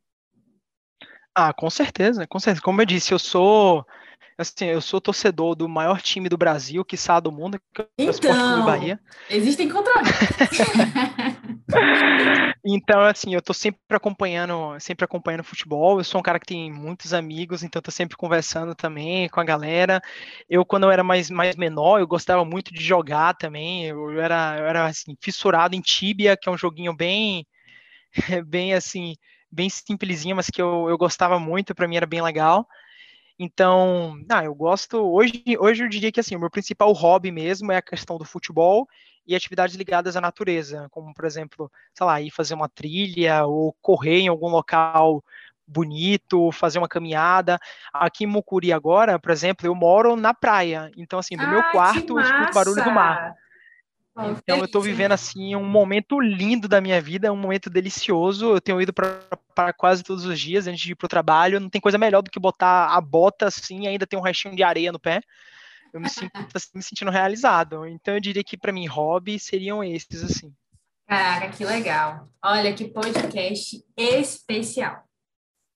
Ah, 1.35 1.53
com 1.53 1.69
certeza, 1.69 2.25
com 2.25 2.39
certeza. 2.39 2.63
Como 2.63 2.81
eu 2.81 2.85
disse, 2.85 3.13
eu 3.13 3.19
sou 3.19 3.85
Assim, 4.37 4.65
eu 4.65 4.81
sou 4.81 5.01
torcedor 5.01 5.55
do 5.55 5.67
maior 5.67 5.99
time 5.99 6.29
do 6.29 6.37
Brasil, 6.37 6.85
que 6.85 6.95
sabe 6.95 7.23
do 7.23 7.31
mundo, 7.31 7.59
que 7.73 7.81
é 7.81 7.83
o 7.83 7.87
então, 7.97 8.53
Clube 8.53 8.65
Bahia. 8.67 8.99
Existem 9.31 9.67
controvérsias. 9.67 10.67
então, 12.65 13.01
assim, 13.01 13.33
eu 13.33 13.41
tô 13.41 13.53
sempre 13.53 13.79
acompanhando, 13.89 14.79
sempre 14.79 15.05
acompanhando 15.05 15.43
futebol. 15.43 15.99
Eu 15.99 16.03
sou 16.03 16.19
um 16.19 16.23
cara 16.23 16.39
que 16.39 16.45
tem 16.45 16.71
muitos 16.71 17.13
amigos, 17.13 17.63
então 17.63 17.81
tô 17.81 17.91
sempre 17.91 18.17
conversando 18.17 18.75
também 18.75 19.29
com 19.29 19.39
a 19.39 19.43
galera. 19.43 20.01
Eu, 20.49 20.65
quando 20.65 20.83
eu 20.83 20.91
era 20.91 21.03
mais, 21.03 21.29
mais 21.29 21.55
menor, 21.55 21.99
eu 21.99 22.07
gostava 22.07 22.43
muito 22.43 22.73
de 22.73 22.83
jogar 22.83 23.35
também. 23.35 23.85
Eu 23.85 24.19
era, 24.19 24.57
eu 24.59 24.65
era 24.65 24.85
assim, 24.85 25.15
fissurado 25.21 25.75
em 25.75 25.81
Tibia, 25.81 26.37
que 26.37 26.49
é 26.49 26.51
um 26.51 26.57
joguinho 26.57 26.93
bem, 26.95 27.45
bem 28.47 28.73
assim, 28.73 29.15
bem 29.51 29.69
simplesinho, 29.69 30.35
mas 30.35 30.49
que 30.49 30.61
eu, 30.61 30.89
eu 30.89 30.97
gostava 30.97 31.39
muito, 31.39 31.75
para 31.75 31.87
mim 31.87 31.97
era 31.97 32.05
bem 32.05 32.21
legal. 32.21 32.67
Então, 33.39 34.19
ah, 34.29 34.43
eu 34.43 34.55
gosto. 34.55 34.97
Hoje, 34.97 35.43
hoje 35.59 35.83
eu 35.83 35.89
diria 35.89 36.11
que 36.11 36.19
assim, 36.19 36.35
o 36.35 36.39
meu 36.39 36.49
principal 36.49 36.91
hobby 36.91 37.31
mesmo 37.31 37.71
é 37.71 37.77
a 37.77 37.81
questão 37.81 38.17
do 38.17 38.25
futebol 38.25 38.87
e 39.27 39.35
atividades 39.35 39.75
ligadas 39.75 40.15
à 40.15 40.21
natureza, 40.21 40.87
como 40.89 41.13
por 41.13 41.25
exemplo, 41.25 41.71
sei 41.93 42.05
lá, 42.05 42.21
ir 42.21 42.31
fazer 42.31 42.53
uma 42.53 42.69
trilha 42.69 43.45
ou 43.45 43.75
correr 43.81 44.19
em 44.19 44.27
algum 44.27 44.47
local 44.47 45.23
bonito, 45.67 46.51
fazer 46.53 46.79
uma 46.79 46.87
caminhada. 46.87 47.59
Aqui 47.93 48.23
em 48.23 48.27
Mucuri 48.27 48.71
agora, 48.71 49.19
por 49.19 49.31
exemplo, 49.31 49.67
eu 49.67 49.75
moro 49.75 50.15
na 50.15 50.33
praia, 50.33 50.89
então 50.95 51.19
assim, 51.19 51.35
do 51.35 51.43
ah, 51.43 51.47
meu 51.47 51.63
quarto 51.71 52.17
eu 52.17 52.21
escuto 52.21 52.53
barulho 52.53 52.83
do 52.83 52.91
mar. 52.91 53.35
Então 54.19 54.57
eu 54.57 54.65
estou 54.65 54.81
vivendo 54.81 55.11
assim 55.11 55.55
um 55.55 55.63
momento 55.63 56.19
lindo 56.19 56.67
da 56.67 56.81
minha 56.81 56.99
vida, 56.99 57.31
um 57.31 57.37
momento 57.37 57.69
delicioso. 57.69 58.55
Eu 58.55 58.61
tenho 58.61 58.81
ido 58.81 58.91
para 58.91 59.73
quase 59.73 60.03
todos 60.03 60.25
os 60.25 60.39
dias 60.39 60.65
antes 60.65 60.81
de 60.81 60.93
ir 60.93 60.95
para 60.95 61.05
o 61.05 61.09
trabalho. 61.09 61.59
Não 61.59 61.69
tem 61.69 61.79
coisa 61.79 61.99
melhor 61.99 62.23
do 62.23 62.31
que 62.31 62.39
botar 62.39 62.87
a 62.87 62.99
bota 62.99 63.45
assim, 63.47 63.85
ainda 63.85 64.07
tem 64.07 64.17
um 64.17 64.23
restinho 64.23 64.55
de 64.55 64.63
areia 64.63 64.91
no 64.91 64.99
pé. 64.99 65.21
Eu 65.97 66.01
me 66.01 66.09
sinto 66.09 66.31
assim, 66.53 66.69
me 66.75 66.83
sentindo 66.83 67.09
realizado. 67.09 67.85
Então 67.87 68.13
eu 68.13 68.19
diria 68.19 68.43
que 68.43 68.55
para 68.55 68.71
mim 68.71 68.85
hobby 68.85 69.39
seriam 69.39 69.83
esses 69.83 70.23
assim. 70.23 70.53
Caraca, 71.07 71.49
que 71.49 71.65
legal. 71.65 72.29
Olha 72.43 72.73
que 72.73 72.87
podcast 72.87 73.83
especial. 73.97 75.03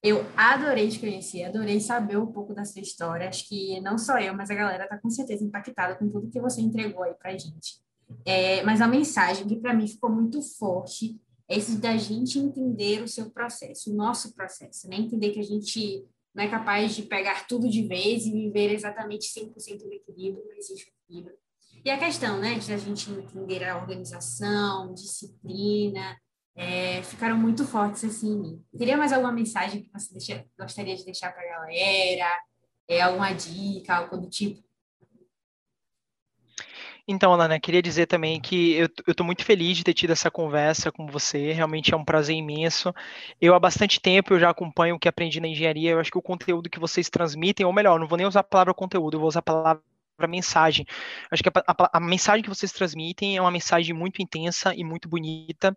Eu 0.02 0.24
adorei 0.36 0.88
te 0.88 0.98
conhecer, 0.98 1.44
adorei 1.44 1.80
saber 1.80 2.18
um 2.18 2.26
pouco 2.26 2.54
da 2.54 2.64
sua 2.64 2.82
história. 2.82 3.28
Acho 3.28 3.48
que 3.48 3.80
não 3.80 3.98
só 3.98 4.18
eu, 4.18 4.34
mas 4.34 4.50
a 4.50 4.54
galera 4.54 4.84
está 4.84 4.98
com 4.98 5.10
certeza 5.10 5.44
impactada 5.44 5.96
com 5.96 6.08
tudo 6.08 6.30
que 6.30 6.40
você 6.40 6.60
entregou 6.60 7.02
aí 7.02 7.14
para 7.14 7.36
gente. 7.36 7.80
É, 8.24 8.62
mas 8.62 8.80
a 8.80 8.86
mensagem 8.86 9.46
que 9.46 9.56
para 9.56 9.74
mim 9.74 9.88
ficou 9.88 10.10
muito 10.10 10.40
forte 10.42 11.20
é 11.48 11.56
esse 11.56 11.78
da 11.78 11.96
gente 11.96 12.38
entender 12.38 13.02
o 13.02 13.08
seu 13.08 13.30
processo, 13.30 13.90
o 13.90 13.94
nosso 13.94 14.34
processo, 14.34 14.88
né? 14.88 14.96
Entender 14.96 15.30
que 15.30 15.40
a 15.40 15.44
gente 15.44 16.04
não 16.34 16.44
é 16.44 16.48
capaz 16.48 16.94
de 16.94 17.02
pegar 17.02 17.46
tudo 17.46 17.68
de 17.68 17.86
vez 17.86 18.24
e 18.26 18.32
viver 18.32 18.72
exatamente 18.72 19.26
100% 19.32 19.78
do 19.78 19.92
equilíbrio, 19.92 20.44
não 20.44 20.56
existe 20.56 20.92
equilíbrio. 21.06 21.36
E 21.84 21.90
a 21.90 21.98
questão, 21.98 22.38
né, 22.38 22.58
de 22.58 22.72
a 22.72 22.78
gente 22.78 23.10
entender 23.10 23.64
a 23.64 23.76
organização, 23.76 24.94
disciplina, 24.94 26.16
é, 26.54 27.02
ficaram 27.02 27.36
muito 27.36 27.66
fortes 27.66 28.04
assim 28.04 28.32
em 28.32 28.40
mim. 28.40 28.64
Teria 28.76 28.96
mais 28.96 29.12
alguma 29.12 29.32
mensagem 29.32 29.82
que 29.82 29.90
você 29.92 30.12
deixa, 30.12 30.46
gostaria 30.58 30.94
de 30.94 31.04
deixar 31.04 31.32
para 31.32 31.42
a 31.42 31.58
galera? 31.58 32.38
É, 32.88 33.00
alguma 33.00 33.32
dica, 33.32 33.96
algo 33.96 34.16
do 34.16 34.28
tipo? 34.28 34.62
Então, 37.06 37.32
Alana, 37.32 37.58
queria 37.58 37.82
dizer 37.82 38.06
também 38.06 38.40
que 38.40 38.74
eu 38.74 38.88
estou 39.08 39.26
muito 39.26 39.44
feliz 39.44 39.76
de 39.76 39.82
ter 39.82 39.92
tido 39.92 40.12
essa 40.12 40.30
conversa 40.30 40.92
com 40.92 41.06
você, 41.06 41.52
realmente 41.52 41.92
é 41.92 41.96
um 41.96 42.04
prazer 42.04 42.36
imenso. 42.36 42.94
Eu 43.40 43.54
há 43.54 43.60
bastante 43.60 44.00
tempo 44.00 44.32
eu 44.32 44.38
já 44.38 44.50
acompanho 44.50 44.94
o 44.94 44.98
que 44.98 45.08
aprendi 45.08 45.40
na 45.40 45.48
engenharia, 45.48 45.90
eu 45.90 45.98
acho 45.98 46.12
que 46.12 46.18
o 46.18 46.22
conteúdo 46.22 46.70
que 46.70 46.78
vocês 46.78 47.10
transmitem, 47.10 47.66
ou 47.66 47.72
melhor, 47.72 47.98
não 47.98 48.06
vou 48.06 48.16
nem 48.16 48.26
usar 48.26 48.40
a 48.40 48.44
palavra 48.44 48.72
conteúdo, 48.72 49.16
eu 49.16 49.20
vou 49.20 49.28
usar 49.28 49.40
a 49.40 49.42
palavra 49.42 49.82
mensagem. 50.28 50.86
Acho 51.30 51.42
que 51.42 51.48
a, 51.48 51.52
a, 51.66 51.90
a 51.96 52.00
mensagem 52.00 52.42
que 52.42 52.48
vocês 52.48 52.70
transmitem 52.70 53.36
é 53.36 53.40
uma 53.40 53.50
mensagem 53.50 53.94
muito 53.94 54.22
intensa 54.22 54.72
e 54.72 54.84
muito 54.84 55.08
bonita, 55.08 55.76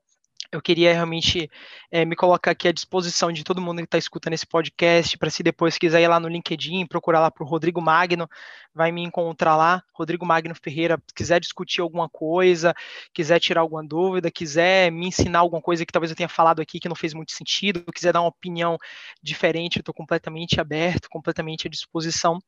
eu 0.52 0.62
queria 0.62 0.94
realmente 0.94 1.50
é, 1.92 2.06
me 2.06 2.16
colocar 2.16 2.52
aqui 2.52 2.68
à 2.68 2.72
disposição 2.72 3.32
de 3.32 3.44
todo 3.44 3.62
mundo 3.62 3.78
que 3.78 3.84
está 3.86 3.98
escutando 3.98 4.34
esse 4.34 4.46
podcast, 4.46 5.18
para 5.18 5.30
se 5.30 5.44
depois 5.44 5.78
quiser 5.78 6.02
ir 6.02 6.08
lá 6.08 6.20
no 6.20 6.28
LinkedIn, 6.28 6.86
procurar 6.88 7.20
lá 7.20 7.32
para 7.32 7.44
o 7.44 7.48
Rodrigo 7.48 7.82
Magno, 7.82 8.30
vai 8.74 8.92
me 8.92 9.02
encontrar 9.02 9.56
lá, 9.56 9.82
Rodrigo 9.94 10.26
Magno 10.26 10.54
Ferreira, 10.62 11.02
quiser 11.16 11.40
discutir 11.40 11.82
alguma 11.82 12.10
coisa, 12.10 12.74
quiser 13.14 13.40
tirar 13.40 13.62
alguma 13.62 13.86
dúvida, 13.86 14.30
quiser 14.30 14.92
me 14.92 15.08
ensinar 15.08 15.40
alguma 15.40 15.62
coisa 15.62 15.86
que 15.86 15.94
talvez 15.94 16.12
eu 16.12 16.18
tenha 16.18 16.28
falado 16.28 16.62
aqui 16.62 16.80
que 16.80 16.90
não 16.90 16.96
fez 16.96 17.14
muito 17.14 17.32
sentido, 17.32 17.86
quiser 17.94 18.12
dar 18.12 18.22
uma 18.22 18.30
opinião 18.30 18.78
diferente, 19.24 19.78
eu 19.78 19.82
estou 19.82 19.94
completamente 19.94 20.60
aberto, 20.60 21.08
completamente 21.10 21.68
à 21.68 21.70
disposição. 21.70 22.40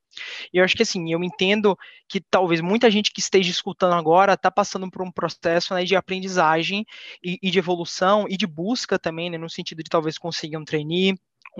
E 0.53 0.57
eu 0.57 0.65
acho 0.65 0.75
que 0.75 0.83
assim, 0.83 1.11
eu 1.11 1.23
entendo 1.23 1.77
que 2.09 2.19
talvez 2.19 2.59
muita 2.59 2.91
gente 2.91 3.11
que 3.11 3.21
esteja 3.21 3.49
escutando 3.49 3.93
agora 3.93 4.33
está 4.33 4.51
passando 4.51 4.89
por 4.91 5.01
um 5.01 5.11
processo 5.11 5.73
né, 5.73 5.85
de 5.85 5.95
aprendizagem 5.95 6.85
e, 7.23 7.39
e 7.41 7.49
de 7.49 7.59
evolução 7.59 7.86
e 8.29 8.37
de 8.37 8.47
busca 8.47 8.99
também, 8.99 9.29
né, 9.29 9.37
no 9.37 9.49
sentido 9.49 9.83
de 9.83 9.89
talvez 9.89 10.17
conseguir 10.17 10.57
um 10.57 10.65
trainee, 10.65 11.15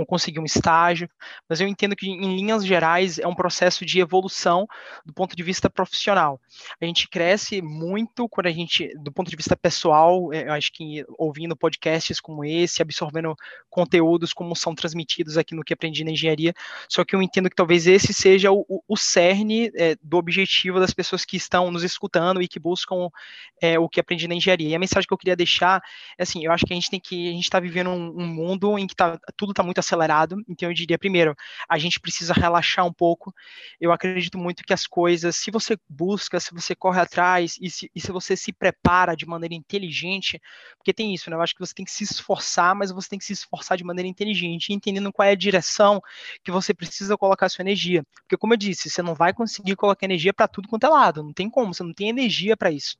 conseguir 0.05 0.39
um 0.39 0.45
estágio, 0.45 1.09
mas 1.49 1.59
eu 1.59 1.67
entendo 1.67 1.95
que, 1.95 2.09
em 2.09 2.35
linhas 2.35 2.65
gerais, 2.65 3.19
é 3.19 3.27
um 3.27 3.35
processo 3.35 3.85
de 3.85 3.99
evolução 3.99 4.67
do 5.05 5.13
ponto 5.13 5.35
de 5.35 5.43
vista 5.43 5.69
profissional. 5.69 6.39
A 6.81 6.85
gente 6.85 7.07
cresce 7.07 7.61
muito 7.61 8.27
quando 8.29 8.47
a 8.47 8.51
gente, 8.51 8.91
do 8.99 9.11
ponto 9.11 9.29
de 9.29 9.35
vista 9.35 9.55
pessoal, 9.55 10.31
é, 10.33 10.47
eu 10.47 10.53
acho 10.53 10.71
que 10.71 11.05
ouvindo 11.17 11.55
podcasts 11.55 12.19
como 12.19 12.43
esse, 12.43 12.81
absorvendo 12.81 13.35
conteúdos 13.69 14.33
como 14.33 14.55
são 14.55 14.75
transmitidos 14.75 15.37
aqui 15.37 15.55
no 15.55 15.63
que 15.63 15.73
aprendi 15.73 16.03
na 16.03 16.11
engenharia, 16.11 16.53
só 16.89 17.03
que 17.03 17.15
eu 17.15 17.21
entendo 17.21 17.49
que 17.49 17.55
talvez 17.55 17.87
esse 17.87 18.13
seja 18.13 18.51
o, 18.51 18.65
o, 18.67 18.81
o 18.87 18.97
cerne 18.97 19.71
é, 19.75 19.95
do 20.01 20.17
objetivo 20.17 20.79
das 20.79 20.93
pessoas 20.93 21.25
que 21.25 21.37
estão 21.37 21.71
nos 21.71 21.83
escutando 21.83 22.41
e 22.41 22.47
que 22.47 22.59
buscam 22.59 23.09
é, 23.61 23.79
o 23.79 23.89
que 23.89 23.99
aprendi 23.99 24.27
na 24.27 24.35
engenharia. 24.35 24.69
E 24.69 24.75
a 24.75 24.79
mensagem 24.79 25.07
que 25.07 25.13
eu 25.13 25.17
queria 25.17 25.35
deixar 25.35 25.81
é 26.17 26.23
assim, 26.23 26.43
eu 26.45 26.51
acho 26.51 26.65
que 26.65 26.73
a 26.73 26.75
gente 26.75 26.89
tem 26.89 26.99
que, 26.99 27.29
a 27.29 27.31
gente 27.31 27.43
está 27.43 27.59
vivendo 27.59 27.89
um, 27.89 28.09
um, 28.09 28.27
mundo 28.27 28.77
em 28.77 28.87
que 28.87 28.95
tá, 28.95 29.19
tudo 29.35 29.51
está 29.51 29.63
muito 29.63 29.79
acelerado, 29.87 30.41
então 30.47 30.69
eu 30.69 30.73
diria, 30.73 30.97
primeiro, 30.97 31.35
a 31.67 31.77
gente 31.77 31.99
precisa 31.99 32.33
relaxar 32.33 32.85
um 32.85 32.93
pouco. 32.93 33.33
Eu 33.79 33.91
acredito 33.91 34.37
muito 34.37 34.63
que 34.63 34.73
as 34.73 34.85
coisas, 34.85 35.35
se 35.35 35.49
você 35.49 35.77
busca, 35.89 36.39
se 36.39 36.53
você 36.53 36.75
corre 36.75 36.99
atrás 36.99 37.57
e 37.61 37.69
se, 37.69 37.89
e 37.95 37.99
se 38.01 38.11
você 38.11 38.35
se 38.35 38.51
prepara 38.51 39.15
de 39.15 39.25
maneira 39.25 39.55
inteligente, 39.55 40.39
porque 40.77 40.93
tem 40.93 41.13
isso, 41.13 41.29
né? 41.29 41.35
Eu 41.35 41.41
acho 41.41 41.53
que 41.53 41.59
você 41.59 41.73
tem 41.73 41.85
que 41.85 41.91
se 41.91 42.03
esforçar, 42.03 42.75
mas 42.75 42.91
você 42.91 43.09
tem 43.09 43.19
que 43.19 43.25
se 43.25 43.33
esforçar 43.33 43.77
de 43.77 43.83
maneira 43.83 44.07
inteligente, 44.07 44.73
entendendo 44.73 45.11
qual 45.11 45.27
é 45.27 45.31
a 45.31 45.35
direção 45.35 46.01
que 46.43 46.51
você 46.51 46.73
precisa 46.73 47.17
colocar 47.17 47.49
sua 47.49 47.63
energia. 47.63 48.03
Porque, 48.21 48.37
como 48.37 48.53
eu 48.53 48.57
disse, 48.57 48.89
você 48.89 49.01
não 49.01 49.15
vai 49.15 49.33
conseguir 49.33 49.75
colocar 49.75 50.05
energia 50.05 50.33
para 50.33 50.47
tudo 50.47 50.67
quanto 50.67 50.85
é 50.85 50.89
lado, 50.89 51.23
não 51.23 51.33
tem 51.33 51.49
como, 51.49 51.73
você 51.73 51.83
não 51.83 51.93
tem 51.93 52.09
energia 52.09 52.55
para 52.57 52.71
isso. 52.71 52.97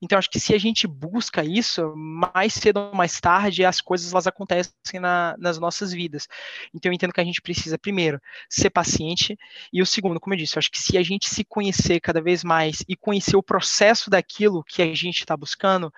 Então, 0.00 0.18
acho 0.18 0.30
que 0.30 0.40
se 0.40 0.54
a 0.54 0.58
gente 0.58 0.86
busca 0.86 1.44
isso, 1.44 1.94
mais 1.96 2.54
cedo 2.54 2.80
ou 2.80 2.94
mais 2.94 3.20
tarde, 3.20 3.64
as 3.64 3.80
coisas 3.80 4.12
elas 4.12 4.26
acontecem 4.26 5.00
na, 5.00 5.34
nas 5.38 5.58
nossas 5.58 5.92
vidas. 5.92 6.26
Então, 6.74 6.90
eu 6.90 6.94
entendo 6.94 7.12
que 7.12 7.20
a 7.20 7.24
gente 7.24 7.42
precisa, 7.42 7.78
primeiro, 7.78 8.20
ser 8.48 8.70
paciente, 8.70 9.36
e 9.72 9.82
o 9.82 9.86
segundo, 9.86 10.20
como 10.20 10.34
eu 10.34 10.38
disse, 10.38 10.56
eu 10.56 10.60
acho 10.60 10.70
que 10.70 10.80
se 10.80 10.96
a 10.96 11.02
gente 11.02 11.28
se 11.28 11.44
conhecer 11.44 12.00
cada 12.00 12.20
vez 12.20 12.42
mais 12.44 12.82
e 12.88 12.96
conhecer 12.96 13.36
o 13.36 13.42
processo 13.42 14.10
daquilo 14.10 14.64
que 14.64 14.82
a 14.82 14.94
gente 14.94 15.20
está 15.20 15.36
buscando, 15.36 15.92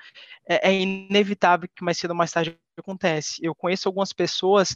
é, 0.47 0.70
é 0.70 0.80
inevitável 0.80 1.68
que 1.74 1.84
mais 1.84 1.99
cedo 1.99 2.11
ou 2.11 2.16
mais 2.16 2.32
tarde 2.32 2.57
acontece. 2.80 3.40
Eu 3.42 3.54
conheço 3.54 3.88
algumas 3.88 4.12
pessoas 4.12 4.74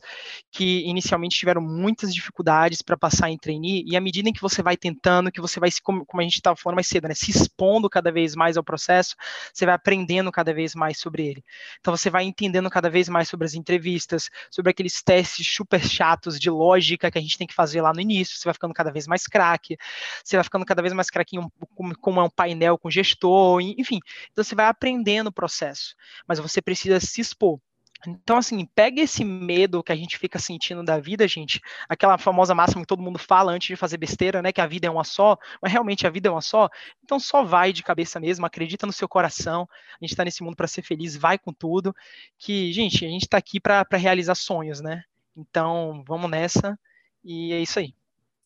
que 0.51 0.81
inicialmente 0.87 1.37
tiveram 1.37 1.61
muitas 1.61 2.15
dificuldades 2.15 2.83
para 2.83 2.97
passar 2.97 3.31
em 3.31 3.39
trainee, 3.39 3.85
e 3.87 3.97
à 3.97 4.01
medida 4.01 4.29
em 4.29 4.33
que 4.33 4.41
você 4.41 4.63
vai 4.63 4.77
tentando, 4.77 5.31
que 5.31 5.41
você 5.41 5.59
vai 5.59 5.71
se, 5.71 5.81
como, 5.83 6.05
como 6.05 6.21
a 6.21 6.25
gente 6.25 6.37
estava 6.37 6.57
falando 6.57 6.77
mais 6.77 6.87
cedo, 6.87 7.09
né, 7.09 7.15
se 7.15 7.31
expondo 7.31 7.89
cada 7.89 8.11
vez 8.13 8.35
mais 8.35 8.57
ao 8.57 8.65
processo, 8.65 9.15
você 9.53 9.65
vai 9.65 9.75
aprendendo 9.75 10.31
cada 10.31 10.53
vez 10.53 10.75
mais 10.75 10.99
sobre 10.99 11.27
ele. 11.27 11.45
Então 11.81 11.97
você 11.97 12.11
vai 12.11 12.25
entendendo 12.25 12.71
cada 12.71 12.91
vez 12.91 13.09
mais 13.09 13.29
sobre 13.29 13.47
as 13.47 13.55
entrevistas, 13.55 14.29
sobre 14.51 14.71
aqueles 14.71 15.03
testes 15.03 15.47
super 15.47 15.83
chatos 15.83 16.39
de 16.39 16.51
lógica 16.51 17.11
que 17.11 17.19
a 17.19 17.21
gente 17.21 17.39
tem 17.39 17.47
que 17.47 17.55
fazer 17.55 17.81
lá 17.81 17.93
no 17.93 18.01
início, 18.01 18.37
você 18.37 18.45
vai 18.45 18.55
ficando 18.55 18.75
cada 18.75 18.91
vez 18.93 19.07
mais 19.07 19.27
craque, 19.27 19.77
você 20.25 20.37
vai 20.37 20.45
ficando 20.45 20.65
cada 20.65 20.83
vez 20.83 20.93
mais 20.93 21.11
craque 21.11 21.37
como 21.75 21.97
com 21.99 22.13
um 22.13 22.31
painel 22.31 22.79
com 22.79 22.91
gestor, 22.91 23.61
enfim. 23.61 24.01
Então 24.33 24.45
você 24.45 24.55
vai 24.55 24.67
aprendendo 24.67 25.29
o 25.29 25.33
processo, 25.33 25.95
mas 26.27 26.39
você 26.39 26.61
precisa 26.61 27.01
se 27.01 27.21
expor. 27.21 27.59
Então, 28.07 28.37
assim, 28.37 28.65
pega 28.75 29.01
esse 29.01 29.25
medo 29.25 29.83
que 29.83 29.93
a 29.93 29.97
gente 29.97 30.19
fica 30.19 30.39
sentindo 30.39 30.85
da 30.85 30.99
vida, 30.99 31.27
gente, 31.27 31.61
aquela 31.89 32.17
famosa 32.17 32.55
máxima 32.55 32.83
que 32.83 32.87
todo 32.87 33.03
mundo 33.03 33.19
fala 33.19 33.53
antes 33.53 33.69
de 33.69 33.77
fazer 33.77 33.97
besteira, 33.97 34.41
né? 34.41 34.53
Que 34.53 34.61
a 34.61 34.67
vida 34.67 34.87
é 34.87 34.91
uma 34.91 35.05
só, 35.05 35.37
mas 35.61 35.73
realmente 35.73 36.07
a 36.07 36.11
vida 36.11 36.29
é 36.29 36.31
uma 36.31 36.41
só. 36.41 36.69
Então, 37.05 37.19
só 37.19 37.43
vai 37.43 37.73
de 37.73 37.83
cabeça 37.83 38.21
mesmo, 38.21 38.47
acredita 38.47 38.87
no 38.87 38.93
seu 38.93 39.09
coração. 39.09 39.69
A 40.01 40.05
gente 40.05 40.11
está 40.11 40.25
nesse 40.25 40.43
mundo 40.43 40.57
para 40.57 40.67
ser 40.67 40.83
feliz, 40.83 41.17
vai 41.17 41.39
com 41.39 41.53
tudo. 41.53 41.95
Que, 42.39 42.73
gente, 42.73 43.05
a 43.05 43.09
gente 43.09 43.23
está 43.23 43.39
aqui 43.39 43.59
para 43.59 43.85
realizar 43.93 44.35
sonhos, 44.35 44.81
né? 44.81 45.03
Então, 45.37 46.05
vamos 46.07 46.31
nessa. 46.31 46.79
E 47.25 47.53
é 47.53 47.61
isso 47.61 47.79
aí. 47.79 47.95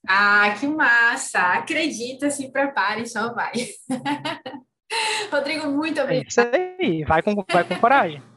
Ah, 0.08 0.54
que 0.58 0.66
massa! 0.66 1.40
Acredita, 1.40 2.30
se 2.30 2.50
prepare, 2.50 3.06
só 3.06 3.34
vai. 3.34 3.52
Rodrigo, 5.30 5.70
muito 5.70 6.00
obrigado. 6.00 6.24
É 6.24 6.28
isso 6.28 6.40
aí, 6.40 7.04
vai 7.04 7.22
com, 7.22 7.34
vai 7.52 7.64
com 7.64 7.78
coragem. 7.78 8.29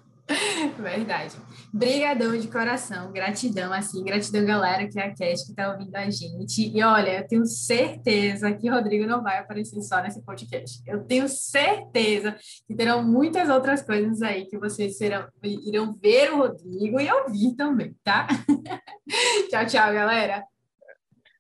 Verdade. 0.77 1.35
Brigadão 1.71 2.37
de 2.37 2.47
coração, 2.47 3.11
gratidão, 3.11 3.73
assim, 3.73 4.03
gratidão, 4.03 4.45
galera, 4.45 4.87
que 4.87 4.99
é 4.99 5.03
a 5.03 5.09
Cat 5.09 5.45
que 5.45 5.53
tá 5.53 5.71
ouvindo 5.71 5.95
a 5.95 6.09
gente. 6.09 6.69
E 6.69 6.83
olha, 6.83 7.19
eu 7.19 7.27
tenho 7.27 7.45
certeza 7.45 8.51
que 8.53 8.69
Rodrigo 8.69 9.05
não 9.05 9.23
vai 9.23 9.39
aparecer 9.39 9.81
só 9.81 10.01
nesse 10.01 10.21
podcast. 10.23 10.81
Eu 10.85 11.03
tenho 11.03 11.27
certeza 11.27 12.35
que 12.67 12.75
terão 12.75 13.03
muitas 13.03 13.49
outras 13.49 13.81
coisas 13.81 14.21
aí 14.21 14.45
que 14.45 14.57
vocês 14.57 14.97
serão, 14.97 15.27
irão 15.43 15.93
ver 16.01 16.31
o 16.31 16.37
Rodrigo 16.37 16.99
e 16.99 17.11
ouvir 17.11 17.55
também, 17.55 17.95
tá? 18.03 18.27
tchau, 19.49 19.65
tchau, 19.65 19.93
galera. 19.93 20.43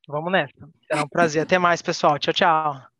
Vamos 0.07 0.31
nessa. 0.31 0.53
Será 0.87 1.03
um 1.03 1.07
prazer. 1.07 1.43
Até 1.43 1.57
mais, 1.57 1.81
pessoal. 1.81 2.19
Tchau, 2.19 2.33
tchau. 2.33 2.92